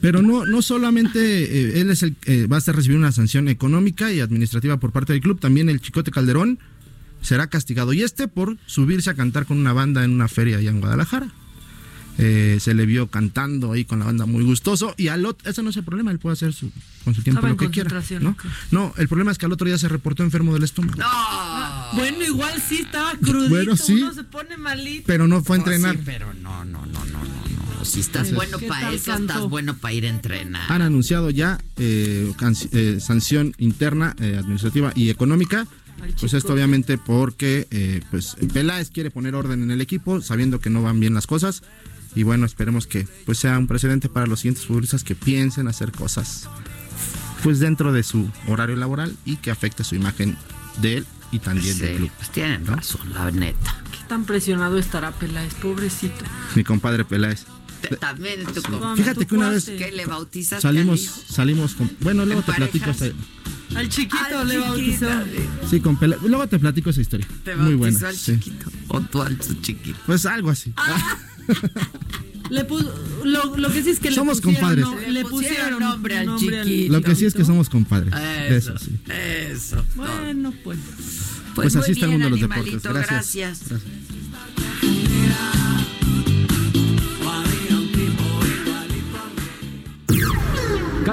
[0.00, 3.48] Pero no, no solamente eh, él es el eh, va a estar recibiendo una sanción
[3.48, 6.58] económica y administrativa por parte del club, también el Chicote Calderón
[7.22, 7.92] será castigado.
[7.92, 11.28] Y este por subirse a cantar con una banda en una feria allá en Guadalajara.
[12.24, 15.60] Eh, se le vio cantando ahí con la banda muy gustoso y al otro, ese
[15.64, 16.70] no es el problema, él puede hacer su,
[17.04, 18.00] con su tiempo lo que quiera.
[18.70, 18.94] ¿no?
[18.96, 20.98] el problema es que al otro día se reportó enfermo del estómago.
[20.98, 21.08] No.
[21.94, 23.94] Bueno, igual sí estaba crudito, Bueno, sí.
[23.94, 25.04] uno se pone malito.
[25.06, 25.96] Pero no fue a Pues entrenar.
[25.96, 27.76] sí, pero no, no, no, no, no, no.
[27.78, 29.32] pues si estás Entonces- bueno ¿Qué para eso, cantó?
[29.34, 30.70] estás bueno para ir a entrenar.
[30.70, 32.32] Han anunciado ya eh,
[32.72, 35.66] eh, sanción interna, eh, administrativa y económica.
[36.18, 40.68] Pues esto obviamente porque eh, pues Peláez quiere poner orden en el equipo, sabiendo que
[40.68, 41.62] no van bien las cosas.
[42.14, 45.92] Y bueno, esperemos que pues sea un precedente para los siguientes futbolistas que piensen hacer
[45.92, 46.48] cosas
[47.42, 50.36] pues dentro de su horario laboral y que afecte su imagen
[50.80, 52.10] de él y también del Sí, club.
[52.18, 53.82] pues tienen razón, la neta.
[53.90, 55.54] ¿Qué tan presionado estará Peláez?
[55.54, 56.24] Pobrecito.
[56.54, 57.46] Mi compadre Peláez.
[57.80, 61.32] Te- También tu compa- Fíjate que una vez que le bautizaste salimos, al hijo.
[61.32, 63.06] salimos con, bueno, luego ¿En te platico esa-
[63.74, 65.06] Al chiquito Al le bautizó.
[65.68, 66.22] Sí, con Peláez.
[66.22, 67.26] Luego te platico esa historia.
[67.42, 67.98] Te Muy buena.
[68.06, 68.38] al sí.
[68.38, 68.70] chiquito.
[68.88, 69.98] O tú al chiquito.
[70.06, 70.72] Pues algo así.
[72.50, 72.92] Le puso,
[73.24, 74.84] lo, lo que sí es que Somos le pusieron, compadres.
[74.84, 76.92] no- Le pusieron pusieron nombre al chiquito.
[76.92, 78.12] Lo que sí es que somos compadres.
[78.50, 78.90] Eso, Eso sí.
[79.10, 79.84] Eso.
[79.94, 80.78] Bueno, pues.
[81.54, 82.82] Pues, Pues así está el mundo de los deportes.
[82.82, 83.60] gracias.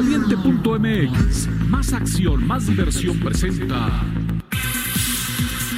[0.09, 4.03] Caliente.mx, más acción, más diversión presenta.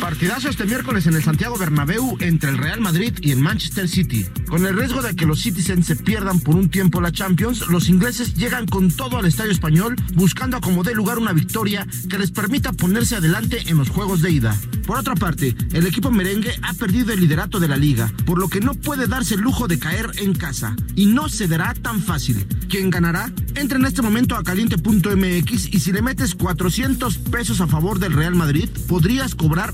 [0.01, 4.25] Partidazo este miércoles en el Santiago Bernabéu entre el Real Madrid y el Manchester City.
[4.47, 7.87] Con el riesgo de que los Citizens se pierdan por un tiempo la Champions, los
[7.87, 12.17] ingleses llegan con todo al estadio español buscando a como dé lugar una victoria que
[12.17, 14.57] les permita ponerse adelante en los juegos de ida.
[14.87, 18.49] Por otra parte, el equipo merengue ha perdido el liderato de la liga, por lo
[18.49, 22.45] que no puede darse el lujo de caer en casa y no cederá tan fácil.
[22.67, 23.31] ¿Quién ganará?
[23.55, 28.13] Entra en este momento a caliente.mx y si le metes 400 pesos a favor del
[28.13, 29.73] Real Madrid, podrías cobrar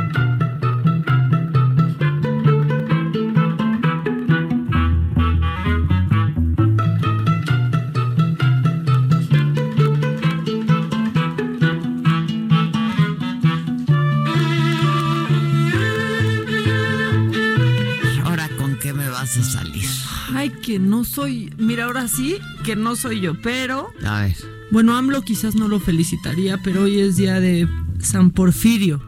[20.71, 21.53] Que no soy.
[21.57, 23.89] Mira, ahora sí, que no soy yo, pero.
[24.05, 24.35] A ver.
[24.71, 27.67] Bueno, AMLO quizás no lo felicitaría, pero hoy es día de
[27.99, 29.01] San Porfirio.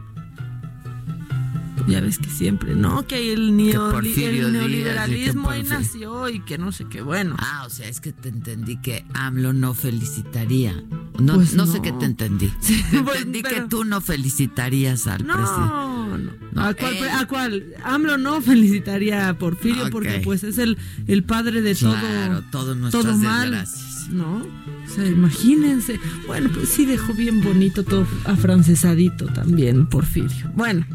[1.88, 3.06] Ya ves que siempre, ¿no?
[3.06, 7.36] Que el, neo- Porfirio el neoliberalismo que ahí nació y que no sé qué, bueno.
[7.38, 10.72] Ah, o sea, es que te entendí que AMLO no felicitaría.
[11.18, 11.82] No, Pues no, sé no.
[11.82, 12.50] qué te entendí.
[12.60, 15.72] Sí, te pues, entendí que tú no felicitarías al presidente.
[16.18, 16.62] No, no.
[16.62, 17.08] ¿A cuál, él.
[17.08, 17.64] ¿A cuál?
[17.82, 23.04] AMLO no felicitaría a Porfirio porque pues es el, el padre de Claro, todo, nuestras
[23.04, 23.64] todo mal.
[24.10, 24.36] ¿no?
[24.36, 25.98] O sea, imagínense.
[26.26, 30.50] Bueno, pues sí dejó bien bonito todo afrancesadito también Porfirio.
[30.54, 30.86] Bueno,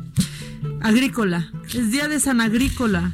[0.81, 1.51] agrícola.
[1.73, 3.13] Es día de San Agrícola.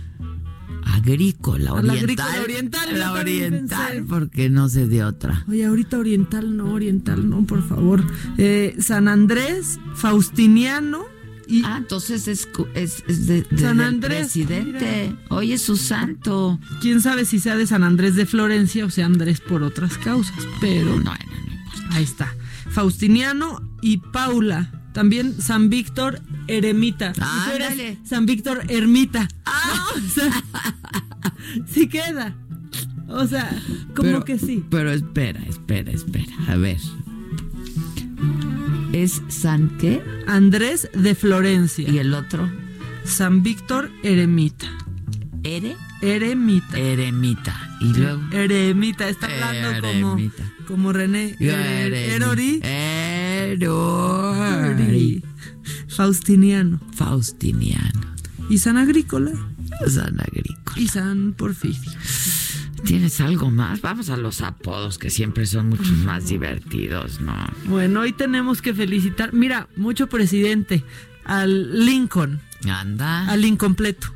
[0.84, 1.98] Agrícola, la oriental.
[1.98, 5.44] agrícola oriental, yo La oriental, porque no sé de otra.
[5.48, 8.04] Oye, ahorita oriental no, oriental no, por favor.
[8.38, 11.06] Eh, San Andrés, Faustiniano
[11.48, 11.64] y...
[11.66, 15.10] Ah, entonces es, es, es de, de- San del Andrés, presidente.
[15.14, 15.22] mira.
[15.30, 16.60] Hoy es su santo.
[16.82, 20.36] Quién sabe si sea de San Andrés de Florencia o sea Andrés por otras causas,
[20.62, 21.02] pero
[21.92, 22.34] ahí está.
[22.70, 24.72] Faustiniano y Paula.
[24.94, 27.08] También San Víctor Eremita.
[27.54, 27.98] Eres Ándale.
[28.06, 29.28] San Víctor Ermita.
[29.46, 30.02] ¿no?
[30.06, 30.44] O sea,
[31.68, 32.36] sí queda.
[33.08, 33.50] O sea,
[33.96, 34.64] como Pero- que sí.
[34.70, 36.34] Pero espera, espera, espera.
[36.48, 36.80] A ver.
[38.96, 40.02] ¿Es San qué?
[40.26, 41.90] Andrés de Florencia.
[41.90, 42.50] ¿Y el otro?
[43.04, 44.68] San Víctor Eremita.
[45.44, 45.76] ¿Ere?
[46.02, 46.78] Eremita.
[46.80, 47.78] Eremita.
[47.82, 48.22] Y luego.
[48.32, 49.10] Eremita.
[49.10, 50.44] Está hablando como, Eremita.
[50.66, 51.36] como René.
[51.40, 52.62] Er- Eremi- Erori.
[53.54, 55.24] Erori.
[55.90, 56.80] Faustiniano.
[56.94, 58.16] Faustiniano.
[58.50, 59.32] Y San Agrícola.
[59.88, 60.78] San Agrícola.
[60.78, 61.92] Y San Porfirio.
[62.86, 63.82] ¿Tienes algo más?
[63.82, 67.36] Vamos a los apodos que siempre son mucho más divertidos, ¿no?
[67.66, 70.84] Bueno, hoy tenemos que felicitar, mira, mucho presidente,
[71.24, 73.28] al Lincoln, Anda.
[73.30, 74.14] al incompleto.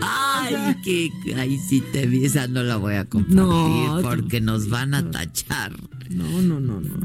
[0.00, 4.68] Ay, que ay, si te vi, esa no la voy a compartir No, porque nos
[4.68, 5.72] van a tachar.
[6.10, 6.96] No, no, no, no.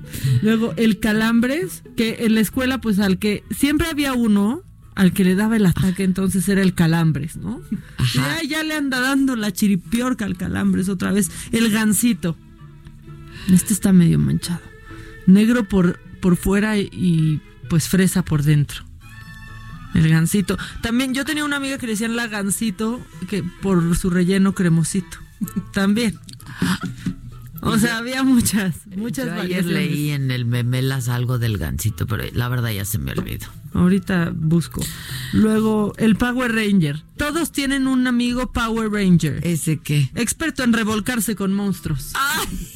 [0.41, 4.63] Luego, el calambres, que en la escuela, pues al que siempre había uno
[4.95, 7.61] al que le daba el ataque, entonces era el calambres, ¿no?
[8.13, 11.31] Ya, ya le anda dando la chiripiorca al calambres otra vez.
[11.51, 12.35] El gansito.
[13.51, 14.61] Este está medio manchado.
[15.25, 18.83] Negro por, por fuera y, y, pues fresa por dentro.
[19.93, 20.57] El gansito.
[20.81, 25.17] También yo tenía una amiga que le decían la gansito que por su relleno cremosito.
[25.71, 26.19] También.
[27.65, 32.23] O sea, había muchas, muchas Yo ayer leí en el Memelas algo del gansito, pero
[32.33, 33.47] la verdad ya se me olvidó.
[33.73, 34.81] Ahorita busco.
[35.31, 37.03] Luego, el Power Ranger.
[37.17, 39.39] Todos tienen un amigo Power Ranger.
[39.45, 40.09] ¿Ese qué?
[40.15, 42.13] Experto en revolcarse con monstruos.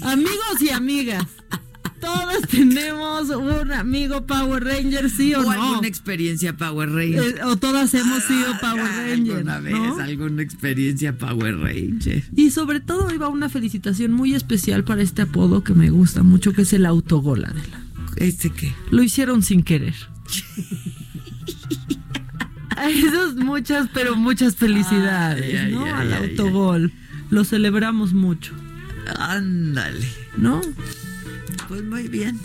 [0.01, 1.25] Amigos y amigas.
[1.99, 5.51] Todos tenemos un amigo Power Ranger, sí o, o no.
[5.51, 7.37] alguna experiencia Power Ranger.
[7.39, 9.35] Eh, o todas hemos sido Power Ranger.
[9.37, 9.99] Alguna vez, ¿no?
[9.99, 12.23] alguna experiencia Power Ranger.
[12.35, 16.53] Y sobre todo iba una felicitación muy especial para este apodo que me gusta mucho,
[16.53, 17.81] que es el autogol, Adela.
[18.17, 18.73] ¿Este qué?
[18.91, 19.95] Lo hicieron sin querer.
[22.75, 25.85] A Esos muchas, pero muchas felicidades, ay, ¿no?
[25.85, 26.93] ay, Al ay, autogol.
[27.31, 28.53] Lo celebramos mucho,
[29.17, 30.07] Ándale.
[30.37, 30.61] ¿no?
[31.67, 32.39] Pues muy bien.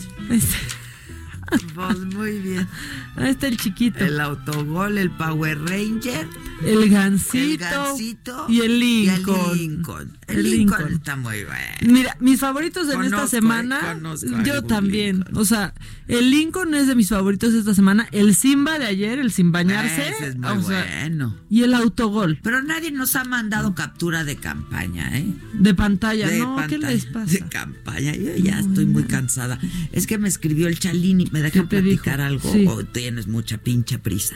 [1.75, 2.67] Pues muy bien.
[3.15, 4.03] Ahí está el chiquito.
[4.03, 6.27] El autogol, el Power Ranger.
[6.65, 9.57] El gansito, El gansito y el y el Lincoln.
[9.57, 10.17] Lincoln.
[10.27, 10.93] El, El Lincoln, Lincoln.
[10.93, 11.93] está muy bueno.
[11.93, 13.99] Mira, mis favoritos en Conozco, esta eh, semana,
[14.45, 15.25] yo también.
[15.33, 15.73] O sea,
[16.07, 18.07] el Lincoln es de mis favoritos esta semana.
[18.11, 20.09] El Simba de ayer, el sin bañarse.
[20.09, 21.35] Ese es muy o sea, bueno.
[21.49, 25.33] y el autogol Pero nadie nos ha mandado captura de campaña, ¿eh?
[25.53, 26.27] de pantalla.
[26.27, 27.31] de no, ¿qué les pasa?
[27.31, 28.15] De campaña.
[28.15, 29.59] Yo ya estoy muy cansada.
[29.91, 31.27] Es que me escribió el Chalini.
[31.31, 32.27] ¿Me deja platicar dijo?
[32.27, 32.51] algo?
[32.51, 32.65] Sí.
[32.67, 34.35] O tienes mucha pinche prisa.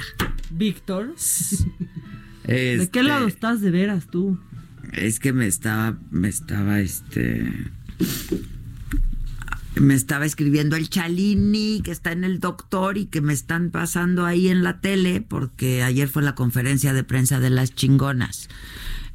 [0.51, 1.15] Víctor,
[2.47, 4.39] ¿de Este, qué lado estás de veras tú?
[4.93, 7.51] Es que me estaba, me estaba, este.
[9.75, 14.25] Me estaba escribiendo el Chalini, que está en el doctor y que me están pasando
[14.25, 18.49] ahí en la tele, porque ayer fue la conferencia de prensa de las chingonas.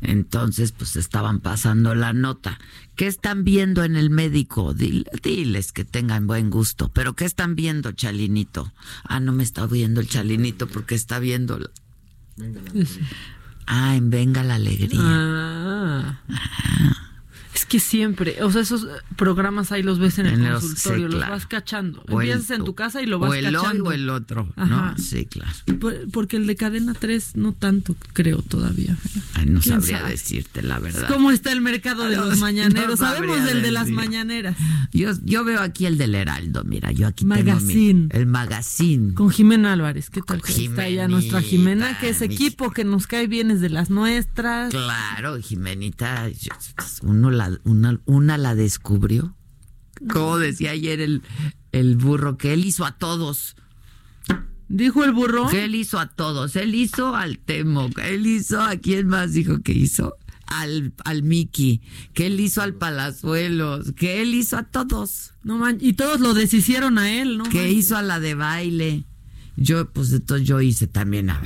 [0.03, 2.59] Entonces, pues estaban pasando la nota.
[2.97, 4.74] ¿Qué están viendo en el médico?
[4.74, 6.90] Dil- diles que tengan buen gusto.
[6.93, 8.72] ¿Pero qué están viendo, Chalinito?
[9.05, 11.59] Ah, no me está viendo el Chalinito porque está viendo.
[11.59, 11.70] la-
[13.66, 15.01] Ah, en Venga la Alegría.
[15.01, 16.20] Ah.
[17.62, 21.06] Es que siempre, o sea, esos programas ahí los ves en el En los- consultorio,
[21.06, 21.32] sí, los claro.
[21.34, 22.02] vas cachando.
[22.08, 23.84] O el- Empiezas en tu casa y lo vas o el cachando.
[23.84, 24.66] o el otro, Ajá.
[24.66, 24.98] ¿no?
[24.98, 25.52] Sí, claro.
[25.80, 28.96] Por- Porque el de cadena 3 no tanto, creo todavía.
[29.34, 30.10] Ay, no ¿Quién sabría sabe?
[30.10, 31.06] decirte la verdad.
[31.06, 32.98] ¿Cómo está el mercado de No, los mañaneros?
[33.00, 34.56] no Sabemos del de las mañaneras.
[34.92, 38.08] Yo, yo veo aquí el del Heraldo, mira, yo aquí Magazine.
[38.08, 39.14] tengo mi, el magazine.
[39.14, 40.42] Con Jimena Álvarez, ¿qué tal?
[40.42, 43.88] que está ya nuestra Jimena, que es equipo que nos cae bien, es de las
[43.88, 44.70] nuestras.
[44.70, 46.28] Claro, Jimenita,
[47.02, 49.36] uno la, una, una la descubrió.
[50.11, 51.22] Como decía ayer el,
[51.72, 53.57] el burro, que él hizo a todos.
[54.68, 55.48] Dijo el burro.
[55.48, 56.57] Que él hizo a todos.
[56.57, 57.90] Él hizo al Temo.
[58.03, 60.14] Él hizo a quién más dijo que hizo.
[60.46, 61.82] Al, al Mickey.
[62.14, 63.92] Que él hizo al Palazuelos.
[63.92, 65.34] Que él hizo a todos.
[65.42, 67.44] No man, y todos lo deshicieron a él, ¿no?
[67.44, 69.05] que hizo a la de baile.
[69.57, 71.40] Yo, pues entonces yo hice también a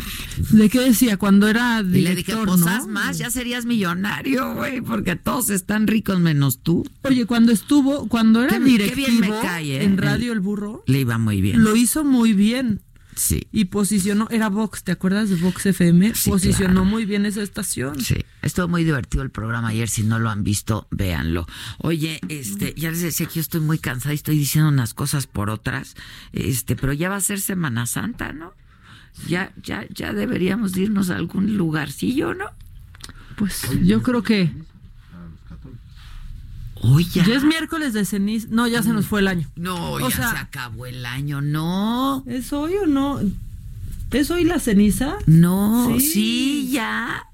[0.51, 1.17] ¿De qué decía?
[1.17, 2.69] Cuando era Y le dije, director, pues ¿no?
[2.69, 6.85] haz más, ya serías millonario, güey, porque todos están ricos menos tú.
[7.03, 9.85] Oye, cuando estuvo, cuando era Qué- qué directivo bien me cae, ¿eh?
[9.85, 11.65] en Radio El Burro, Le iba muy bien.
[11.65, 12.81] lo hizo muy bien.
[13.17, 13.49] Sí.
[13.51, 16.15] Y posicionó, era Vox, ¿te acuerdas de Vox FM?
[16.15, 16.85] Sí, posicionó claro.
[16.85, 17.99] muy bien esa estación.
[17.99, 19.89] Sí, estuvo muy divertido el programa ayer.
[19.89, 21.47] Si no lo han visto, véanlo.
[21.79, 25.27] Oye, este, ya les decía que yo estoy muy cansada y estoy diciendo unas cosas
[25.27, 25.97] por otras.
[26.33, 28.53] Este, pero ya va a ser Semana Santa, ¿no?
[29.27, 32.51] Ya, ya, ya deberíamos de irnos a algún lugarcillo, ¿no?
[33.37, 34.53] Pues yo creo que
[36.89, 37.25] Hoy ya.
[37.25, 38.47] ya es miércoles de ceniza.
[38.51, 39.49] No, ya se nos fue el año.
[39.57, 42.23] No, O ya sea- se acabó el año, no.
[42.27, 43.21] ¿Es hoy o no?
[44.11, 45.17] ¿Es hoy la ceniza?
[45.27, 46.11] No, Sí.
[46.13, 47.25] sí, ya.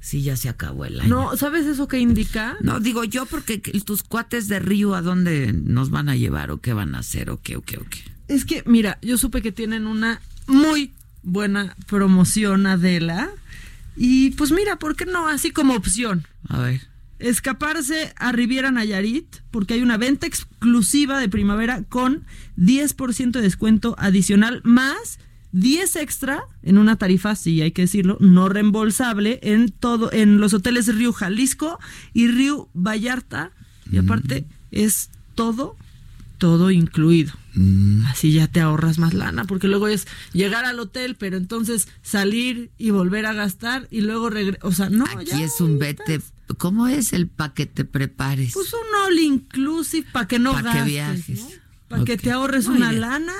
[0.00, 1.08] Sí, ya se acabó el año.
[1.08, 2.56] No, ¿sabes eso qué indica?
[2.60, 6.60] No, digo yo porque tus cuates de Río, ¿a dónde nos van a llevar o
[6.60, 8.00] qué van a hacer o qué o qué o qué?
[8.28, 13.30] Es que, mira, yo supe que tienen una muy buena promoción, Adela.
[13.96, 15.28] Y pues mira, ¿por qué no?
[15.28, 16.26] Así como opción.
[16.48, 16.80] A ver.
[17.22, 22.24] Escaparse a Riviera Nayarit, porque hay una venta exclusiva de primavera con
[22.56, 25.18] 10% de descuento adicional, más
[25.52, 30.54] 10 extra en una tarifa, sí hay que decirlo, no reembolsable en todo, en los
[30.54, 31.78] hoteles Río Jalisco
[32.12, 33.52] y Río Vallarta.
[33.90, 35.76] Y aparte, es todo,
[36.38, 37.32] todo incluido.
[37.54, 38.06] Mm.
[38.06, 42.70] Así ya te ahorras más lana, porque luego es llegar al hotel, pero entonces salir
[42.78, 44.66] y volver a gastar y luego regresar.
[44.66, 46.20] O sea, no, Aquí es un vete.
[46.58, 48.52] ¿Cómo es el pa' que te prepares?
[48.54, 50.86] Pues un all inclusive para que no Pa' que gastes.
[50.86, 51.44] viajes.
[51.88, 53.00] Para que te ahorres Muy una bien.
[53.02, 53.34] lana.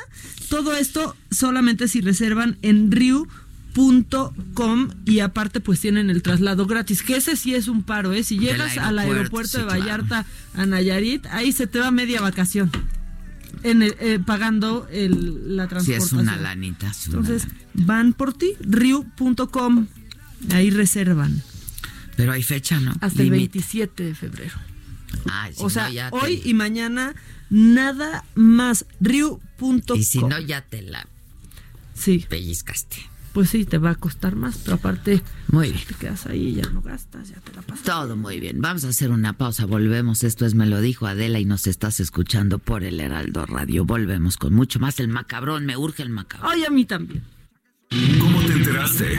[0.51, 7.17] Todo esto solamente si reservan en riu.com y aparte pues tienen el traslado gratis, que
[7.17, 8.23] ese sí es un paro, ¿eh?
[8.25, 9.81] Si llegas al aeropuerto, de sí, claro.
[9.81, 12.71] Vallarta a Nayarit, ahí se te va media vacación.
[13.63, 16.21] En el- eh, pagando el, la Sí, transportación.
[16.21, 16.89] es una lanita.
[16.91, 19.87] es una Entonces, van por ti, riu.com.
[20.53, 21.43] Ahí reservan.
[22.17, 22.93] Pero hay fecha, ¿no?
[23.01, 23.59] Hasta el Límite.
[23.59, 24.55] 27 de febrero.
[25.31, 27.15] Ay, si o sea, no, ya te- hoy y mañana
[27.51, 28.87] nada más.
[29.01, 29.97] Riu.com.
[29.99, 31.07] Y si no, ya te la
[31.95, 32.25] sí.
[32.29, 32.97] pellizcaste.
[33.33, 35.83] Pues sí, te va a costar más, pero aparte, Muy bien.
[35.89, 37.83] te quedas ahí, ya no gastas, ya te la pasas.
[37.85, 38.61] Todo muy bien.
[38.61, 39.65] Vamos a hacer una pausa.
[39.65, 40.23] Volvemos.
[40.23, 43.87] Esto es Me lo dijo Adela y nos estás escuchando por el Heraldo Radio.
[43.87, 45.01] Volvemos con mucho más.
[45.01, 45.65] El macabrón.
[45.65, 46.51] Me urge el macabrón.
[46.53, 47.23] Ay, a mí también.
[48.21, 49.19] ¿Cómo te enteraste?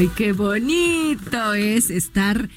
[0.00, 2.48] Ay, qué bonito es estar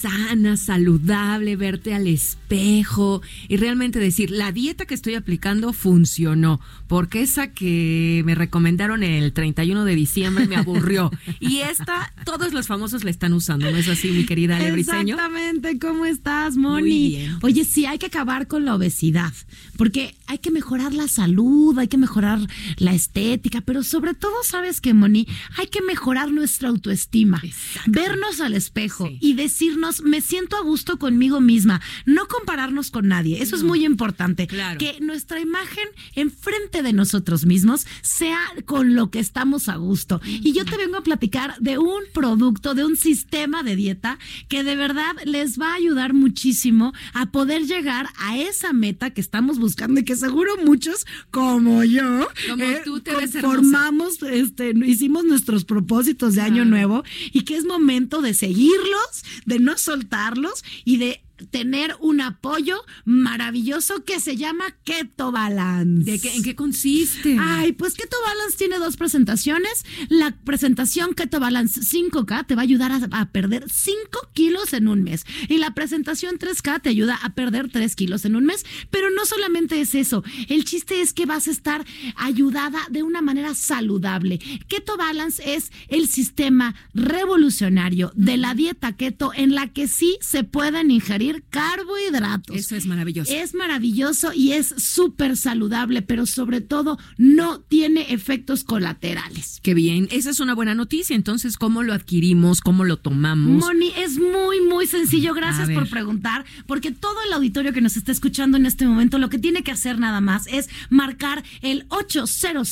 [0.00, 7.22] sana, saludable, verte al espejo y realmente decir, la dieta que estoy aplicando funcionó, porque
[7.22, 11.10] esa que me recomendaron el 31 de diciembre me aburrió.
[11.40, 15.16] y esta, todos los famosos la están usando, ¿no es así, mi querida Ale Briseño?
[15.16, 17.28] Exactamente, ¿cómo estás, Moni?
[17.42, 19.32] Oye, sí, hay que acabar con la obesidad,
[19.76, 22.38] porque hay que mejorar la salud, hay que mejorar
[22.76, 25.26] la estética, pero sobre todo, ¿sabes qué, Moni?
[25.56, 27.42] Hay que mejorar nuestra autoestima,
[27.86, 33.42] vernos al espejo y decirnos, me siento a gusto conmigo misma, no compararnos con nadie,
[33.42, 34.46] eso es muy importante,
[34.78, 40.20] que nuestra imagen enfrente de nosotros mismos sea con lo que estamos a gusto.
[40.24, 44.18] Y yo te vengo a platicar de un producto, de un sistema de dieta
[44.48, 49.20] que de verdad les va a ayudar muchísimo a poder llegar a esa meta que
[49.20, 53.56] estamos buscando y que seguro muchos, como yo, eh, Como tú te ves hermosa.
[53.56, 59.58] formamos, este, hicimos nuestros propósitos de año nuevo y que es momento de seguirlos, de
[59.58, 66.10] no soltarlos y de tener un apoyo maravilloso que se llama Keto Balance.
[66.10, 67.36] ¿De qué- ¿En qué consiste?
[67.40, 69.84] Ay, pues Keto Balance tiene dos presentaciones.
[70.08, 73.96] La presentación Keto Balance 5K te va a ayudar a, a perder 5
[74.32, 75.24] kilos en un mes.
[75.48, 78.64] Y la presentación 3K te ayuda a perder 3 kilos en un mes.
[78.90, 80.24] Pero no solamente es eso.
[80.48, 81.84] El chiste es que vas a estar
[82.16, 84.38] ayudada de una manera saludable.
[84.68, 90.44] Keto Balance es el sistema revolucionario de la dieta keto en la que sí se
[90.44, 92.56] pueden ingerir carbohidratos.
[92.56, 93.32] Eso es maravilloso.
[93.32, 99.60] Es maravilloso y es súper saludable, pero sobre todo no tiene efectos colaterales.
[99.62, 101.14] Qué bien, esa es una buena noticia.
[101.16, 102.60] Entonces, ¿cómo lo adquirimos?
[102.60, 103.64] ¿Cómo lo tomamos?
[103.64, 105.34] Moni, es muy, muy sencillo.
[105.34, 109.18] Gracias A por preguntar, porque todo el auditorio que nos está escuchando en este momento
[109.18, 112.68] lo que tiene que hacer nada más es marcar el 800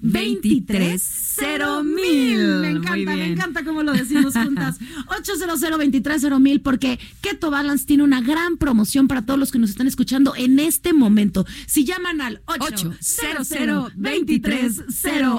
[0.00, 1.38] 23
[1.84, 2.38] mil.
[2.60, 4.78] Me encanta, me encanta cómo lo decimos juntas.
[5.18, 9.70] 800 23 mil, porque Keto Balance tiene una gran promoción para todos los que nos
[9.70, 11.46] están escuchando en este momento.
[11.66, 14.82] Si llaman al 800 23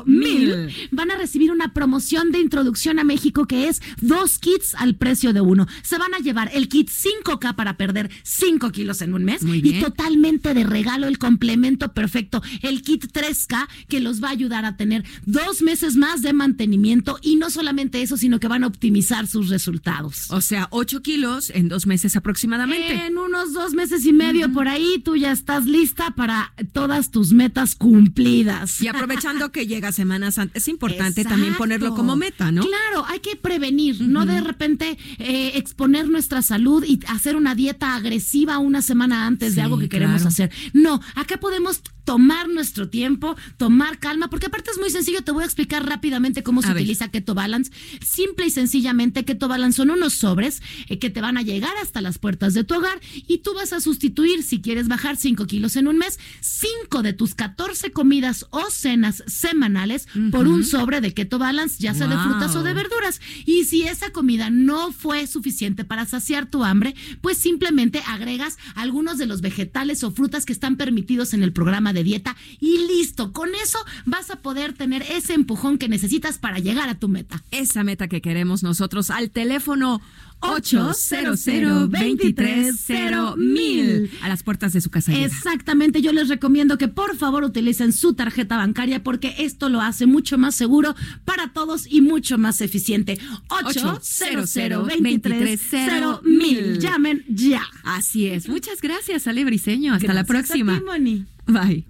[0.05, 4.95] mil, van a recibir una promoción de introducción a México que es dos kits al
[4.95, 5.68] precio de uno.
[5.84, 9.80] Se van a llevar el kit 5K para perder 5 kilos en un mes y
[9.80, 14.78] totalmente de regalo el complemento perfecto, el kit 3K que los va a ayudar a
[14.78, 19.28] tener dos meses más de mantenimiento y no solamente eso, sino que van a optimizar
[19.28, 20.30] sus resultados.
[20.32, 22.51] O sea, 8 kilos en dos meses aproximadamente.
[22.54, 27.32] En unos dos meses y medio por ahí, tú ya estás lista para todas tus
[27.32, 28.82] metas cumplidas.
[28.82, 32.62] Y aprovechando que llega Semana Santa, es importante también ponerlo como meta, ¿no?
[32.62, 37.95] Claro, hay que prevenir, no de repente eh, exponer nuestra salud y hacer una dieta
[37.95, 40.52] agresiva una semana antes de algo que queremos hacer.
[40.74, 45.43] No, acá podemos tomar nuestro tiempo, tomar calma, porque aparte es muy sencillo, te voy
[45.43, 46.78] a explicar rápidamente cómo se ver.
[46.78, 47.72] utiliza Keto Balance.
[48.04, 52.02] Simple y sencillamente, Keto Balance son unos sobres eh, que te van a llegar hasta
[52.02, 55.46] las puertas puertas de tu hogar y tú vas a sustituir, si quieres bajar 5
[55.46, 61.02] kilos en un mes, 5 de tus 14 comidas o cenas semanales por un sobre
[61.02, 63.22] de Keto Balance, ya sea de frutas o de verduras.
[63.46, 69.20] Y si esa comida no fue suficiente para saciar tu hambre, pues simplemente agregas algunos
[69.20, 73.34] de los vegetales o frutas que están permitidos en el programa de dieta y listo.
[73.34, 77.44] Con eso vas a poder tener ese empujón que necesitas para llegar a tu meta.
[77.52, 80.02] Esa meta que queremos nosotros al teléfono
[80.42, 85.14] 800 mil a las puertas de su casa.
[85.18, 90.08] Exactamente, yo les recomiendo que por favor utilicen su tarjeta bancaria porque esto lo hace
[90.08, 93.20] mucho más seguro para todos y mucho más eficiente.
[93.50, 96.80] 800 mil.
[96.80, 97.64] Llamen ya.
[97.84, 98.50] Así es.
[98.50, 99.94] Muchas gracias, Ale Briseño.
[99.94, 100.80] Hasta la a próxima.
[100.80, 101.26] ti, Moni.
[101.46, 101.86] Bye.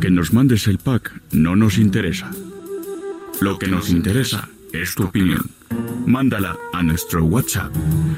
[0.00, 2.30] Que nos mandes el pack no nos interesa.
[3.40, 5.50] Lo que nos interesa es tu opinión.
[6.06, 7.72] Mándala a nuestro WhatsApp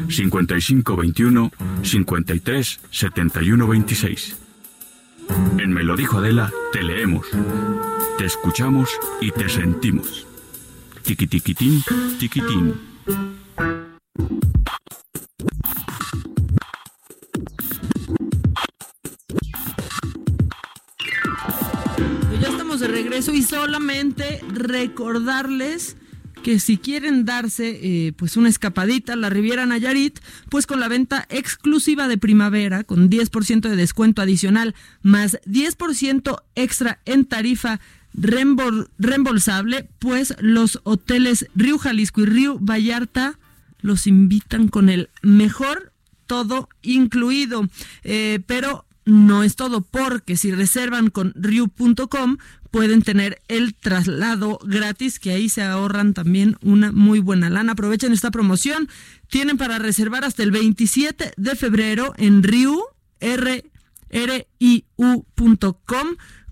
[0.09, 1.51] 5521
[1.83, 4.37] 53 71 26.
[5.59, 7.27] En Me lo dijo Adela, te leemos,
[8.19, 8.91] te escuchamos
[9.21, 10.27] y te sentimos.
[11.03, 11.83] Tiquitiquitín,
[12.19, 12.75] tiquitín.
[22.81, 25.97] De regreso y solamente recordarles
[26.43, 30.89] que si quieren darse eh, pues una escapadita a la Riviera Nayarit, pues con la
[30.89, 37.79] venta exclusiva de primavera con 10% de descuento adicional más 10% extra en tarifa
[38.17, 43.39] reembol- reembolsable, pues los hoteles Río Jalisco y Río Vallarta
[43.83, 45.93] los invitan con el mejor
[46.27, 47.69] todo incluido.
[48.03, 52.37] Eh, pero no es todo, porque si reservan con Ryu.com
[52.71, 57.73] pueden tener el traslado gratis, que ahí se ahorran también una muy buena lana.
[57.73, 58.89] Aprovechen esta promoción.
[59.29, 62.81] Tienen para reservar hasta el 27 de febrero en Ryu,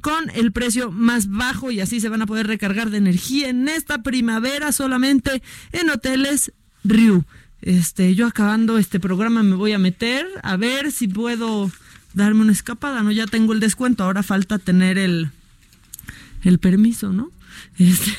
[0.00, 3.68] con el precio más bajo y así se van a poder recargar de energía en
[3.68, 5.42] esta primavera solamente
[5.72, 6.52] en hoteles
[6.84, 7.24] Ryu.
[7.60, 11.70] Este, yo acabando este programa me voy a meter a ver si puedo
[12.14, 13.12] darme una escapada, ¿no?
[13.12, 15.30] Ya tengo el descuento, ahora falta tener el
[16.42, 17.30] el permiso, ¿no?
[17.78, 18.12] Este,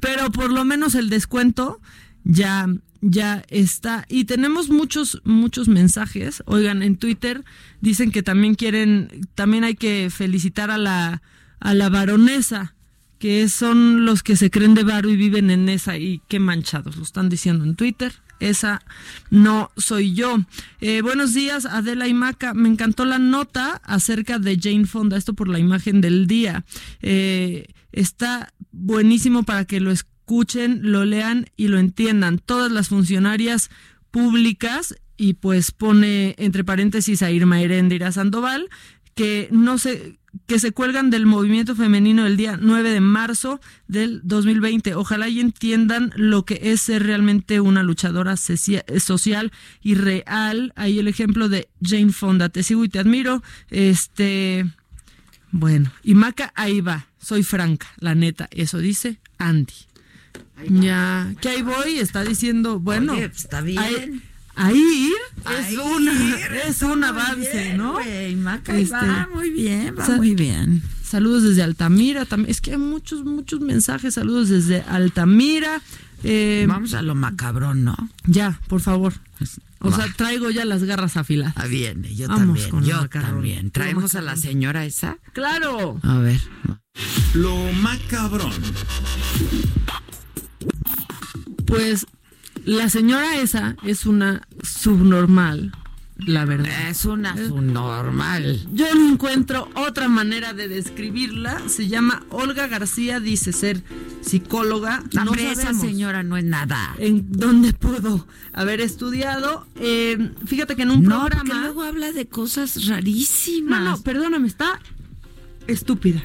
[0.00, 1.80] pero por lo menos el descuento
[2.24, 2.68] ya
[3.00, 6.42] ya está y tenemos muchos muchos mensajes.
[6.46, 7.44] Oigan, en Twitter
[7.80, 11.22] dicen que también quieren también hay que felicitar a la
[11.58, 12.74] a la baronesa
[13.20, 16.96] que son los que se creen de varo y viven en esa y qué manchados,
[16.96, 18.14] lo están diciendo en Twitter.
[18.40, 18.80] Esa
[19.28, 20.38] no soy yo.
[20.80, 22.54] Eh, buenos días, Adela y Maca.
[22.54, 26.64] Me encantó la nota acerca de Jane Fonda, esto por la imagen del día.
[27.02, 32.38] Eh, está buenísimo para que lo escuchen, lo lean y lo entiendan.
[32.38, 33.70] Todas las funcionarias
[34.10, 38.70] públicas, y pues pone entre paréntesis a Irma Heréndira Sandoval,
[39.20, 40.16] que no se
[40.46, 44.94] que se cuelgan del movimiento femenino el día 9 de marzo del 2020.
[44.94, 49.52] Ojalá y entiendan lo que es ser realmente una luchadora socia- social
[49.82, 50.72] y real.
[50.76, 52.48] Ahí el ejemplo de Jane Fonda.
[52.48, 53.42] Te sigo y te admiro.
[53.70, 54.64] Este,
[55.50, 57.06] bueno, y Maca, ahí va.
[57.20, 58.48] Soy franca, la neta.
[58.52, 59.74] Eso dice Andy.
[60.68, 63.78] Ya, que ahí voy, está diciendo, bueno, Oye, pues, está bien.
[63.78, 64.22] ahí-
[64.66, 65.12] ahí
[65.58, 67.92] es una, ir, es un avance, bien, ¿no?
[67.94, 70.82] güey, Maca, ahí va muy bien, va muy bien.
[71.02, 75.80] Saludos desde Altamira, también es que hay muchos, muchos mensajes, saludos desde Altamira.
[76.22, 77.96] eh, Vamos a lo macabrón, ¿no?
[78.26, 79.14] Ya, por favor.
[79.82, 81.54] O sea, traigo ya las garras afiladas.
[81.56, 83.70] Ah, bien, yo Vamos también, con yo también.
[83.70, 85.16] ¿Traemos a la señora esa?
[85.32, 85.98] Claro.
[86.02, 86.38] A ver.
[87.34, 88.52] Lo macabrón.
[91.66, 92.06] Pues
[92.64, 95.72] la señora esa es una subnormal,
[96.18, 96.88] la verdad.
[96.90, 98.66] Es una subnormal.
[98.72, 101.62] Yo no encuentro otra manera de describirla.
[101.68, 103.82] Se llama Olga García, dice ser
[104.20, 105.02] psicóloga.
[105.14, 106.94] No, esa señora no es nada.
[106.98, 109.66] en dónde pudo haber estudiado.
[109.76, 111.60] Eh, fíjate que en un No, programa.
[111.62, 113.80] luego habla de cosas rarísimas.
[113.82, 114.78] No, no, perdóname, está
[115.66, 116.22] estúpida.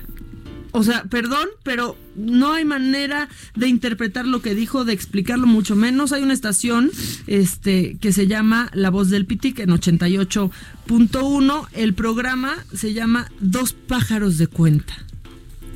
[0.77, 5.75] O sea, perdón, pero no hay manera de interpretar lo que dijo, de explicarlo mucho
[5.75, 6.11] menos.
[6.11, 6.91] Hay una estación
[7.27, 11.67] este, que se llama La Voz del Pitic en 88.1.
[11.73, 14.93] El programa se llama Dos pájaros de cuenta.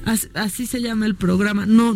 [0.05, 1.65] As- Así, se llama el programa.
[1.65, 1.95] No,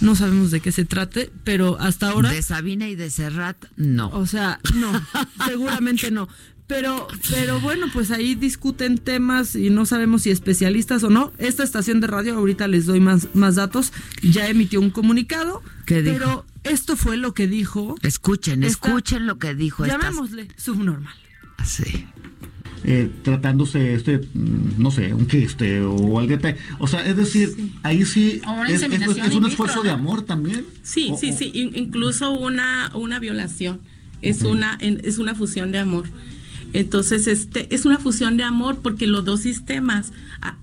[0.00, 2.30] no sabemos de qué se trate, pero hasta ahora...
[2.32, 4.08] De Sabina y de Serrat, no.
[4.10, 4.92] O sea, no,
[5.46, 6.28] seguramente no.
[6.66, 11.32] Pero, pero bueno, pues ahí discuten temas y no sabemos si especialistas o no.
[11.36, 13.92] Esta estación de radio, ahorita les doy más, más datos,
[14.22, 16.16] ya emitió un comunicado, ¿Qué dijo?
[16.16, 17.96] pero esto fue lo que dijo.
[18.02, 19.84] Escuchen, escuchen lo que dijo.
[19.84, 21.14] Llamémosle subnormal.
[21.64, 22.06] Sí.
[22.86, 26.36] Eh, tratándose este mm, no sé un quiste o algo
[26.78, 28.82] o sea es decir ahí sí es,
[29.32, 33.80] un esfuerzo de amor también sí sí sí incluso una una violación
[34.20, 36.04] es una es una fusión de amor
[36.74, 40.12] entonces, este es una fusión de amor porque los dos sistemas,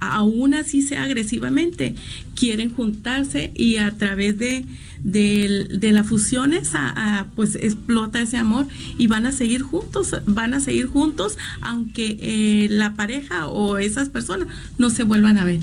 [0.02, 1.96] aún así sea agresivamente,
[2.36, 4.66] quieren juntarse y a través de,
[5.04, 10.60] de, la fusión esa, pues explota ese amor y van a seguir juntos, van a
[10.60, 15.62] seguir juntos aunque eh, la pareja o esas personas no se vuelvan a ver.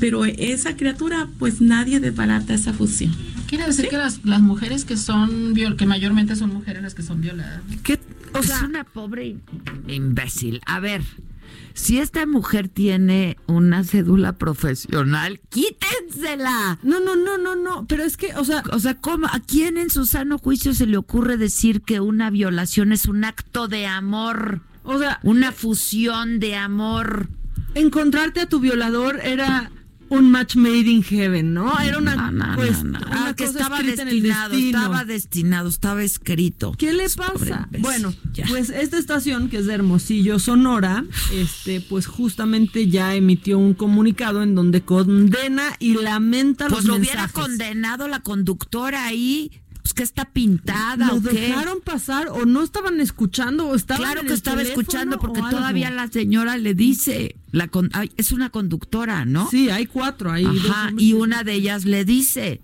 [0.00, 3.14] Pero esa criatura, pues nadie desbarata esa fusión.
[3.46, 7.20] Quiere decir que las, las mujeres que son, que mayormente son mujeres las que son
[7.20, 7.62] violadas.
[7.82, 8.00] ¿Qué
[8.32, 9.36] o sea, es una pobre
[9.88, 10.60] imbécil.
[10.66, 11.02] A ver,
[11.74, 16.78] si esta mujer tiene una cédula profesional, quítensela.
[16.82, 17.86] No, no, no, no, no.
[17.86, 19.26] Pero es que, o sea, o sea, ¿cómo?
[19.26, 23.24] ¿A quién en su sano juicio se le ocurre decir que una violación es un
[23.24, 24.62] acto de amor?
[24.84, 27.28] O sea, una fusión de amor.
[27.74, 29.70] Encontrarte a tu violador era
[30.10, 31.78] un match made in heaven, ¿no?
[31.80, 36.72] Era una, pues, ah, que estaba destinado, estaba destinado, estaba escrito.
[36.76, 37.68] ¿Qué le pasa?
[37.78, 38.12] Bueno,
[38.48, 44.42] pues esta estación que es de Hermosillo, Sonora, este, pues justamente ya emitió un comunicado
[44.42, 49.52] en donde condena y lamenta pues los lo hubiera condenado la conductora ahí
[49.82, 54.22] pues que está pintada ¿Lo o dejaron pasar o no estaban escuchando o estaban Claro
[54.22, 57.70] que estaba escuchando porque todavía la señora le dice, la
[58.16, 59.48] es una conductora, ¿no?
[59.50, 60.46] Sí, hay cuatro ahí.
[60.46, 62.60] Ajá, y una de ellas le dice,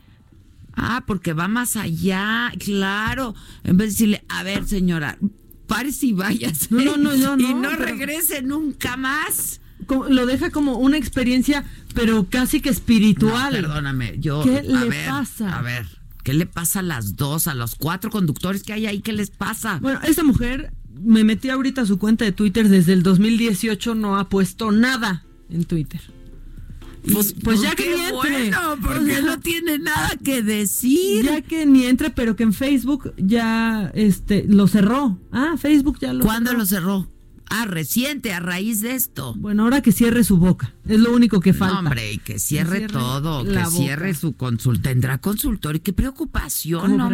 [0.74, 5.18] ah, porque va más allá, claro, en vez de decirle, a ver señora,
[5.66, 10.96] párese y váyase no, no, no, y no regrese nunca más lo deja como una
[10.96, 11.64] experiencia,
[11.94, 13.52] pero casi que espiritual.
[13.52, 14.42] perdóname, yo.
[14.42, 15.56] ¿Qué le pasa?
[15.56, 15.86] A ver,
[16.26, 19.00] ¿Qué le pasa a las dos, a los cuatro conductores que hay ahí?
[19.00, 19.78] ¿Qué les pasa?
[19.80, 24.18] Bueno, esta mujer me metí ahorita a su cuenta de Twitter desde el 2018, no
[24.18, 26.00] ha puesto nada en Twitter.
[27.12, 28.50] Pues, pues ya que ni entre.
[28.82, 31.26] porque no tiene nada que decir.
[31.26, 35.20] Ya que ni entre, pero que en Facebook ya este lo cerró.
[35.30, 37.08] Ah, Facebook ya lo ¿Cuándo lo cerró?
[37.48, 39.34] Ah, reciente, a raíz de esto.
[39.36, 40.72] Bueno, ahora que cierre su boca.
[40.88, 41.78] Es lo único que falta.
[41.78, 44.90] hombre, y que cierre, todo, que cierre su consulta.
[44.90, 46.96] Tendrá consultor y qué preocupación.
[46.96, 47.08] No,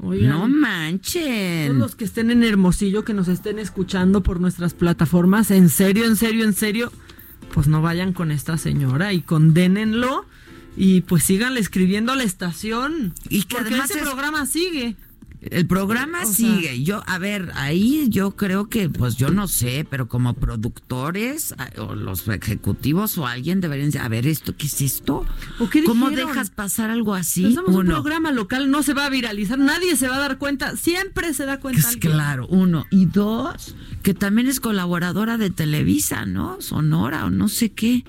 [0.00, 1.68] no manchen.
[1.68, 6.04] Todos los que estén en Hermosillo, que nos estén escuchando por nuestras plataformas, en serio,
[6.04, 6.92] en serio, en serio,
[7.52, 10.24] pues no vayan con esta señora y condénenlo
[10.76, 13.12] y pues síganle escribiendo a la estación.
[13.28, 14.96] Y que además ese programa sigue.
[15.40, 16.82] El programa sigue.
[16.82, 21.94] yo, a ver, ahí yo creo que, pues yo no sé, pero como productores o
[21.94, 25.24] los ejecutivos o alguien deberían decir, a ver, esto, ¿qué es esto?
[25.86, 27.56] ¿Cómo dejas pasar algo así?
[27.66, 31.32] un programa local, no se va a viralizar, nadie se va a dar cuenta, siempre
[31.34, 31.88] se da cuenta.
[31.88, 32.86] Es claro, uno.
[32.90, 36.60] Y dos, que también es colaboradora de Televisa, ¿no?
[36.60, 38.04] Sonora o no sé qué.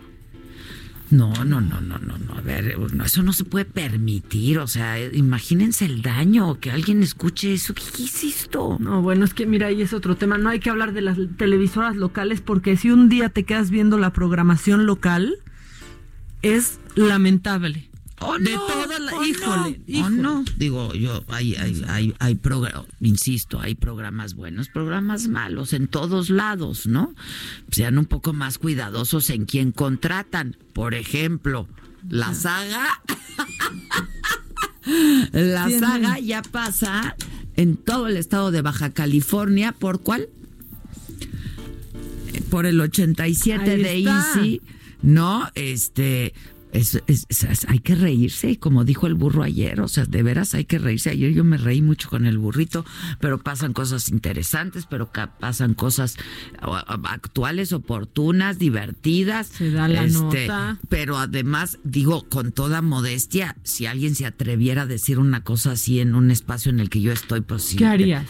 [1.12, 2.34] No, no, no, no, no, no.
[2.34, 4.60] A ver, eso no se puede permitir.
[4.60, 7.74] O sea, imagínense el daño, que alguien escuche eso.
[7.74, 8.78] ¿Qué, ¿Qué, es esto?
[8.80, 10.38] No, bueno, es que mira, ahí es otro tema.
[10.38, 13.97] No hay que hablar de las televisoras locales porque si un día te quedas viendo
[13.97, 15.38] la programación local,
[16.41, 17.89] es lamentable.
[18.22, 19.13] Oh, de no, todas las.
[19.13, 20.43] Oh, híjole, oh, no.
[20.57, 26.30] Digo, yo, hay, hay, hay, hay programas, insisto, hay programas buenos, programas malos en todos
[26.30, 27.13] lados, ¿no?
[27.72, 30.57] Sean un poco más cuidadosos en quién contratan.
[30.74, 31.67] Por ejemplo,
[32.09, 33.01] la saga.
[35.32, 37.15] la saga ya pasa
[37.55, 39.72] en todo el estado de Baja California.
[39.72, 40.30] ¿Por cuál?
[42.49, 44.61] Por el 87 de Easy.
[45.01, 45.49] ¿no?
[45.55, 46.34] Este,
[46.72, 47.01] es,
[47.67, 51.09] hay que reírse, como dijo el burro ayer, o sea, de veras hay que reírse.
[51.09, 52.86] Ayer yo me reí mucho con el burrito,
[53.20, 56.17] pero pasan cosas interesantes, pero pasan cosas
[56.61, 59.47] actuales, oportunas, divertidas.
[59.47, 60.80] Se da la este, nota.
[60.89, 65.99] Pero además, digo, con toda modestia, si alguien se atreviera a decir una cosa así
[65.99, 67.76] en un espacio en el que yo estoy, pues.
[67.78, 68.28] ¿Qué harías?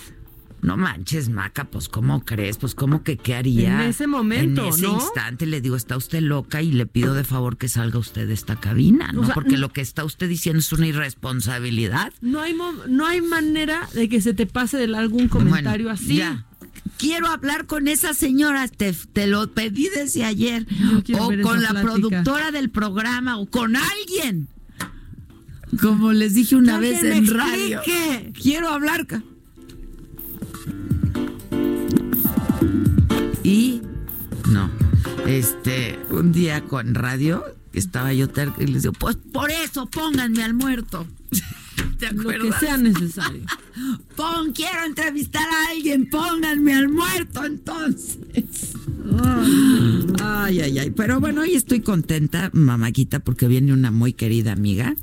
[0.62, 2.58] No manches, Maca, pues ¿cómo crees?
[2.58, 3.84] Pues ¿cómo que qué haría?
[3.84, 7.24] En ese momento, En ese instante le digo, está usted loca y le pido de
[7.24, 9.28] favor que salga usted de esta cabina, ¿no?
[9.34, 12.12] Porque lo que está usted diciendo es una irresponsabilidad.
[12.22, 12.56] No hay,
[12.88, 16.18] no hay manera de que se te pase de algún comentario así.
[16.18, 16.46] Ya.
[16.98, 20.68] Quiero hablar con esa señora, te, te lo pedí desde ayer.
[21.18, 24.50] O con la productora del programa, o con alguien.
[25.82, 27.82] Como les dije una vez en radio.
[28.34, 29.08] Quiero hablar.
[33.44, 33.82] Y
[34.50, 34.70] no,
[35.28, 37.44] este, un día con radio,
[37.74, 41.06] estaba yo y les digo, pues por eso pónganme al muerto.
[41.98, 43.44] ¿te Lo que sea necesario.
[44.16, 48.74] Pon, quiero entrevistar a alguien, pónganme al muerto entonces.
[50.22, 50.92] Ay, ay, ay.
[50.92, 54.96] Pero bueno, hoy estoy contenta, mamáquita, porque viene una muy querida amiga.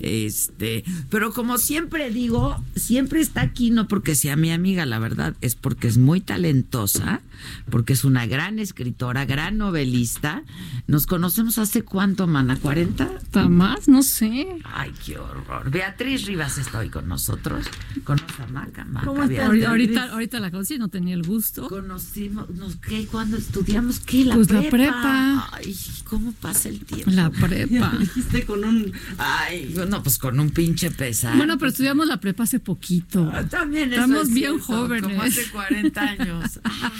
[0.00, 5.34] Este, pero como siempre digo, siempre está aquí, no porque sea mi amiga, la verdad,
[5.40, 7.22] es porque es muy talentosa,
[7.70, 10.42] porque es una gran escritora, gran novelista.
[10.86, 13.48] Nos conocemos hace cuánto, mana, ¿40?
[13.48, 13.88] más?
[13.88, 14.48] No sé.
[14.64, 15.70] Ay, qué horror.
[15.70, 17.66] Beatriz Rivas está hoy con nosotros.
[18.04, 19.46] Conoce a Maca, Maca, ¿Cómo está?
[19.46, 21.68] Ahorita, ahorita la conocí, no tenía el gusto.
[21.68, 23.06] Conocimos, nos, ¿qué?
[23.06, 24.00] ¿Cuándo estudiamos?
[24.00, 24.24] ¿Qué?
[24.24, 24.76] La Pues la prepa.
[24.78, 25.48] prepa.
[25.52, 27.10] Ay, ¿cómo pasa el tiempo?
[27.10, 27.92] La prepa.
[28.00, 28.92] Dijiste con un.
[29.18, 31.36] Ay, no, pues con un pinche pesar.
[31.36, 33.30] Bueno, pero estudiamos la prepa hace poquito.
[33.32, 35.02] Ah, También eso Estamos es bien cierto, jóvenes.
[35.02, 36.60] Como hace 40 años.
[36.64, 36.92] Ah,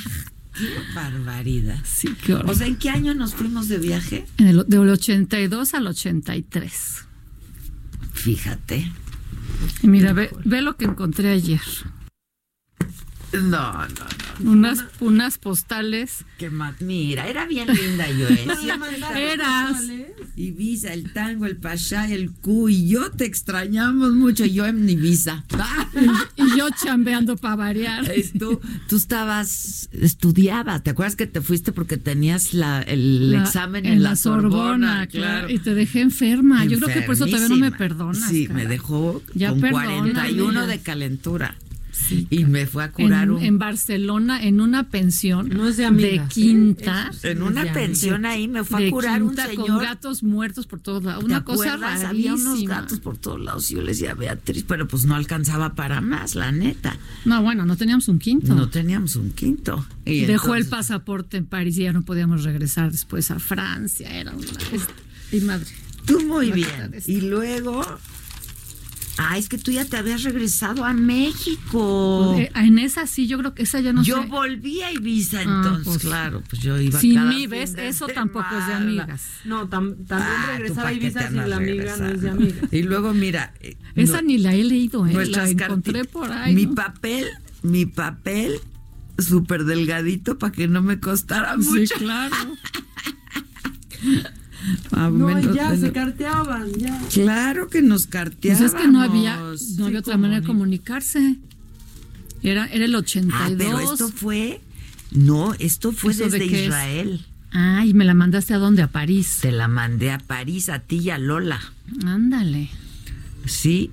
[0.56, 1.78] qué barbaridad.
[1.84, 2.50] Sí, qué horror.
[2.50, 4.26] O sea, ¿en qué año nos fuimos de viaje?
[4.38, 7.04] En el, del 82 al 83.
[8.12, 8.92] Fíjate.
[9.82, 11.60] Mira, ve, ve lo que encontré ayer.
[13.42, 13.86] No, no,
[14.40, 14.50] no.
[14.50, 16.24] Unas, unas postales.
[16.50, 18.46] Ma- Mira, era bien linda yo, ¿eh?
[19.32, 19.82] Eras.
[20.36, 25.44] Ibiza, el tango, el pachá, el cu y yo te extrañamos mucho, yo en Ibiza.
[26.36, 28.10] Y yo chambeando para variar.
[28.10, 33.42] Es tú, tú estabas, estudiabas, ¿te acuerdas que te fuiste porque tenías la, el La-
[33.44, 35.06] examen en, la Sorbona?
[35.06, 35.48] claro.
[35.48, 36.64] Y te dejé enferma.
[36.64, 38.28] Yo creo que por eso todavía no me perdonas.
[38.28, 40.12] Sí, me dejó Ya con perdóname.
[40.12, 41.56] 41 de calentura.
[42.30, 43.42] Y me fue a curar en, un...
[43.42, 46.32] en Barcelona, en una pensión No es de amigas, ¿eh?
[46.32, 47.10] quinta.
[47.22, 49.66] En una de pensión ahí me fue de a curar un señor.
[49.66, 51.20] con gatos muertos por todos lados.
[51.20, 52.04] ¿Te Una cosa acuerdas?
[52.04, 52.80] Había unos rarísima.
[52.80, 53.70] gatos por todos lados.
[53.70, 56.96] y Yo le decía a Beatriz, pero pues no alcanzaba para más, la neta.
[57.24, 58.54] No, bueno, no teníamos un quinto.
[58.54, 59.86] No teníamos un quinto.
[60.04, 64.10] Y Dejó el pasaporte en París y ya no podíamos regresar después a Francia.
[64.10, 64.46] Era una.
[65.32, 65.66] Y madre.
[66.06, 66.94] Tú muy bien.
[67.06, 67.82] Y luego.
[69.16, 72.34] Ah, es que tú ya te habías regresado a México.
[72.36, 74.28] Eh, en esa sí, yo creo que esa ya no yo sé.
[74.28, 77.74] volví a Ibiza Ah, entonces, pues, claro, pues yo iba Sin cada mí, ¿ves?
[77.78, 79.22] Eso tampoco es de amigas.
[79.44, 82.30] No, tam- también Ah, ¿tú regresar pa' a Ibiza sin la amiga no es de
[82.30, 82.68] amiga.
[82.72, 85.10] Y luego mira, eh, Esa no- ni la he leído, ¿eh?
[85.10, 86.54] La nuestras encontré por ahí.
[86.54, 86.74] Mi ¿no?
[86.74, 87.26] papel,
[87.62, 88.58] mi papel
[89.18, 91.94] súper delgadito para que no me costara Sí, mucho.
[91.98, 92.34] claro.
[94.92, 96.98] Ah, No, ya, se carteaban, ya.
[97.12, 98.72] Claro que nos Pues carteábamos.
[98.74, 101.36] es que no había, no Sí, había otra manera de ni- comunicarse.
[102.42, 103.40] Era, era el 82.
[103.52, 104.60] Ah, pero esto fue.
[105.10, 106.66] No, esto fue ¿Eso de desde qué es?
[106.68, 107.26] Israel.
[107.52, 108.82] Ah, y me la mandaste a dónde?
[108.82, 109.38] A París.
[109.42, 111.60] Te la mandé a París, a ti y a Lola.
[112.04, 112.68] Ándale.
[113.46, 113.90] Sí.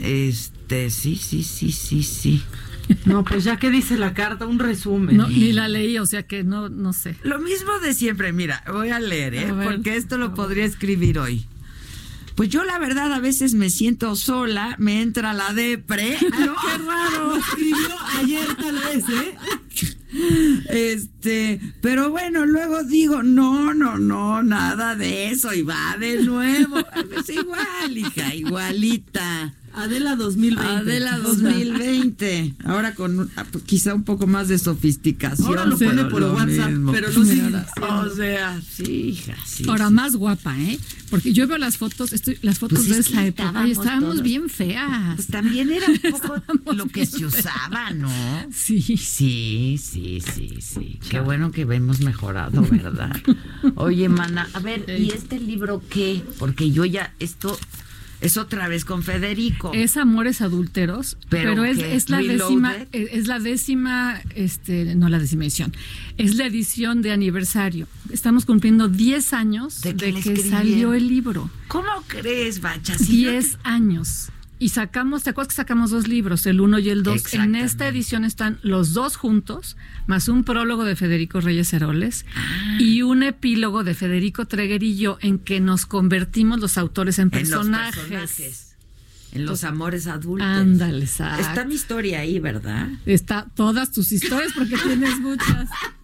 [0.00, 2.42] Este, sí, sí, sí, sí, sí.
[3.04, 5.16] No, pues ya que dice la carta, un resumen.
[5.16, 7.16] No, ni la leí, o sea que no, no sé.
[7.22, 9.46] Lo mismo de siempre, mira, voy a leer, ¿eh?
[9.46, 9.68] A ver.
[9.68, 11.46] Porque esto lo podría escribir hoy.
[12.34, 16.18] Pues yo la verdad a veces me siento sola, me entra la depre.
[16.40, 16.54] ¿no?
[16.54, 17.36] Qué raro.
[17.36, 19.34] Escribió ayer tal vez, ¿eh?
[20.68, 26.78] Este, pero bueno, luego digo, no, no, no, nada de eso, y va de nuevo.
[27.18, 29.54] Es igual, hija, igualita.
[29.74, 30.62] Adela 2020.
[30.62, 32.54] Adela 2020.
[32.64, 33.30] Ahora con
[33.66, 35.48] quizá un poco más de sofisticación.
[35.48, 36.92] Ahora lo pone por lo WhatsApp, mismo.
[36.92, 37.64] pero no sigue.
[37.80, 39.64] O sea, sí, hija, sí.
[39.68, 39.94] Ahora sí.
[39.94, 40.78] más guapa, ¿eh?
[41.10, 44.22] Porque yo veo las fotos, estoy, las fotos Pues de es esa época y estábamos
[44.22, 45.16] bien feas.
[45.16, 48.10] Pues también era un poco lo que se usaba, ¿no?
[48.52, 48.80] Sí.
[48.80, 50.98] Sí, sí, sí, sí.
[51.08, 53.14] Qué bueno que hemos mejorado, ¿verdad?
[53.76, 56.22] Oye, mana, a ver, ¿y este libro qué?
[56.38, 57.58] Porque yo ya, esto
[58.22, 59.72] es otra vez con Federico.
[59.74, 62.38] Es Amores Adúlteros, ¿Pero pero, es, la ¿Reloaded?
[62.38, 65.74] décima, es es la décima, este, no la décima edición,
[66.18, 67.86] es la edición de aniversario.
[68.10, 71.50] Estamos cumpliendo 10 años ¿De que salió el libro.
[71.68, 72.96] ¿Cómo crees, Bacha?
[72.96, 74.30] Si yo 10 años.
[74.62, 77.34] Y sacamos, ¿te acuerdas que sacamos dos libros, el uno y el dos?
[77.34, 82.76] En esta edición están los dos juntos, más un prólogo de Federico Reyes Heroles Ah.
[82.80, 84.46] y un epílogo de Federico
[84.96, 87.96] yo en que nos convertimos los autores en En personajes.
[87.96, 88.68] los personajes.
[89.32, 90.46] En los amores adultos.
[90.46, 91.40] Ándale, exacto.
[91.40, 92.88] Está mi historia ahí, ¿verdad?
[93.06, 95.68] Está todas tus historias porque tienes muchas.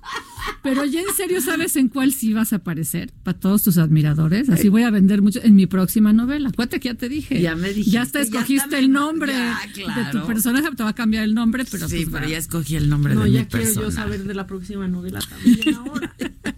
[0.63, 3.13] Pero ya en serio, ¿sabes en cuál sí vas a aparecer?
[3.23, 4.49] Para todos tus admiradores.
[4.51, 6.49] Así voy a vender mucho en mi próxima novela.
[6.51, 7.41] Acuérdate que ya te dije.
[7.41, 9.59] Ya me dijiste, Ya hasta ya escogiste el nombre ya,
[9.95, 10.69] de tu personaje.
[10.77, 12.31] Te va a cambiar el nombre, pero sí, pues pero va.
[12.31, 13.87] ya escogí el nombre No, de ya mi quiero persona.
[13.87, 16.15] yo saber de la próxima novela también ahora.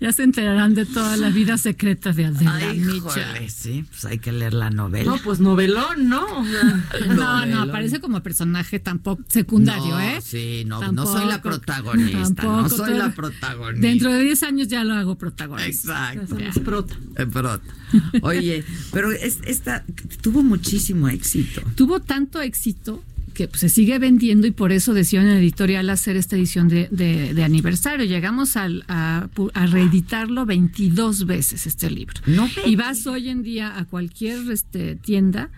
[0.00, 3.34] Ya se enterarán de toda la vida secreta de Adela Ay, Micha.
[3.48, 5.10] sí, pues hay que leer la novela.
[5.10, 6.24] No, pues novelón, ¿no?
[7.16, 10.20] No, no, aparece como personaje tampoco secundario, No, ¿eh?
[10.22, 13.86] Sí, no, no soy la Tampoco, protagonista, no tampoco, soy la protagonista.
[13.88, 16.12] Dentro de 10 años ya lo hago protagonista.
[16.14, 16.38] Exacto.
[16.38, 16.48] Ya.
[16.50, 17.60] Eh, prota.
[18.22, 19.84] Oye, pero es- esta
[20.20, 21.62] tuvo muchísimo éxito.
[21.74, 23.02] Tuvo tanto éxito
[23.38, 26.66] que pues, se sigue vendiendo y por eso decidieron en la editorial hacer esta edición
[26.66, 28.04] de, de- de aniversario.
[28.04, 32.14] Llegamos al- a, a reeditarlo 22 veces este libro.
[32.26, 35.50] No y vas hoy en día a cualquier este, tienda,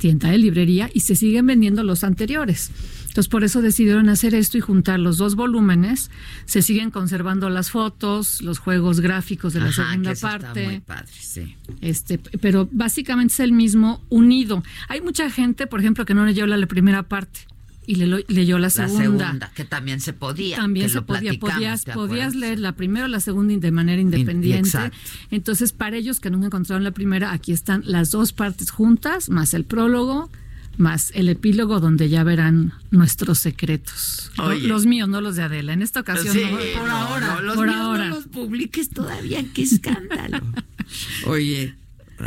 [0.00, 2.70] tienda de librería, y se siguen vendiendo los anteriores.
[3.16, 6.10] Entonces por eso decidieron hacer esto y juntar los dos volúmenes.
[6.44, 10.38] Se siguen conservando las fotos, los juegos gráficos de la Ajá, segunda que eso está
[10.38, 10.64] parte.
[10.66, 11.56] muy padre, sí.
[11.80, 14.62] Este, pero básicamente es el mismo unido.
[14.88, 17.40] Hay mucha gente, por ejemplo, que no leyó la, la primera parte
[17.86, 19.02] y le- leyó la La segunda.
[19.28, 20.56] segunda, que también se podía.
[20.58, 23.70] También que se lo podía, podías, ¿te podías leer la primera o la segunda de
[23.70, 24.68] manera independiente.
[24.68, 24.94] exacto.
[25.30, 29.54] Entonces, para ellos que nunca encontraron la primera, aquí están las dos partes juntas, más
[29.54, 30.30] el prólogo,
[30.78, 34.30] más el epílogo donde ya verán nuestros secretos.
[34.38, 34.66] Oye.
[34.66, 35.72] Los míos, no los de Adela.
[35.72, 37.34] En esta ocasión, Sí, no, no, por ahora.
[37.34, 38.08] no, los por míos no ahora.
[38.08, 40.40] los publiques todavía, qué escándalo.
[41.26, 41.74] Oye,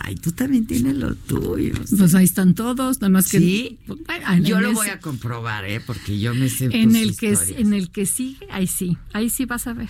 [0.03, 1.73] ay, tú también tienes lo tuyo.
[1.97, 5.65] Pues ahí están todos, nada más que Sí, Bueno, yo lo ese- voy a comprobar,
[5.65, 5.79] ¿eh?
[5.85, 9.45] Porque yo me sé en el que en el que sigue, ahí sí, ahí sí
[9.45, 9.89] vas a ver.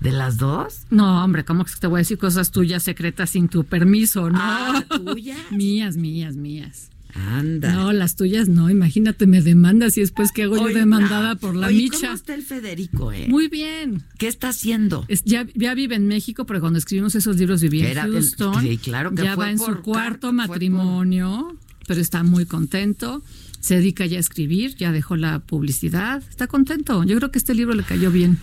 [0.00, 0.80] ¿De las dos?
[0.90, 4.28] No, hombre, ¿cómo que te voy a decir cosas tuyas secretas sin tu permiso?
[4.28, 4.38] No.
[4.40, 5.38] Ah, ¿tuyas?
[5.50, 6.90] mías, mías, mías.
[7.14, 7.72] Anda.
[7.72, 11.54] No, las tuyas no, imagínate, me demandas y después que hago Oye, yo demandada por
[11.54, 11.98] la oye, micha.
[12.08, 13.26] ¿Cómo está el Federico, eh?
[13.28, 14.02] Muy bien.
[14.18, 15.04] ¿Qué está haciendo?
[15.08, 18.62] Es- ya, ya vive en México, pero cuando escribimos esos libros vivía en el- Houston.
[18.62, 22.46] sí, claro que ya fue va en por su cuarto por- matrimonio, pero está muy
[22.46, 23.22] contento.
[23.60, 26.22] Se dedica ya a escribir, ya dejó la publicidad.
[26.28, 27.02] Está contento.
[27.04, 28.38] Yo creo que este libro le cayó bien.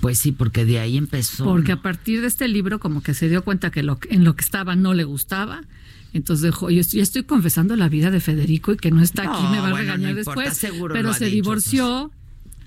[0.00, 1.44] Pues sí, porque de ahí empezó.
[1.44, 1.78] Porque ¿no?
[1.78, 4.44] a partir de este libro como que se dio cuenta que lo, en lo que
[4.44, 5.62] estaba no le gustaba.
[6.12, 9.22] Entonces dejó, yo estoy, ya estoy confesando la vida de Federico y que no está
[9.22, 10.60] aquí, No, me va a regañar no después.
[10.92, 12.10] pero se dicho, divorció,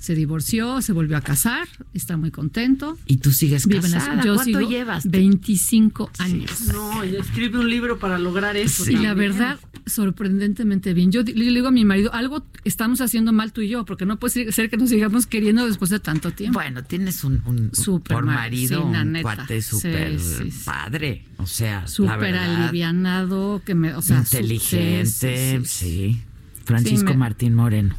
[0.06, 2.96] se divorció, se volvió a casar, está muy contento.
[3.08, 4.24] Y tú sigues Vive en la- casada.
[4.24, 5.10] yo ¿Cuánto sigo llevas?
[5.10, 6.62] 25 años.
[6.72, 8.90] No, ella escribe un libro para lograr eso.
[8.90, 11.12] Y la verdad, sorprendentemente bien.
[11.12, 14.18] Yo le digo a mi marido, algo estamos haciendo mal tú y yo, porque no
[14.20, 16.60] puede ser que nos sigamos queriendo después de tanto tiempo.
[16.60, 17.72] Bueno, tienes un, un
[18.04, 20.62] por ma- marido, sí, un cuate Sí, súper sí, sí.
[20.66, 21.26] padre.
[21.38, 25.66] O sea, Súper alivianado, que me, o sea, su- inteligente, sí, sí.
[25.66, 26.22] sí,
[26.64, 27.96] Francisco Sí, me- Martín Moreno.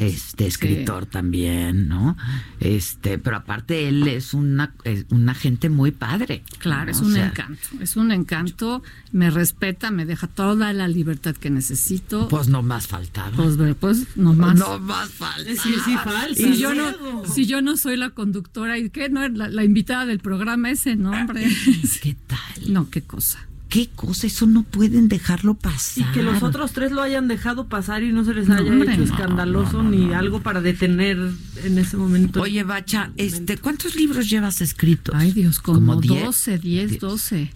[0.00, 2.16] Este escritor también, ¿no?
[2.60, 6.42] Este, pero aparte él es una es una gente muy padre.
[6.58, 6.90] Claro, ¿no?
[6.92, 8.82] es O un sea, encanto, es un encanto,
[9.12, 12.28] me respeta, me deja toda la libertad que necesito.
[12.28, 13.30] Pues no más faltaba.
[13.36, 14.58] Pues, ve, pues no más.
[14.58, 15.50] No más falta.
[15.50, 16.34] Sí, sí, falsa.
[16.34, 20.06] Si yo no, si yo no soy la conductora y qué no la, la invitada
[20.06, 21.46] del programa ese, no, hombre.
[22.02, 22.72] ¿Qué tal?
[22.72, 23.47] No, qué cosa.
[23.68, 24.26] ¿Qué cosa?
[24.26, 26.12] Eso no pueden dejarlo Y pasar.
[26.12, 28.92] que los otros tres lo hayan dejado pasar y no se les No, haya hombre,
[28.92, 31.18] hecho no, escandaloso ni algo para detener
[31.64, 32.40] en ese momento.
[32.40, 35.14] Oye, Bacha, este, ¿cuántos libros llevas escritos?
[35.14, 36.24] Ay, Dios, como, diez?
[36.24, 37.50] 12, 10, 12.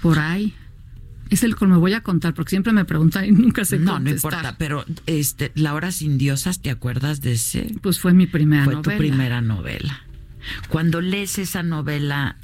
[0.00, 0.54] Por ahí.
[1.28, 3.98] Es el que me voy a contar, porque siempre me preguntan y nunca sé No,
[3.98, 7.74] no importa, pero este, La hora sin diosas, ¿te acuerdas de ese?
[7.82, 8.92] Pues fue mi primera Fue novela.
[8.92, 10.02] tu primera novela.
[10.68, 12.36] Cuando lees esa novela,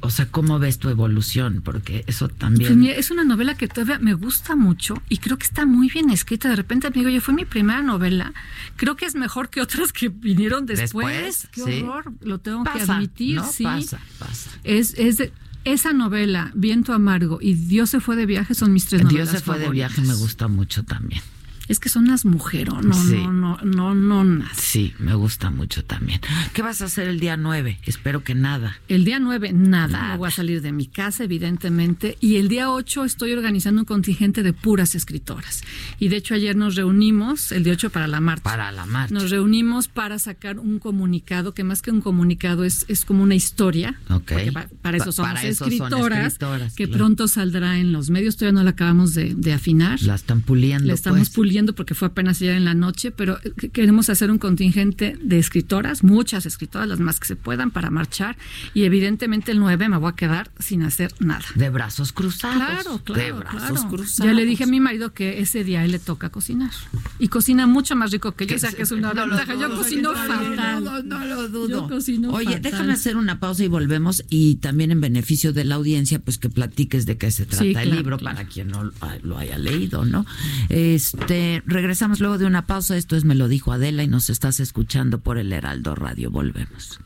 [0.00, 1.62] o sea, ¿cómo ves tu evolución?
[1.64, 2.68] Porque eso también...
[2.68, 5.88] Pues mira, es una novela que todavía me gusta mucho y creo que está muy
[5.88, 6.48] bien escrita.
[6.48, 8.32] De repente digo, oye, fue mi primera novela.
[8.76, 11.06] Creo que es mejor que otras que vinieron después.
[11.24, 11.82] Después, Qué sí.
[11.82, 13.36] horror, lo tengo que admitir.
[13.36, 13.50] ¿no?
[13.50, 13.64] sí.
[13.64, 14.50] Pasa, pasa.
[14.64, 15.32] Es, es de-
[15.64, 19.40] esa novela, Viento Amargo y Dios se fue de viaje son mis tres novelas Dios
[19.40, 21.20] se fue de viaje, me gusta mucho también.
[21.68, 23.16] Es que son unas mujeres, no, Sí.
[23.16, 24.50] no, no, no, no, nada.
[24.54, 26.20] Sí, me gusta mucho también.
[26.52, 27.78] ¿Qué vas a hacer el día 9?
[27.84, 28.78] Espero que nada.
[28.88, 29.66] El día 9, nada.
[29.88, 30.08] Nada.
[30.12, 32.16] No voy a salir de mi casa, evidentemente.
[32.20, 35.62] Y el día 8 estoy organizando un contingente de puras escritoras.
[35.98, 38.42] Y de hecho ayer nos reunimos, el día 8 para la marcha.
[38.44, 39.12] Para la marcha.
[39.14, 43.34] Nos reunimos para sacar un comunicado, que más que un comunicado es, es como una
[43.34, 43.98] historia.
[44.10, 44.32] Ok.
[44.32, 46.98] Porque pa- para eso somos para eso son escritoras, escritoras, que claro.
[46.98, 48.36] pronto saldrá en los medios.
[48.36, 50.00] Todavía no la acabamos de, de afinar.
[50.02, 50.86] La están puliendo.
[50.88, 51.30] La estamos pues.
[51.30, 55.38] puliendo porque fue apenas ayer en la noche, pero eh, queremos hacer un contingente de
[55.38, 58.36] escritoras, muchas escritoras, las más que se puedan, para marchar.
[58.74, 61.44] Y evidentemente el 9 me voy a quedar sin hacer nada.
[61.54, 62.56] De brazos cruzados.
[62.56, 63.22] Claro, claro.
[63.22, 63.88] De brazos claro.
[63.88, 64.26] cruzados.
[64.30, 66.70] Ya le dije a mi marido que ese día él le toca cocinar.
[67.18, 69.54] Y cocina mucho más rico que yo, o sea que es una No ventaja.
[69.54, 70.80] Yo cocino no fatal.
[70.84, 71.68] dudo, no lo dudo.
[71.68, 72.62] Yo cocino Oye, fatal.
[72.62, 74.24] déjame hacer una pausa y volvemos.
[74.28, 77.68] Y también en beneficio de la audiencia, pues que platiques de qué se trata Sí,
[77.68, 78.90] el claro, libro para quien no
[79.22, 80.26] lo haya leído, ¿no?
[80.68, 82.96] Este, regresamos luego de una pausa.
[82.96, 86.30] Esto es Me lo dijo Adela y nos estás escuchando por el Heraldo Radio.
[86.30, 87.00] Volvemos.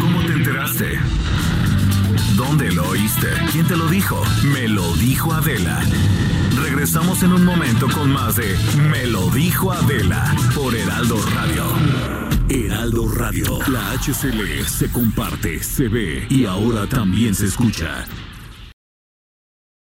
[0.00, 0.98] ¿Cómo te enteraste?
[2.36, 3.28] ¿Dónde lo oíste?
[3.52, 4.22] ¿Quién te lo dijo?
[4.52, 5.80] Me lo dijo Adela.
[6.62, 8.56] Regresamos en un momento con más de
[8.90, 11.64] Me lo dijo Adela por Heraldo Radio.
[12.48, 13.58] Heraldo Radio.
[13.68, 18.06] La HCL se comparte, se ve y ahora también se escucha.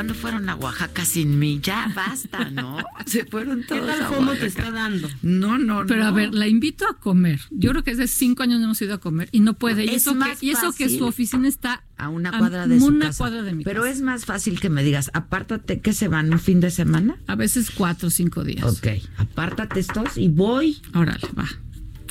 [0.00, 1.60] ¿Cuándo fueron a Oaxaca sin mí?
[1.62, 2.78] Ya basta, ¿no?
[3.04, 5.10] Se fueron todos ¿Qué tal a cómo te está dando?
[5.20, 7.38] No, no, Pero a ver, la invito a comer.
[7.50, 9.84] Yo creo que hace cinco años no hemos ido a comer y no puede.
[9.84, 10.98] Y Es eso, que, más y eso que fácil.
[11.00, 13.18] su oficina está a una cuadra de su una casa.
[13.18, 13.92] cuadra de mi Pero casa.
[13.92, 17.18] es más fácil que me digas, apártate que se van un fin de semana.
[17.26, 18.64] A veces cuatro o cinco días.
[18.64, 18.86] Ok,
[19.18, 20.80] apártate estos y voy.
[20.94, 21.44] Órale, va.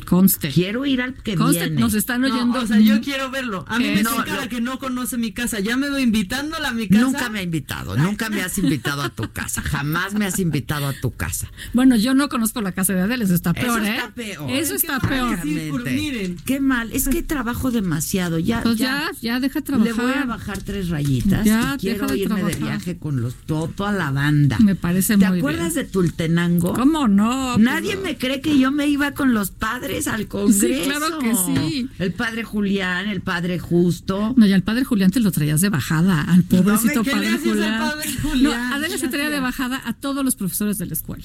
[0.09, 0.49] Conste.
[0.49, 1.79] Quiero ir al que Conste, viene.
[1.79, 2.59] nos están No, oyendo.
[2.59, 3.63] o sea, yo quiero verlo.
[3.67, 3.95] A mí ¿Qué?
[3.95, 5.59] me No, lo- que no conoce mi casa.
[5.59, 7.01] Ya me veo invitándola a mi casa.
[7.03, 10.87] Nunca me ha invitado, nunca me has invitado a tu casa, jamás me has invitado
[10.87, 11.47] a tu casa.
[11.73, 13.95] Bueno, yo no conozco la casa de Adela, eso está peor, Eso ¿eh?
[13.95, 14.49] está peor.
[14.51, 15.37] Eso está peor.
[15.39, 16.35] Francamente.
[16.45, 18.39] Qué mal, es que trabajo demasiado.
[18.39, 20.27] Ya, Pues ya, ya, ya deja de Le voy a trabajar.
[20.27, 22.61] bajar tres rayitas Ya, y quiero deja de irme de trabajar.
[22.79, 24.57] viaje con los to- toda la banda.
[24.59, 25.85] Me parece ¿Te muy acuerdas bien.
[25.85, 26.73] de Tultenango?
[26.73, 27.57] ¿Cómo no?
[27.57, 30.83] Nadie me cree que yo me iba con los padres al congreso.
[30.89, 31.89] claro que sí.
[31.99, 34.33] El padre Julián, el padre Justo.
[34.37, 37.37] No, y al padre Julián te lo traías de bajada, al pobrecito ¿qué le padre
[37.39, 37.79] Julián.
[37.79, 38.43] padre Julián?
[38.43, 41.23] No, Adela se ¿Qué traía de bajada a todos los profesores de la escuela.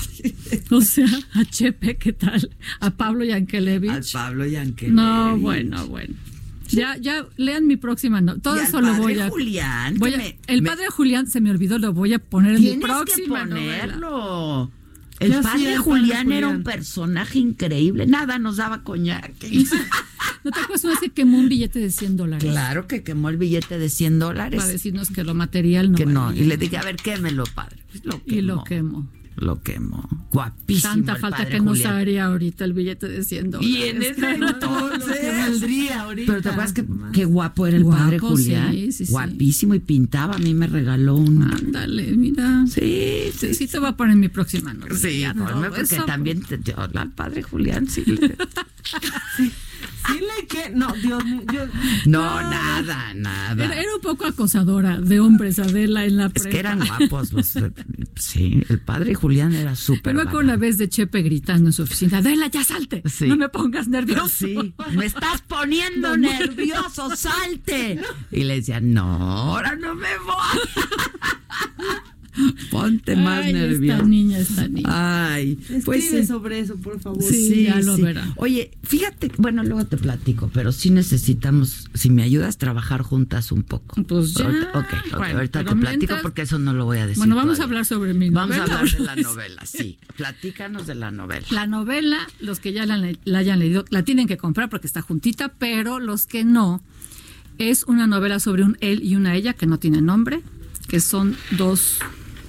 [0.70, 2.50] O sea, a Chepe, ¿qué tal?
[2.80, 3.90] A Pablo Yankelevich.
[3.90, 4.94] Al Pablo Yankelevich.
[4.96, 6.14] No, bueno, bueno.
[6.70, 8.38] Ya, ya, lean mi próxima no.
[8.38, 9.28] Todo eso lo voy a.
[9.28, 12.56] Julián, voy a- me- el me- padre Julián se me olvidó, lo voy a poner
[12.56, 13.98] en mi Tienes que próxima novela.
[15.20, 16.56] El ¿Qué hacía padre padre Julián era Julián?
[16.56, 18.06] un personaje increíble.
[18.06, 19.32] Nada, nos daba coñac.
[20.44, 22.50] ¿No te acuerdas una vez que quemó un billete de 100 dólares?
[22.50, 24.60] Claro que quemó el billete de 100 dólares.
[24.60, 26.32] Para decirnos que lo material no que no.
[26.32, 27.78] Y le dije, a ver, quémelo, padre.
[27.90, 29.08] Pues lo Y lo quemó.
[29.36, 30.08] Lo quemó.
[30.32, 30.92] Guapísimo.
[30.94, 31.94] Tanta el falta padre que nos Julián.
[31.94, 33.68] haría ahorita el billete de 100 dólares.
[33.76, 35.36] Y en ese entonces.
[35.38, 36.32] valdría ahorita.
[36.32, 38.72] Pero te acuerdas que qué guapo era el Guapo, padre Julián.
[38.72, 39.12] sí, sí, sí.
[39.12, 40.34] Guapísimo y pintaba.
[40.36, 41.42] A mí me regaló un.
[41.42, 42.64] Ándale, mira.
[42.68, 44.96] Sí, Sí, sí te voy a poner mi próxima novela.
[44.98, 46.04] Sí, todo porque eso.
[46.04, 48.04] también te- yo, al padre Julián sí.
[49.36, 49.52] Sí
[50.48, 51.66] que no, Dios mío, yo-
[52.06, 53.64] No, nada, nada.
[53.64, 56.48] Era, era un poco acosadora de hombres, Adela, en la Es prepa.
[56.50, 57.54] que eran guapos los.
[58.16, 60.14] Sí, el padre Julián era súper.
[60.14, 63.26] me acuerdo una vez de Chepe gritando en su oficina, Adela, ya salte, Sí.
[63.26, 64.28] no me pongas nervioso.
[64.28, 66.28] Sí, me estás poniendo no.
[66.28, 68.00] nervioso, salte.
[68.30, 70.60] Y le decía, no, ahora no me voy.
[72.70, 73.94] Ponte más Ay, nervioso.
[73.94, 74.88] Esta niña, esta niña.
[75.34, 76.26] Ay, pues Escribe sí.
[76.26, 77.22] sobre eso, por favor.
[77.22, 78.32] Sí, ya lo verá.
[78.36, 83.62] Oye, fíjate, bueno, luego te platico, pero sí necesitamos, si me ayudas, trabajar juntas un
[83.62, 84.02] poco.
[84.04, 84.44] Pues ya.
[84.46, 87.18] Ahorita- ok, ok, Bueno, ahorita te platico mientras- porque eso no lo voy a decir.
[87.18, 88.78] Bueno, vamos a hablar sobre mi Vamos a novela.
[88.80, 89.98] hablar de la novela, sí.
[90.16, 91.46] Platícanos de la novela.
[91.50, 95.02] La novela, los que ya la, la hayan leído, la tienen que comprar porque está
[95.02, 96.82] juntita, pero los que no,
[97.58, 100.40] es una novela sobre un él y una ella que no tienen nombre,
[100.88, 101.98] que son dos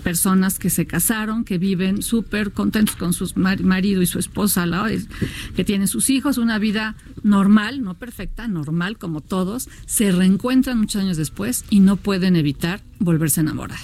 [0.05, 5.07] personas que se casaron, que viven súper contentos con su marido y su esposa, vez,
[5.55, 11.01] que tienen sus hijos, una vida normal, no perfecta, normal como todos, se reencuentran muchos
[11.01, 13.79] años después y no pueden evitar volverse a enamorar.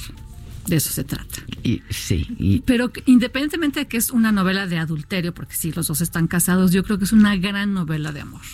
[0.67, 1.41] De eso se trata.
[1.63, 5.87] Y, sí, y Pero independientemente de que es una novela de adulterio, porque sí, los
[5.87, 8.45] dos están casados, yo creo que es una gran novela de amor.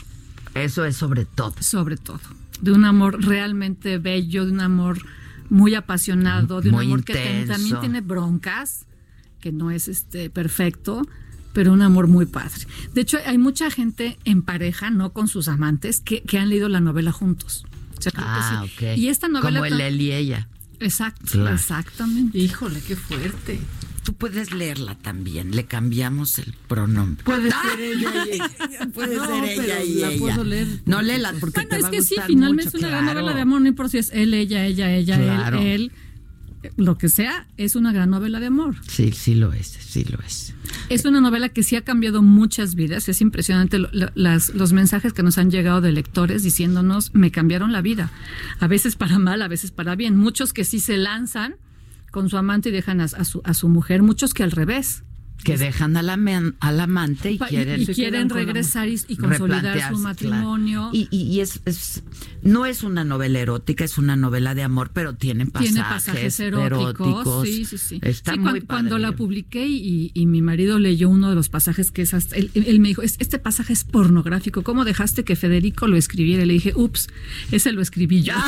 [0.56, 1.54] eso es sobre todo.
[1.60, 2.22] Sobre todo.
[2.62, 5.00] De un amor realmente bello, de un amor
[5.50, 8.86] muy apasionado, de un Muy amor que también tiene broncas,
[9.40, 11.08] que no es este perfecto,
[11.54, 12.68] pero un amor muy padre.
[12.94, 16.70] De hecho, hay mucha gente en pareja, no con sus amantes, que, que han leído
[16.70, 17.66] la novela juntos.
[17.98, 18.74] O sea, Ah, sí.
[18.92, 18.98] ok.
[18.98, 19.60] Y esta novela...
[19.60, 20.48] Como el él y ella.
[20.80, 21.56] Exacto, Claro.
[21.56, 22.38] exactamente.
[22.38, 23.60] Híjole, qué fuerte.
[24.08, 25.54] Tú puedes leerla también.
[25.54, 27.26] Le cambiamos el pronombre.
[27.26, 28.50] Puede ser ella y ella.
[28.94, 30.18] Puede No, ser ella y la ella.
[30.20, 30.68] puedo leer.
[30.86, 33.04] No léela porque Bueno, te es va a que sí, finalmente mucho, es una gran
[33.04, 33.20] claro.
[33.20, 35.60] novela de amor, no importa si es él, ella, ella, ella, Claro.
[35.60, 35.92] él,
[36.64, 38.76] él, lo que sea, es una gran novela de amor.
[38.88, 40.54] Sí, sí lo es, sí lo es.
[40.88, 44.72] Es una novela que sí ha cambiado muchas vidas, es impresionante lo- lo- las- los
[44.72, 48.10] mensajes que nos han llegado de lectores diciéndonos, me cambiaron la vida,
[48.62, 51.56] a veces para mal, a veces para bien, muchos que sí se lanzan
[52.12, 55.04] con su amante y dejan a, su, a su mujer, muchos que al revés
[55.44, 56.10] que dejan al,
[56.60, 60.90] al amante y quieren, y, quieren regresar y, consolidar su matrimonio.
[60.92, 62.04] Y, y es, es,
[62.42, 66.40] no es una novela erótica, es una novela de amor, pero tiene pasajes, tiene pasajes
[66.40, 67.48] eróticos.
[67.48, 68.00] Sí, sí, sí.
[68.02, 72.02] Está muy cuando, cuando, la publiqué y, mi marido leyó uno de los pasajes que
[72.02, 75.96] es hasta, él, él, me dijo, este pasaje es pornográfico, ¿cómo dejaste que Federico lo
[75.96, 76.44] escribiera?
[76.44, 77.08] Y le dije, ups,
[77.52, 78.34] ese lo escribí yo.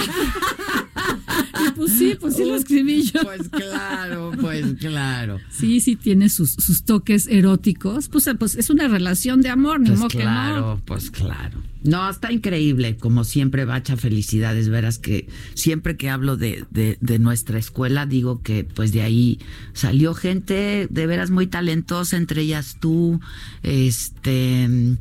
[1.67, 3.21] y pues sí, pues sí lo escribí yo.
[3.23, 5.39] Pues claro, pues claro.
[5.49, 8.09] Sí, sí tiene sus, sus toques eróticos.
[8.09, 11.61] Pues, pues es una relación de amor, ni pues claro, Pues claro.
[11.81, 17.19] No, está increíble, como siempre, Bacha, felicidades, verás que siempre que hablo de, de, de,
[17.19, 19.39] nuestra escuela, digo que pues de ahí
[19.71, 23.21] salió gente de veras muy talentosa, entre ellas tú,
[23.63, 24.97] este,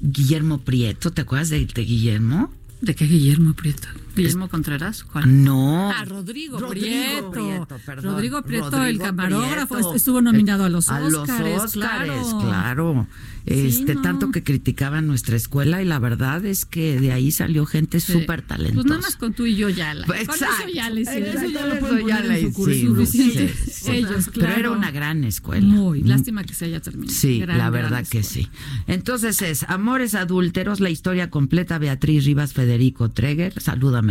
[0.00, 2.52] Guillermo Prieto, ¿te acuerdas de, de Guillermo?
[2.80, 3.86] ¿De qué Guillermo Prieto?
[4.16, 5.04] ¿Guillermo Contreras?
[5.04, 5.44] ¿Cuál?
[5.44, 5.90] No.
[5.90, 7.66] Ah, Rodrigo, Prieto.
[8.02, 11.72] Rodrigo Prieto, el camarógrafo, estuvo nominado a los Oscars.
[11.72, 12.38] claro.
[12.40, 13.06] claro.
[13.46, 18.00] Este, tanto que criticaban nuestra escuela y la verdad es que de ahí salió gente
[18.00, 18.74] súper talentosa.
[18.74, 20.04] Pues nada más con tú y yo ya la.
[20.04, 20.46] Exacto.
[20.46, 21.28] Con eso ya le hicimos.
[21.28, 23.54] Eso ya lo pueden poner en su suficiente.
[23.86, 24.30] Ellos, claro.
[24.32, 25.64] Pero era una gran escuela.
[25.64, 26.02] Muy.
[26.02, 27.16] Lástima que se haya terminado.
[27.16, 28.48] Sí, la verdad que sí.
[28.88, 33.54] Entonces es Amores Adúlteros, la historia completa, Beatriz Rivas, Federico Treger.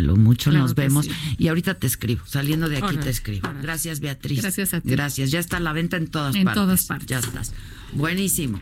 [0.03, 1.07] Mucho, nos vemos.
[1.37, 3.49] Y ahorita te escribo, saliendo de aquí te escribo.
[3.61, 4.41] Gracias, Beatriz.
[4.41, 4.89] Gracias a ti.
[4.89, 5.31] Gracias.
[5.31, 6.47] Ya está a la venta en todas partes.
[6.47, 7.07] En todas partes.
[7.07, 7.53] Ya estás.
[7.93, 8.61] Buenísimo.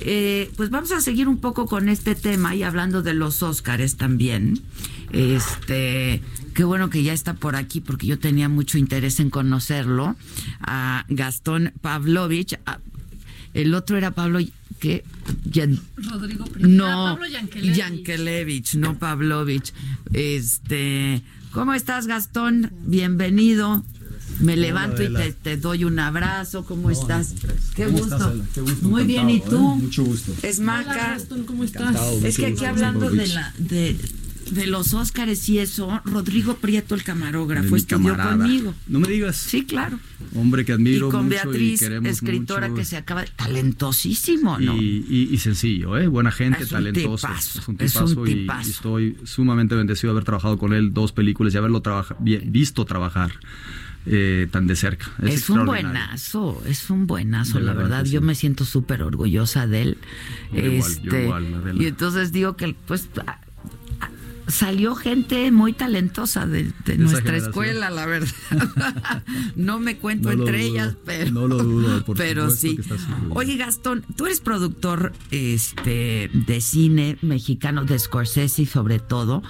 [0.00, 3.96] Eh, pues vamos a seguir un poco con este tema y hablando de los Óscares
[3.96, 4.60] también.
[5.12, 6.22] Este,
[6.54, 10.16] qué bueno que ya está por aquí porque yo tenía mucho interés en conocerlo.
[10.60, 12.58] A Gastón Pavlovich.
[13.54, 14.38] el otro era Pablo
[14.78, 15.04] que
[15.96, 18.74] Rodrigo no Pablo Yankelevich.
[18.74, 19.72] no Pavlovich.
[20.12, 21.22] Este,
[21.52, 22.72] ¿cómo estás Gastón?
[22.86, 23.84] Bienvenido.
[24.40, 26.64] Me levanto y te, doy un abrazo.
[26.64, 27.34] ¿Cómo estás?
[27.74, 28.34] Qué, gusto.
[28.82, 29.56] Muy bien, ¿y tú?
[29.56, 29.82] ¿eh?
[29.82, 30.32] Mucho gusto.
[30.42, 31.18] Es Maca.
[31.46, 31.96] ¿Cómo estás?
[32.22, 33.96] es que aquí hablando de la de,
[34.50, 38.74] de los Óscares y eso, Rodrigo Prieto, el camarógrafo, estudió conmigo.
[38.86, 39.36] No me digas.
[39.36, 39.98] Sí, claro.
[40.34, 43.28] Hombre que admiro y con mucho Beatriz, y queremos escritora que se acaba de...
[43.36, 44.76] Talentosísimo, ¿no?
[44.76, 46.06] Y, sencillo, ¿eh?
[46.06, 47.28] Buena gente, talentoso.
[47.36, 51.58] Es un tipazo, y, estoy sumamente bendecido de haber trabajado con él dos películas y
[51.58, 51.82] haberlo
[52.20, 53.32] visto trabajar.
[54.10, 55.06] Eh, tan de cerca.
[55.22, 58.06] Es, un buenazo, es un buenazo, la, verdad.
[58.06, 59.98] Yo me siento súper orgullosa de él.
[60.52, 61.28] este,
[61.74, 63.10] y entonces digo que pues
[64.48, 68.32] salió gente muy talentosa de, nuestra escuela, la verdad.
[69.56, 72.78] no me cuento entre ellas, pero, no lo dudo, pero sí.
[73.30, 79.42] Oye, Gastón, tú eres productor este, de cine mexicano, de Scorsese sobre todo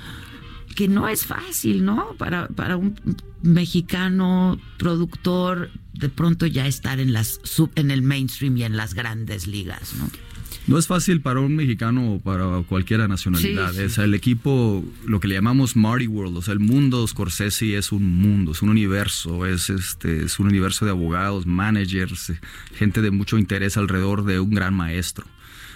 [0.75, 2.15] que no es fácil, ¿no?
[2.19, 2.95] Para, para un
[3.43, 8.95] mexicano productor de pronto ya estar en las sub, en el mainstream y en las
[8.95, 10.09] grandes ligas, ¿no?
[10.69, 13.75] No es fácil para un mexicano o para cualquier nacionalidad.
[13.79, 18.05] el equipo, lo que le llamamos Marty World, o sea, el mundo Scorsese es un
[18.05, 22.35] mundo, es un universo, es este, es un universo de abogados, managers,
[22.75, 25.25] gente de mucho interés alrededor de un gran maestro.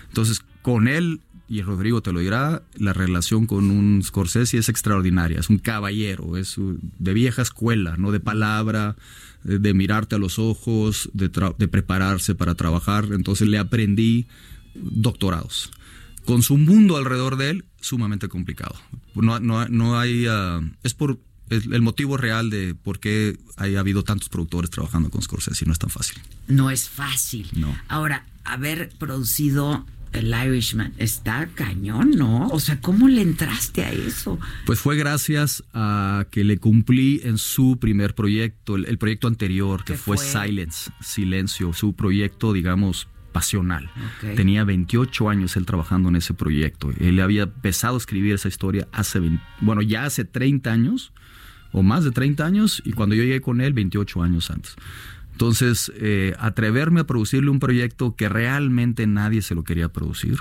[0.08, 5.40] Entonces, con él y Rodrigo te lo dirá, la relación con un Scorsese es extraordinaria,
[5.40, 6.56] es un caballero, es
[6.98, 8.96] de vieja escuela, no de palabra,
[9.42, 11.28] de, mirarte a los ojos, de,
[11.68, 14.26] prepararse para trabajar, entonces le aprendí
[14.74, 15.70] doctorados.
[16.24, 18.76] Con su mundo alrededor de él, sumamente complicado.
[19.14, 20.26] No, no, hay...
[20.28, 21.18] Ah, es por
[21.50, 25.78] el, motivo real de por qué ha habido tantos productores trabajando con Scorsese, no es
[25.78, 26.18] tan fácil.
[26.48, 27.48] No es fácil.
[27.54, 27.76] No.
[27.88, 30.92] Ahora, haber producido el Irishman.
[30.98, 32.48] Está cañón, ¿no?
[32.48, 34.38] O sea, ¿cómo le entraste a eso?
[34.66, 39.96] Pues fue gracias a que le cumplí en su primer proyecto, el, proyecto anterior, que
[39.96, 40.18] fue?
[40.18, 43.90] Silence, Silencio, su proyecto, digamos, pasional.
[44.36, 46.90] Tenía 28 años él trabajando en ese proyecto.
[47.00, 49.20] Él había empezado a escribir esa historia hace,
[49.60, 51.12] bueno, ya hace 30 años
[51.72, 54.76] o más de 30 años y cuando yo llegué con él 28 años antes.
[55.32, 60.38] Entonces, eh, atreverme a producirle un proyecto que realmente nadie se lo quería producir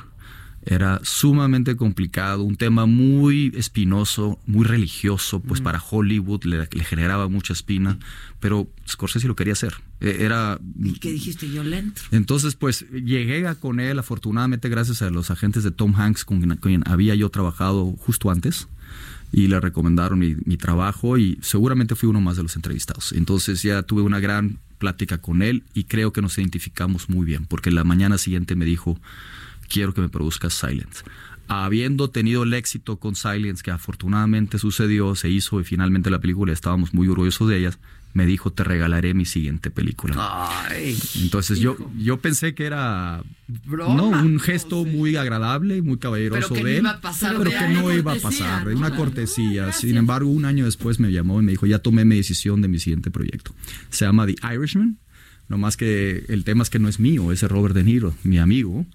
[0.64, 5.64] era sumamente complicado, un tema muy espinoso, muy religioso, pues mm.
[5.64, 7.98] para Hollywood le, generaba mucha espina,
[8.40, 9.74] pero Scorsese lo quería hacer.
[10.00, 11.50] E, era, ¿Y qué dijiste?
[11.50, 12.02] Yo lento.
[12.12, 16.84] Entonces, pues llegué con él, afortunadamente, gracias a los agentes de Tom Hanks con quien
[16.86, 18.68] había yo trabajado justo antes
[19.32, 23.14] y le recomendaron mi, mi, trabajo y seguramente fui uno más de los entrevistados.
[23.14, 27.46] Entonces ya tuve una gran plática con él y creo que nos identificamos muy bien,
[27.46, 29.00] porque la mañana siguiente me dijo,
[29.72, 31.04] quiero que me produzcas Silence.
[31.48, 36.54] Habiendo tenido el éxito con Silence, que afortunadamente sucedió, se hizo y finalmente la película
[36.54, 37.80] estábamos muy orgullosos de ellas,
[38.14, 40.50] me dijo, te regalaré mi siguiente película.
[41.22, 43.24] Entonces yo, yo pensé que era
[43.66, 46.88] no, un gesto muy agradable y muy caballeroso de él,
[47.22, 49.72] pero que no iba a pasar, una cortesía.
[49.72, 52.68] Sin embargo, un año después me llamó y me dijo, ya tomé mi decisión de
[52.68, 53.54] mi siguiente proyecto.
[53.90, 55.00] Se llama The Irishman,
[55.48, 58.40] no más que el tema es que no es mío, es Robert De Niro, mi
[58.40, 58.86] amigo.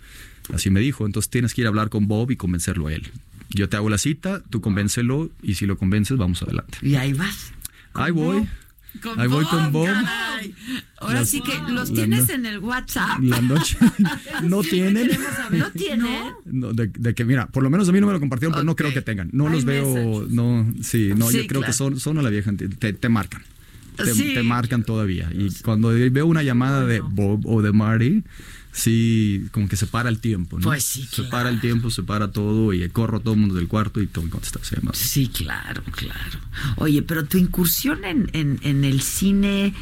[0.52, 3.10] Así me dijo, entonces tienes que ir a hablar con Bob y convencerlo a él.
[3.50, 6.78] Yo te hago la cita, tú convéncelo y si lo convences, vamos adelante.
[6.82, 7.52] Y ahí vas.
[7.94, 8.46] Ahí voy.
[9.16, 9.88] Ahí voy con Bob.
[10.98, 13.20] Ahora sí que los tienes en el WhatsApp.
[13.20, 13.76] La noche.
[14.42, 15.10] no tienen.
[15.50, 16.34] No tienen.
[16.44, 18.92] de, que, mira, por lo menos a mí no me lo compartieron, pero no creo
[18.92, 19.30] que tengan.
[19.32, 20.26] No los veo.
[20.28, 22.52] No, sí, no, yo creo que son, son a la vieja.
[22.52, 23.42] Te, te marcan.
[23.96, 25.30] Te, te, marcan todavía.
[25.32, 28.24] Y cuando veo una llamada de Bob o de Marty,
[28.76, 30.64] sí, como que se para el tiempo, ¿no?
[30.64, 33.68] Pues sí, Se para el tiempo, se para todo y corro todo el mundo del
[33.68, 34.60] cuarto y todo contesta
[34.92, 36.38] Sí, claro, claro.
[36.76, 39.72] Oye, pero tu incursión en, en, el cine,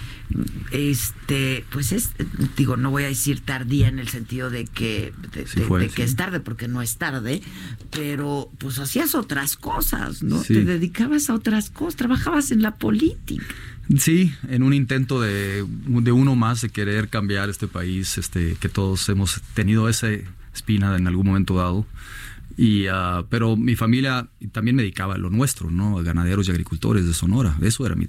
[0.71, 2.11] este, pues es,
[2.57, 6.39] digo, no voy a decir tardía en el sentido de que, de, que es tarde,
[6.39, 7.43] porque no es tarde,
[7.91, 10.41] pero pues hacías otras cosas, ¿no?
[10.41, 13.45] Te dedicabas a otras cosas, trabajabas en la política.
[13.99, 18.69] Sí, en un intento de, de, uno más de querer cambiar este país, este, que
[18.69, 20.09] todos hemos tenido esa
[20.55, 21.87] espina en algún momento dado.
[22.57, 25.99] Y, uh, pero mi familia también me dedicaba a lo nuestro, ¿no?
[25.99, 27.57] A ganaderos y agricultores de Sonora.
[27.61, 28.07] Eso era mi,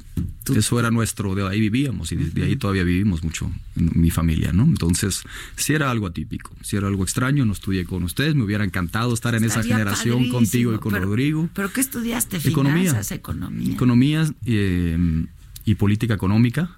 [0.56, 4.54] eso era nuestro, de ahí vivíamos y de, ahí todavía vivimos mucho en mi familia,
[4.54, 4.64] ¿no?
[4.64, 5.24] Entonces,
[5.56, 9.16] si era algo atípico, si era algo extraño, no estudié con ustedes, me hubiera encantado
[9.16, 11.50] estar en esa generación contigo y con Rodrigo.
[11.54, 12.38] ¿Pero qué estudiaste?
[12.38, 13.02] Economía.
[13.10, 13.74] economía.
[13.74, 14.32] Economía.
[14.46, 15.26] Eh,
[15.66, 16.70] y política económica.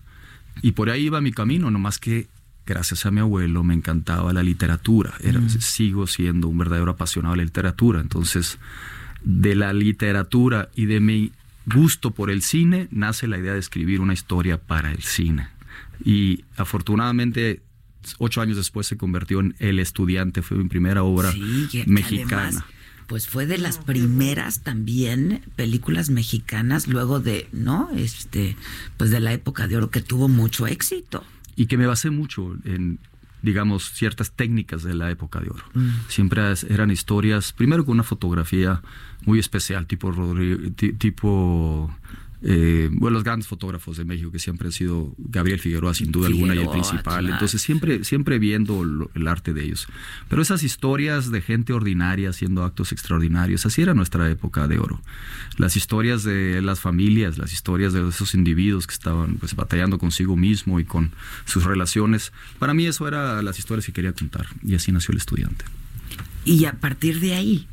[0.61, 2.27] Y por ahí iba mi camino, nomás que
[2.65, 5.13] gracias a mi abuelo me encantaba la literatura.
[5.21, 5.49] Era, mm.
[5.49, 8.01] Sigo siendo un verdadero apasionado de la literatura.
[8.01, 8.57] Entonces,
[9.23, 11.31] de la literatura y de mi
[11.65, 15.49] gusto por el cine, nace la idea de escribir una historia para el cine.
[16.03, 17.61] Y afortunadamente,
[18.17, 21.33] ocho años después se convirtió en El Estudiante, fue mi primera obra
[21.85, 22.65] mexicana
[23.07, 27.89] pues fue de las primeras también películas mexicanas luego de, ¿no?
[27.95, 28.55] Este,
[28.97, 31.23] pues de la época de oro que tuvo mucho éxito.
[31.55, 32.99] Y que me basé mucho en
[33.41, 35.63] digamos, ciertas técnicas de la época de oro.
[35.73, 35.89] Mm.
[36.09, 38.81] Siempre eran historias, primero con una fotografía
[39.25, 40.11] muy especial, tipo,
[40.97, 41.95] tipo
[42.43, 46.27] eh, bueno, los grandes fotógrafos de México que siempre han sido Gabriel Figueroa sin duda
[46.27, 49.87] alguna y el principal, entonces siempre, siempre viendo el arte de ellos.
[50.29, 55.01] Pero esas historias de gente ordinaria haciendo actos extraordinarios, así era nuestra época de oro.
[55.57, 60.35] Las historias de las familias, las historias de esos individuos que estaban pues batallando consigo
[60.35, 61.11] mismo y con
[61.45, 65.17] sus relaciones, para mí eso era las historias que quería contar y así nació el
[65.17, 65.65] estudiante.
[66.45, 67.67] Y a partir de ahí,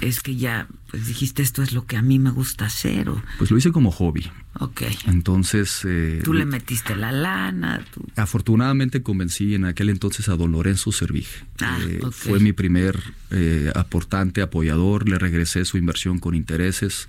[0.00, 3.22] es que ya pues dijiste esto es lo que a mí me gusta hacer o
[3.38, 4.30] pues lo hice como hobby.
[4.58, 4.82] Ok.
[5.06, 7.84] Entonces eh, tú le metiste la lana
[8.16, 12.98] afortunadamente convencí en aquel entonces a don Lorenzo Servige ah, eh, fue mi primer
[13.30, 15.08] eh, aportante apoyador.
[15.08, 17.06] Le regresé su inversión con intereses.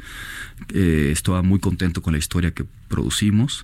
[0.73, 3.63] Estaba muy contento con la historia que producimos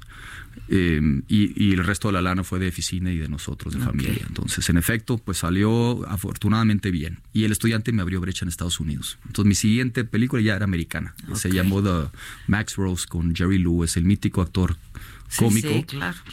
[0.70, 4.24] Em, y, el resto de la lana fue de oficina y de nosotros, de familia.
[4.28, 7.20] Entonces, en efecto, pues salió afortunadamente bien.
[7.34, 9.18] Y el estudiante me abrió brecha en Estados Unidos.
[9.26, 11.16] Entonces, mi siguiente película ya era americana.
[11.34, 12.10] Se llamó The
[12.48, 14.78] Max Rose con Jerry Lewis, el mítico actor
[15.38, 15.70] cómico.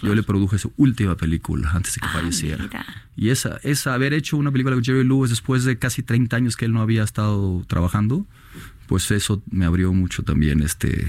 [0.03, 2.69] Yo le produje su última película antes de que ah, falleciera.
[3.17, 6.57] Y esa, esa, haber hecho una película con Jerry Lewis después de casi 30 años
[6.57, 8.27] que él no había estado trabajando,
[8.91, 11.07] pues eso me abrió mucho también este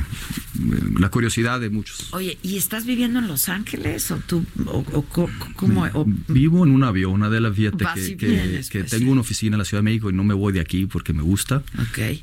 [0.99, 2.13] la curiosidad de muchos.
[2.13, 4.83] Oye, ¿y estás viviendo en Los Ángeles o tú o,
[5.55, 6.05] cómo?
[6.27, 7.83] Vivo en un avión, una de las fíjate
[8.17, 10.59] que, que, tengo una oficina en la Ciudad de México y no me voy de
[10.59, 11.63] aquí porque me gusta.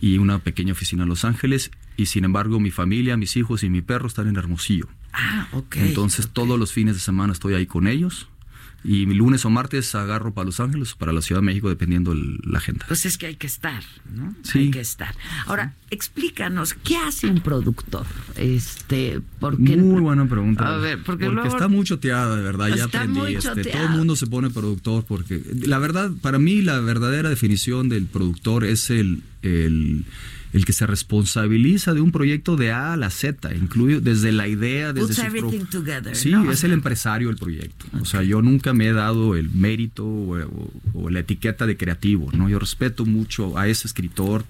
[0.00, 3.68] Y una pequeña oficina en Los Ángeles y sin embargo mi familia, mis hijos y
[3.68, 4.86] mi perro están en Hermosillo.
[5.12, 5.74] Ah, ok.
[5.78, 8.28] Entonces todos los fines de semana estoy ahí con ellos
[8.84, 12.14] y lunes o martes agarro para Los Ángeles o para la Ciudad de México, dependiendo
[12.14, 12.84] la agenda.
[12.86, 13.82] Pues es que hay que estar,
[14.14, 14.34] ¿no?
[14.42, 14.58] Sí.
[14.58, 15.14] Hay que estar.
[15.46, 18.06] Ahora, explícanos, ¿qué hace un productor?
[18.36, 20.74] Este, porque Muy buena pregunta.
[20.74, 23.34] A ver, porque, está muy choteada, de verdad, ya aprendí.
[23.34, 27.88] Este, todo el mundo se pone productor porque la verdad, para mí la verdadera definición
[27.88, 30.04] del productor es el, el
[30.52, 34.48] el que se responsabiliza de un proyecto de A a la Z, incluye desde la
[34.48, 35.22] idea, desde su
[36.14, 37.86] Sí, es el empresario del proyecto.
[38.00, 42.48] O sea, yo nunca me he dado el mérito o, la etiqueta de creativo, ¿no?
[42.48, 44.44] Yo respeto mucho a ese escritor,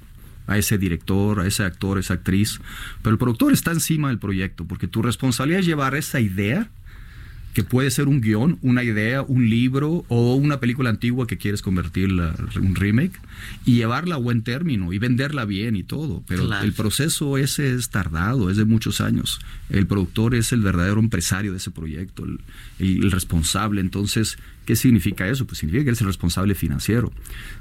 [0.46, 2.60] a ese director, a ese actor, a esa actriz,
[3.02, 6.70] pero el productor está encima del proyecto, porque tu responsabilidad es llevar esa idea
[7.54, 11.62] que puede ser un guion, una idea, un libro o una película antigua que quieres
[11.62, 13.18] convertirla en un remake
[13.64, 16.22] y llevarla a buen término y venderla bien y todo.
[16.28, 19.40] Pero el proceso ese es tardado, es de muchos años.
[19.70, 22.38] El productor es el verdadero empresario de ese proyecto, el,
[22.78, 23.80] el responsable.
[23.80, 24.38] Entonces,
[24.68, 25.46] ¿Qué significa eso?
[25.46, 27.10] Pues significa que eres el responsable financiero,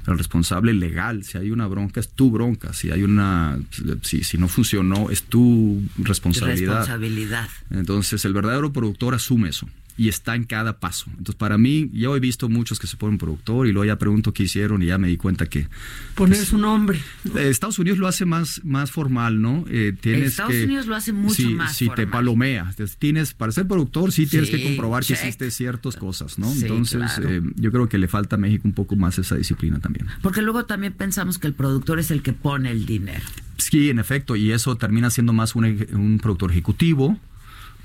[0.06, 1.24] el responsable legal.
[1.24, 2.74] Si hay una bronca, es tu bronca.
[2.74, 3.58] Si hay una,
[4.02, 6.80] si, si no funcionó, es tu responsabilidad.
[6.80, 7.48] Responsabilidad.
[7.70, 9.66] Entonces, el verdadero productor asume eso
[9.98, 11.06] y está en cada paso.
[11.10, 14.32] Entonces, para mí, yo he visto muchos que se ponen productor y luego ya pregunto
[14.32, 15.66] qué hicieron y ya me di cuenta que...
[16.14, 17.00] Poner su nombre.
[17.36, 19.64] Eh, Estados Unidos lo hace más, más formal, ¿no?
[19.68, 22.06] Eh, tienes Estados Unidos lo hace mucho si, más Si formal.
[22.06, 26.50] te palomea, tienes, para ser productor sí, tienes que comprobar que hiciste ciertas cosas, ¿no?
[26.52, 30.06] Entonces, eh, yo creo que le falta a México un poco más esa disciplina también.
[30.22, 33.24] Porque luego también pensamos que el productor es el que pone el dinero.
[33.56, 37.18] Sí, en efecto, y eso termina siendo más un, un productor ejecutivo,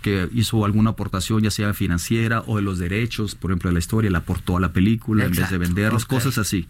[0.04, 3.80] que hizo alguna aportación, ya sea financiera o de los derechos, por ejemplo, de la
[3.80, 5.40] historia, la aportó a la película Exacto.
[5.40, 6.18] en vez de venderlos, Okay.
[6.20, 6.68] cosas así.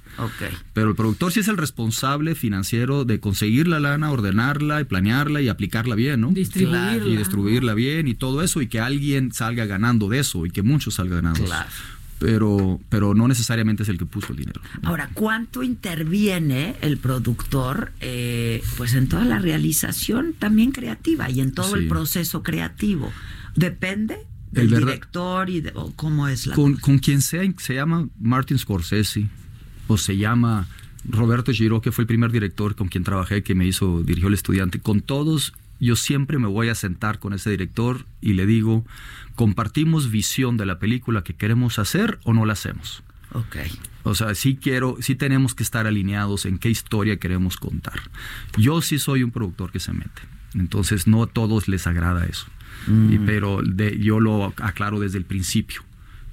[0.73, 5.41] Pero el productor sí es el responsable financiero de conseguir la lana, ordenarla y planearla
[5.41, 6.29] y aplicarla bien, ¿no?
[6.29, 7.05] Distribuirla.
[7.05, 10.61] Y distribuirla bien y todo eso y que alguien salga ganando de eso y que
[10.61, 11.43] muchos salgan ganando.
[11.43, 11.69] Claro.
[12.19, 14.61] Pero, pero no necesariamente es el que puso el dinero.
[14.83, 21.51] Ahora, ¿cuánto interviene el productor eh, pues en toda la realización también creativa y en
[21.51, 21.79] todo Sí.
[21.83, 23.11] el proceso creativo?
[23.55, 24.15] ¿Depende
[24.53, 26.81] El del verdad- director y de, o cómo es la con, cosa?
[26.85, 29.27] con quien sea, se llama Martin Scorsese
[29.87, 30.67] o se llama
[31.09, 34.33] Roberto Giro, que fue el primer director con quien trabajé, que me hizo, dirigió el
[34.35, 34.79] estudiante.
[34.79, 35.53] Con todos,
[35.83, 38.85] yo siempre me voy a sentar con ese director y le digo,
[39.35, 43.03] ¿compartimos visión de la película que queremos hacer o no la hacemos?
[43.33, 43.57] Ok.
[44.03, 47.99] O sea, sí quiero, sí tenemos que estar alineados en qué historia queremos contar.
[48.57, 50.21] Yo sí soy un productor que se mete.
[50.53, 52.45] Entonces no a todos les agrada eso.
[52.87, 53.13] Mm.
[53.13, 55.81] Y- pero de- yo lo aclaro desde el principio.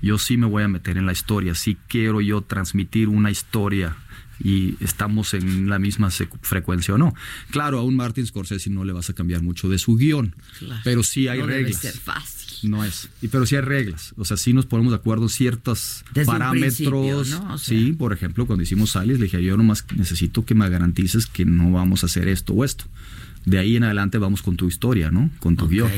[0.03, 3.97] Yo sí me voy a meter en la historia, sí quiero yo transmitir una historia
[4.43, 7.15] y estamos en la misma frecuencia o no.
[7.51, 10.81] Claro, a un Martin Scorsese no le vas a cambiar mucho de su guion, Claro.
[10.85, 11.81] pero sí hay No debe reglas.
[11.83, 12.71] ser fácil.
[12.71, 13.09] No es.
[13.23, 14.13] Y, pero sí hay reglas.
[14.19, 17.31] O sea, sí nos ponemos de acuerdo ciertos Desde parámetros.
[17.31, 17.55] ¿no?
[17.55, 17.59] O sea.
[17.59, 21.45] Sí, por ejemplo, cuando hicimos Alice, le dije, yo nomás necesito que me garantices que
[21.47, 22.85] no vamos a hacer esto o esto.
[23.47, 25.31] De ahí en adelante vamos con tu historia, ¿no?
[25.39, 25.91] Con tu guion.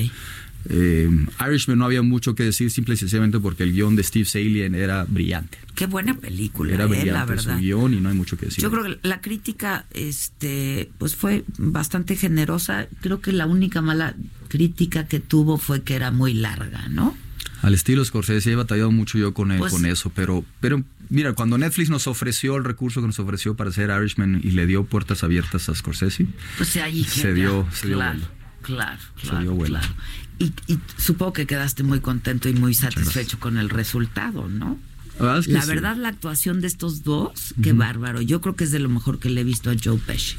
[0.69, 1.09] Eh,
[1.47, 4.75] Irishman no había mucho que decir, simple y sencillamente porque el guion de Steve Salien
[4.75, 5.59] era brillante.
[5.75, 7.55] Qué buena película, Era eh, brillante la verdad.
[7.57, 8.63] su guion y no hay mucho que decir.
[8.63, 12.87] Yo creo que la crítica, este, pues fue bastante generosa.
[13.01, 14.15] Creo que la única mala
[14.49, 17.17] crítica que tuvo fue que era muy larga, ¿no?
[17.63, 21.59] Al estilo Scorsese he batallado mucho yo con, Pues- con eso, pero, pero mira, cuando
[21.59, 25.23] Netflix nos ofreció el recurso que nos ofreció para hacer Irishman y le dio puertas
[25.23, 26.27] abiertas a Scorsese,
[26.59, 28.31] Pues ahí se dio, se dio claro, vuelo.
[28.63, 29.79] claro, Se claro, dio vuelo.
[29.79, 29.95] claro.
[30.43, 34.79] Y, y supongo que quedaste muy contento y muy satisfecho con el resultado, ¿no?
[35.19, 35.69] La verdad es que La sí.
[35.69, 38.21] verdad, la actuación de estos dos, qué bárbaro.
[38.23, 40.37] Yo creo que es de lo mejor que le he visto a Joe Pesci.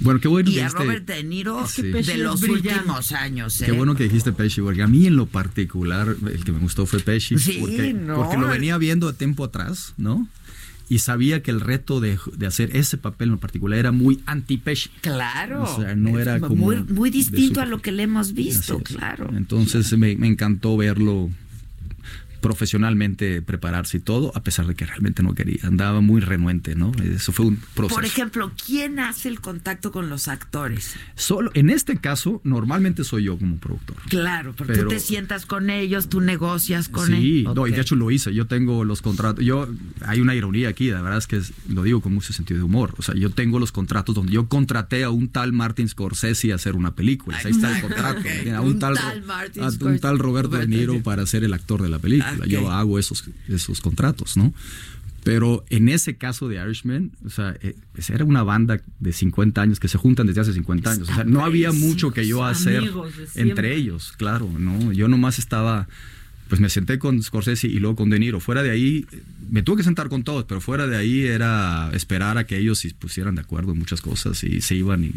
[0.00, 1.80] Bueno, qué bueno Y que a dijiste- Robert De Niro Sí.
[1.82, 3.62] de los últimos años.
[3.64, 3.72] Qué ¿eh?
[3.72, 7.00] bueno que dijiste Pesci, porque a mí en lo particular el que me gustó fue
[7.00, 8.16] Pesci, Sí, porque, no.
[8.16, 10.28] porque lo venía viendo de tiempo atrás, ¿no?
[10.88, 14.90] Y sabía que el reto de, de hacer ese papel en particular era muy anti-Pesci.
[15.00, 15.64] Claro.
[15.64, 19.30] O sea, no era como muy, muy distinto a lo que le hemos visto, claro.
[19.36, 21.30] Entonces me, me encantó verlo
[22.46, 25.58] profesionalmente prepararse y todo, a pesar de que realmente no quería.
[25.64, 26.92] Andaba muy renuente, ¿no?
[27.02, 27.94] Eso fue un proceso.
[27.96, 30.94] Por ejemplo, ¿quién hace el contacto con los actores?
[31.14, 33.96] Solo, en este caso, normalmente soy yo como productor.
[34.08, 37.54] Claro, porque Pero- tú te sientas con ellos, tú negocias con sí, ellos.
[37.54, 38.34] no, y de hecho lo hice.
[38.34, 39.44] Yo tengo los contratos.
[39.44, 39.68] Yo
[40.02, 42.64] hay una ironía aquí, la verdad es que es- lo digo con mucho sentido de
[42.64, 42.94] humor.
[42.98, 46.56] O sea, yo tengo los contratos donde yo contraté a un tal Martin Scorsese a
[46.56, 47.38] hacer una película.
[47.44, 48.22] Ahí está el contrato.
[48.54, 51.52] A un, Un tal, tal Martin a un tal Roberto De Niro para ser el
[51.54, 52.35] actor de la película.
[52.46, 54.52] Yo hago esos esos contratos, ¿no?
[55.26, 59.60] Pero en ese caso de Irishman, o sea, eh, pues era una banda de 50
[59.60, 61.08] años que se juntan desde hace 50 años.
[61.10, 62.84] O sea, no había mucho que yo hacer
[63.34, 64.92] entre ellos, claro, ¿no?
[64.92, 65.88] Yo nomás estaba,
[66.48, 68.40] pues me senté con Scorsese y luego con De Niro.
[68.40, 69.06] Fuera de ahí,
[69.50, 72.78] me tuve que sentar con todos, pero fuera de ahí era esperar a que ellos
[72.78, 75.12] se pusieran de acuerdo en muchas cosas y se iban y...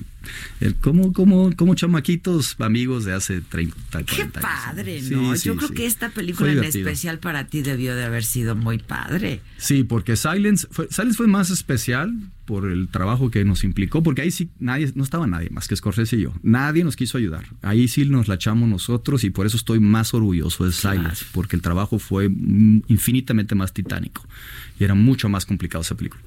[0.81, 4.33] como, como, como chamaquitos amigos de hace 30, 40 Qué años.
[4.41, 5.35] padre, Sí, ¿no?
[5.35, 5.73] sí, Yo creo sí.
[5.75, 9.41] que esta película en especial para ti debió de haber sido muy padre.
[9.57, 12.13] Sí, porque Silence fue, Silence fue más especial
[12.49, 15.75] por el trabajo que nos implicó, porque ahí sí nadie, no estaba nadie más que
[15.75, 16.33] Scorsese y yo.
[16.41, 17.45] Nadie nos quiso ayudar.
[17.61, 21.55] Ahí sí nos la echamos nosotros y por eso estoy más orgulloso de Silence, porque
[21.55, 24.25] el trabajo fue infinitamente más titánico
[24.79, 26.23] y era mucho más complicado esa película.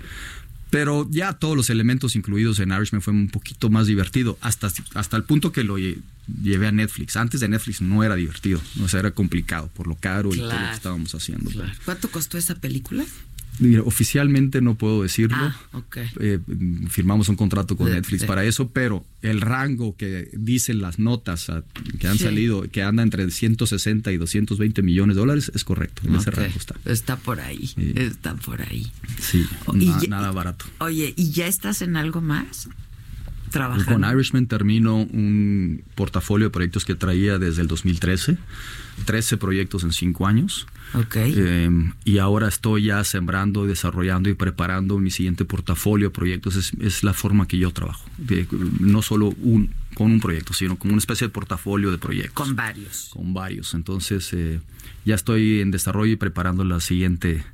[0.71, 5.17] Pero ya todos los elementos incluidos en Irishman fue un poquito más divertido, hasta, hasta
[5.17, 7.17] el punto que lo llevé a Netflix.
[7.17, 10.53] Antes de Netflix no era divertido, o sea, era complicado por lo caro y todo
[10.53, 11.51] lo que estábamos haciendo.
[11.85, 13.05] ¿Cuánto costó esa película?
[13.85, 15.37] Oficialmente no puedo decirlo.
[15.39, 15.57] Ah,
[16.21, 16.39] eh,
[16.89, 21.51] firmamos un contrato con Netflix para eso, pero el rango que dicen las notas
[21.99, 26.03] que han salido, que anda entre 160 y 220 millones de dólares, es correcto.
[26.07, 26.75] En ese rango está.
[26.85, 27.71] Está por ahí.
[27.95, 28.91] Está por ahí.
[29.21, 29.47] Sí,
[30.09, 30.65] nada barato.
[30.79, 32.69] Oye, ¿y ya estás en algo más?
[33.51, 33.93] Trabajando.
[33.93, 38.39] Con Irishman termino un portafolio de proyectos que traía desde el 2013.
[39.05, 40.67] 13 proyectos en 5 años.
[40.95, 41.35] Okay.
[41.37, 46.57] Em, y ahora estoy ya sembrando, desarrollando y preparando mi siguiente portafolio de proyectos.
[46.57, 48.05] Es, es la forma que yo trabajo.
[48.81, 52.35] no solo un, con un proyecto, sino como una especie de portafolio de proyectos.
[52.35, 53.11] Con varios.
[53.13, 53.75] Con varios.
[53.75, 54.61] Entonces, eh,
[55.05, 57.45] ya estoy en desarrollo y preparando la siguiente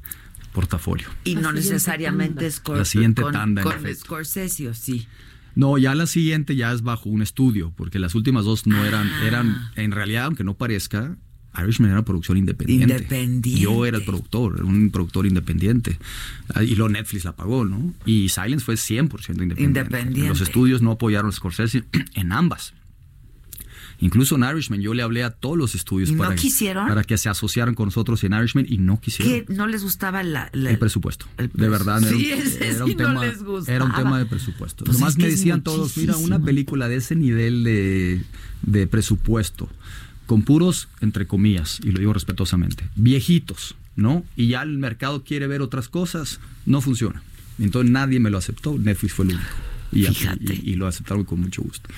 [0.52, 1.09] portafolio.
[1.24, 3.62] Y no necesariamente es la siguiente tanda.
[3.62, 5.06] Con, Scorsese, sí.
[5.55, 9.09] No, ya la siguiente ya es bajo un estudio, porque las últimas dos no eran,
[9.09, 9.27] ah.
[9.27, 11.16] eran, en realidad, aunque no parezca,
[11.57, 12.95] Irishman era producción independiente.
[12.95, 13.61] Independiente.
[13.61, 15.99] Yo era el productor, un productor independiente.
[16.55, 17.95] Ah, y luego Netflix la pagó, ¿no?
[18.05, 19.62] Y Silence fue 100% independiente.
[19.62, 20.29] Independiente.
[20.29, 21.85] Los estudios no apoyaron a Scorsese
[22.15, 22.75] en ambas.
[24.01, 26.37] Incluso en Irishman yo le hablé a todos los estudios para,
[26.87, 29.47] para que se asociaran con nosotros en Irishman y no quisieron.
[29.47, 29.53] ¿Qué?
[29.53, 31.27] ¿No les gustaba la, el presupuesto?
[31.37, 32.31] de verdad, sí,
[32.61, 33.27] era, un, tema,
[33.66, 34.85] era un tema de presupuesto.
[34.85, 38.23] Pues Nomás me decían todos, mira, una película de ese nivel de,
[38.62, 39.69] de presupuesto
[40.28, 44.24] con puros, entre comillas, y lo digo respetuosamente, viejitos, ¿no?
[44.36, 47.22] Y ya el mercado quiere ver otras cosas, no funciona.
[47.59, 49.48] Entonces nadie me lo aceptó, Netflix fue el único.
[49.90, 50.06] Y,
[50.70, 51.88] y, lo aceptaron con mucho gusto.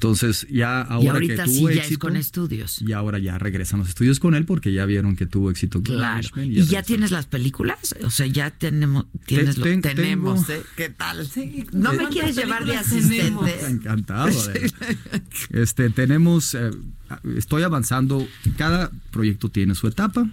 [0.00, 2.80] Entonces, ya ahora que tuvo sí, ya es con estudios.
[2.80, 5.94] Y ahora ya regresan los estudios con él porque ya vieron que tuvo éxito con
[5.94, 6.26] claro.
[6.36, 7.94] ¿Y ya, tienes las películas?
[8.02, 9.04] O sea, ya tenemos.
[9.26, 10.48] Tienes lo, tenemos.
[10.48, 10.62] ¿eh?
[10.74, 11.28] ¿Qué tal?
[11.72, 13.66] ¿No me quieres llevar de asistente?
[13.66, 14.30] Encantado.
[15.50, 16.54] este, tenemos.
[16.54, 16.70] Eh,
[17.36, 18.26] estoy avanzando.
[18.56, 20.26] Cada proyecto tiene su etapa.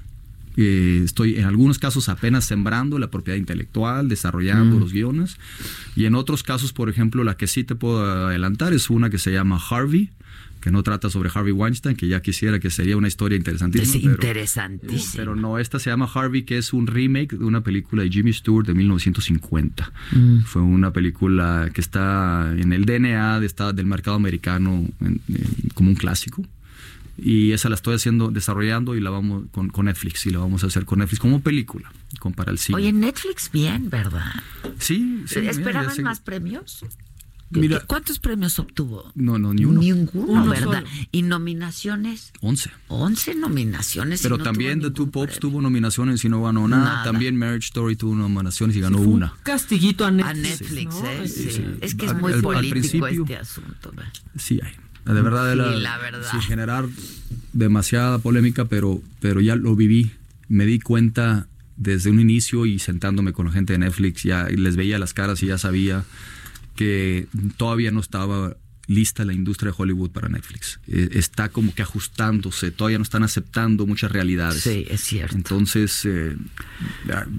[0.57, 4.79] Eh, estoy en algunos casos apenas sembrando la propiedad intelectual, desarrollando mm.
[4.79, 5.37] los guiones.
[5.95, 9.19] Y en otros casos, por ejemplo, la que sí te puedo adelantar es una que
[9.19, 10.11] se llama Harvey
[10.61, 13.97] que no trata sobre Harvey Weinstein, que ya quisiera que sería una historia interesantísima.
[13.97, 15.13] Es interesantísima.
[15.15, 18.33] Pero no, esta se llama Harvey, que es un remake de una película de Jimmy
[18.33, 19.93] Stewart de 1950.
[20.11, 20.39] Mm.
[20.41, 24.85] Fue una película que está en el DNA de del mercado americano
[25.73, 26.43] como un clásico
[27.17, 30.67] y esa la estoy haciendo, desarrollando y la vamos con, Netflix y la vamos a
[30.67, 32.77] hacer con Netflix como película, con para el cine.
[32.77, 34.31] Oye, Netflix bien, ¿verdad?
[34.79, 35.39] Sí, sí.
[35.39, 36.83] ¿Esperaban más premios?
[37.49, 39.09] Mira, ¿Cuántos premios obtuvo?
[39.15, 39.79] No, no, ni uno.
[39.79, 40.83] Ninguno, ¿verdad?
[41.11, 42.33] ¿Y nominaciones?
[42.41, 42.69] Once.
[42.89, 44.21] Once nominaciones.
[44.21, 47.03] Pero también The Two Popes tuvo nominaciones y no ganó nada.
[47.03, 49.33] También Marriage Story tuvo nominaciones y ganó una.
[49.43, 50.29] castiguito a Netflix.
[50.29, 51.77] A Netflix, ¿eh?
[51.81, 53.93] Es que es muy político este asunto.
[54.35, 54.73] Sí, hay.
[55.13, 56.29] De verdad, la, verdad.
[56.31, 56.85] sin generar
[57.53, 60.11] demasiada polémica, pero, pero ya lo viví.
[60.49, 61.47] Me di cuenta
[61.77, 65.41] desde un inicio y sentándome con la gente de Netflix, ya les veía las caras
[65.43, 66.03] y ya sabía
[66.75, 67.27] que
[67.57, 68.55] todavía no estaba
[68.87, 70.79] lista la industria de Hollywood para Netflix.
[70.87, 74.63] Eh, está como que ajustándose, todavía no están aceptando muchas realidades.
[74.63, 75.35] Sí, es cierto.
[75.35, 76.35] Entonces, eh,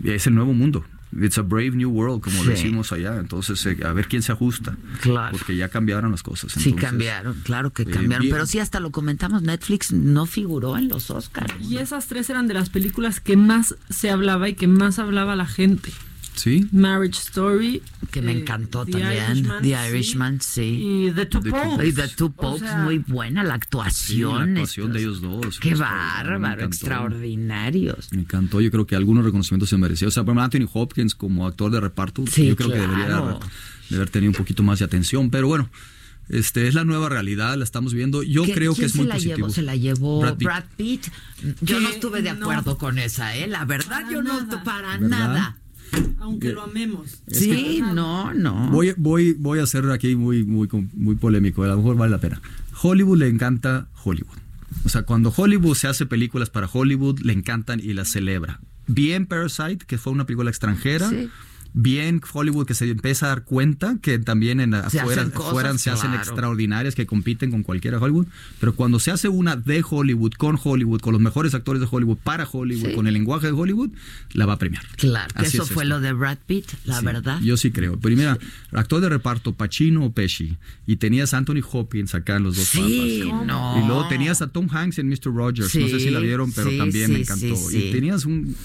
[0.04, 0.84] es el nuevo mundo.
[1.20, 3.16] It's a brave new world, como decimos allá.
[3.18, 4.76] Entonces, eh, a ver quién se ajusta.
[5.00, 5.36] Claro.
[5.36, 6.52] Porque ya cambiaron las cosas.
[6.52, 8.28] sí, cambiaron, claro que eh, cambiaron.
[8.30, 11.54] pero sí, hasta lo comentamos, Netflix no figuró en los Oscars.
[11.60, 15.36] Y esas tres eran de las películas que más se hablaba y que más hablaba
[15.36, 15.92] la gente.
[16.38, 16.68] Sí.
[16.72, 17.82] Marriage Story.
[18.10, 19.48] Que me eh, encantó también.
[19.60, 21.06] The Irishman, sí.
[21.08, 21.88] Y The Two Popes.
[21.88, 24.54] Y The Two Popes, muy buena la actuación.
[24.54, 25.58] la actuación de ellos dos.
[25.58, 28.08] Qué bárbaro, extraordinarios.
[28.12, 30.08] Me encantó, yo creo que algunos reconocimientos se merecía.
[30.08, 33.38] O sea, por Anthony Hopkins como actor de reparto, yo creo que debería
[33.90, 35.30] de haber tenido un poquito más de atención.
[35.30, 35.68] Pero bueno,
[36.28, 38.22] este es la nueva realidad, la estamos viendo.
[38.22, 39.48] Yo creo que es muy positivo.
[39.48, 41.06] se la llevó Brad Pitt.
[41.62, 43.46] Yo no estuve de acuerdo con esa, ¿eh?
[43.46, 45.56] La verdad, yo no, para nada.
[46.18, 47.22] Aunque lo amemos.
[47.28, 48.70] sí, no, no.
[48.70, 52.20] Voy, voy, voy a ser aquí muy, muy, muy polémico, a lo mejor vale la
[52.20, 52.40] pena.
[52.82, 54.38] Hollywood le encanta Hollywood.
[54.84, 58.60] O sea, cuando Hollywood se hace películas para Hollywood, le encantan y las celebra.
[58.86, 61.08] Bien Parasite, que fue una película extranjera.
[61.08, 61.28] Sí
[61.80, 66.96] bien Hollywood que se empieza a dar cuenta que también en afuera, se hacen extraordinarias
[66.96, 68.26] que compiten con cualquiera Hollywood,
[68.58, 72.16] pero cuando se hace una de Hollywood con Hollywood, con los mejores actores de Hollywood
[72.16, 73.90] para Hollywood, con el lenguaje de Hollywood,
[74.32, 74.82] la va a premiar.
[74.96, 77.40] Claro, eso fue lo de Brad Pitt, la verdad.
[77.42, 77.96] Yo sí creo.
[77.98, 78.36] Primera,
[78.72, 82.66] actor de reparto Pacino o Pesci y tenías a Anthony Hopkins acá en los dos
[82.66, 83.80] sí, No.
[83.80, 85.32] Y luego tenías a Tom Hanks en Mr.
[85.32, 87.54] Rogers, no sé si la vieron, pero también me encantó.
[87.70, 88.56] Y tenías un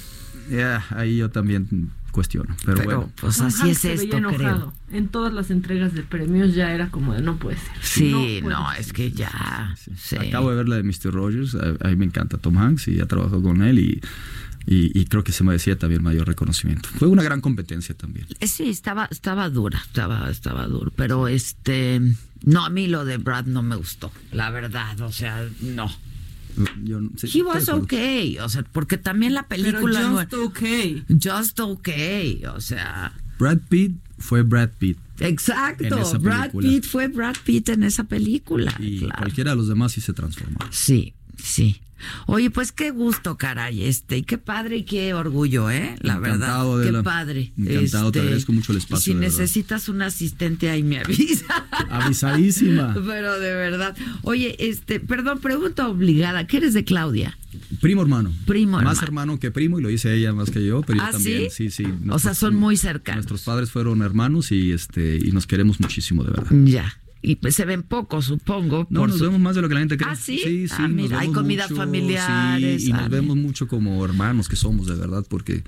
[0.89, 2.55] ahí yo también cuestiono.
[2.63, 3.11] Pero, bueno.
[3.19, 4.73] Pues así es esto, creo.
[4.91, 7.71] En todas las entregas de premios ya era como de no puede ser.
[7.81, 9.75] Sí, no, es que ya.
[10.19, 11.11] Acabo de ver la de Mr.
[11.11, 11.55] Rogers.
[11.55, 14.01] A, mí me encanta Tom Hanks y ya trabajado con él y.
[14.65, 16.87] Y, creo que se merecía también mayor reconocimiento.
[16.87, 18.27] Fue una gran competencia también.
[18.39, 21.99] Eh, sí, estaba, estaba dura, estaba, estaba duro, pero este,
[22.45, 25.91] no, a mí lo de Brad no me gustó, la verdad, o sea, no.
[26.83, 29.99] Yo, He was okay, o sea, porque también la película.
[29.99, 31.03] Pero just okay.
[31.09, 33.13] Just okay, o sea.
[33.39, 34.97] Brad Pitt fue Brad Pitt.
[35.19, 38.73] Exacto, Brad Pitt fue Brad Pitt en esa película.
[38.79, 40.59] Y cualquiera de los demás sí se transformó.
[40.71, 41.81] Sí, sí.
[42.25, 45.95] Oye, pues qué gusto, caray, este, y qué padre y qué orgullo, ¿eh?
[46.01, 47.51] La verdad, qué padre.
[47.57, 49.13] Encantado, te este, agradezco mucho el espacio.
[49.13, 51.45] Si necesitas un asistente ahí me avisa.
[51.89, 52.93] Avisadísima.
[52.93, 53.95] Pero de verdad.
[54.23, 57.37] Oye, este, perdón, pregunta obligada, ¿qué eres de Claudia?
[57.81, 58.31] Primo hermano.
[58.45, 59.39] Primo Más hermano.
[59.39, 61.51] que primo, y lo dice ella más que yo, pero yo ¿Ah, también.
[61.51, 61.85] Sí, sí.
[62.09, 63.17] o sea, son muy cercanos.
[63.17, 66.51] Nuestros padres fueron hermanos y este y nos queremos muchísimo, de verdad.
[66.63, 68.85] Ya y pues se ven pocos, supongo.
[68.89, 70.11] No, nos vemos más de lo que la gente cree.
[70.11, 70.41] ¿Ah, sí?
[70.43, 70.75] Sí, sí.
[70.77, 72.83] Ah, mira, hay comidas familiares.
[72.83, 75.63] Sí, y nos vemos mucho como hermanos que somos, de verdad, porque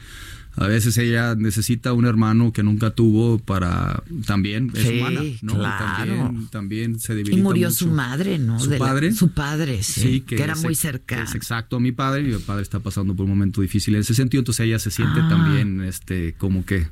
[0.57, 5.53] a veces ella necesita un hermano que nunca tuvo para también es humana, ¿no?
[5.61, 8.60] También, también, se debilita Y murió su madre, ¿no?
[8.60, 9.14] Su padre.
[9.14, 11.23] su padre, sí, que, era muy cercano.
[11.23, 12.22] Es exacto a mi padre.
[12.23, 15.22] Mi padre está pasando por un momento difícil en ese sentido, entonces ella se siente
[15.22, 15.30] ah.
[15.30, 16.88] también este como que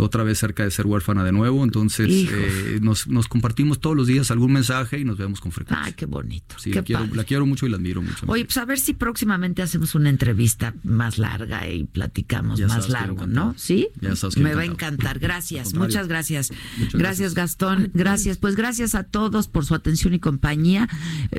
[0.00, 1.64] otra vez cerca de ser huérfana de nuevo.
[1.64, 5.84] Entonces eh, nos, nos, compartimos todos los días algún mensaje y nos vemos con frecuencia.
[5.84, 6.56] Ay, qué bonito.
[6.58, 8.26] Sí, la, quiero, mucho y la admiro mucho.
[8.26, 13.26] Oye, pues a ver si próximamente hacemos una entrevista más larga y platicamos más largo,
[13.26, 13.54] ¿no?
[13.56, 13.88] ¿Sí?
[14.36, 15.18] Me va a encantar.
[15.18, 16.50] Gracias, muchas gracias.
[16.92, 17.34] gracias.
[17.34, 17.90] Gastón.
[17.94, 18.38] Gracias.
[18.38, 20.88] Pues gracias a todos por su atención y compañía.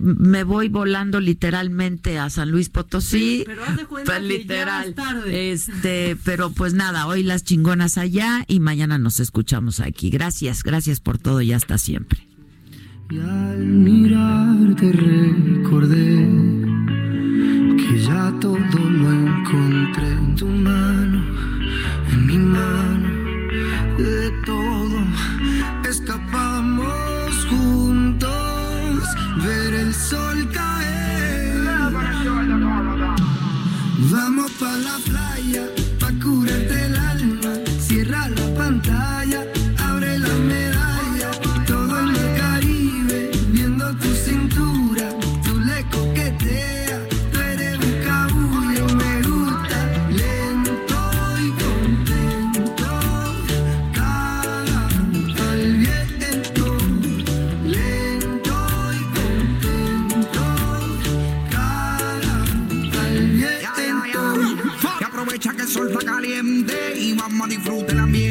[0.02, 3.44] Me voy volando literalmente a San Luis Potosí.
[3.46, 4.94] pero haz de cuenta pues, literal.
[4.94, 5.52] tarde.
[5.52, 10.10] Este, pero pues nada, hoy las chingonas allá y mañana nos escuchamos aquí.
[10.10, 12.28] Gracias, gracias por todo y hasta siempre.
[13.10, 16.28] Y al mirarte recordé
[17.78, 21.24] que ya todo lo encontré en tu mano,
[22.12, 23.10] en mi mano,
[23.98, 25.00] de todo
[25.90, 29.04] escapamos juntos,
[29.46, 30.92] ver el sol caer.
[34.12, 35.70] Vamos para la playa,
[38.90, 41.32] abre la medalla,
[41.68, 45.10] todo en el Caribe, viendo tu cintura,
[45.44, 47.02] tú le coqueteas,
[47.32, 49.80] tú eres un cabullo, me gusta,
[50.10, 51.00] lento
[51.40, 52.90] y contento,
[53.94, 54.88] cada
[55.50, 56.78] al viento,
[57.66, 58.56] lento
[58.94, 60.44] y contento,
[61.52, 62.36] cada
[63.04, 64.90] al viento.
[64.98, 68.31] Que aprovecha que el sol está caliente y vamos a disfrutar el ambiente.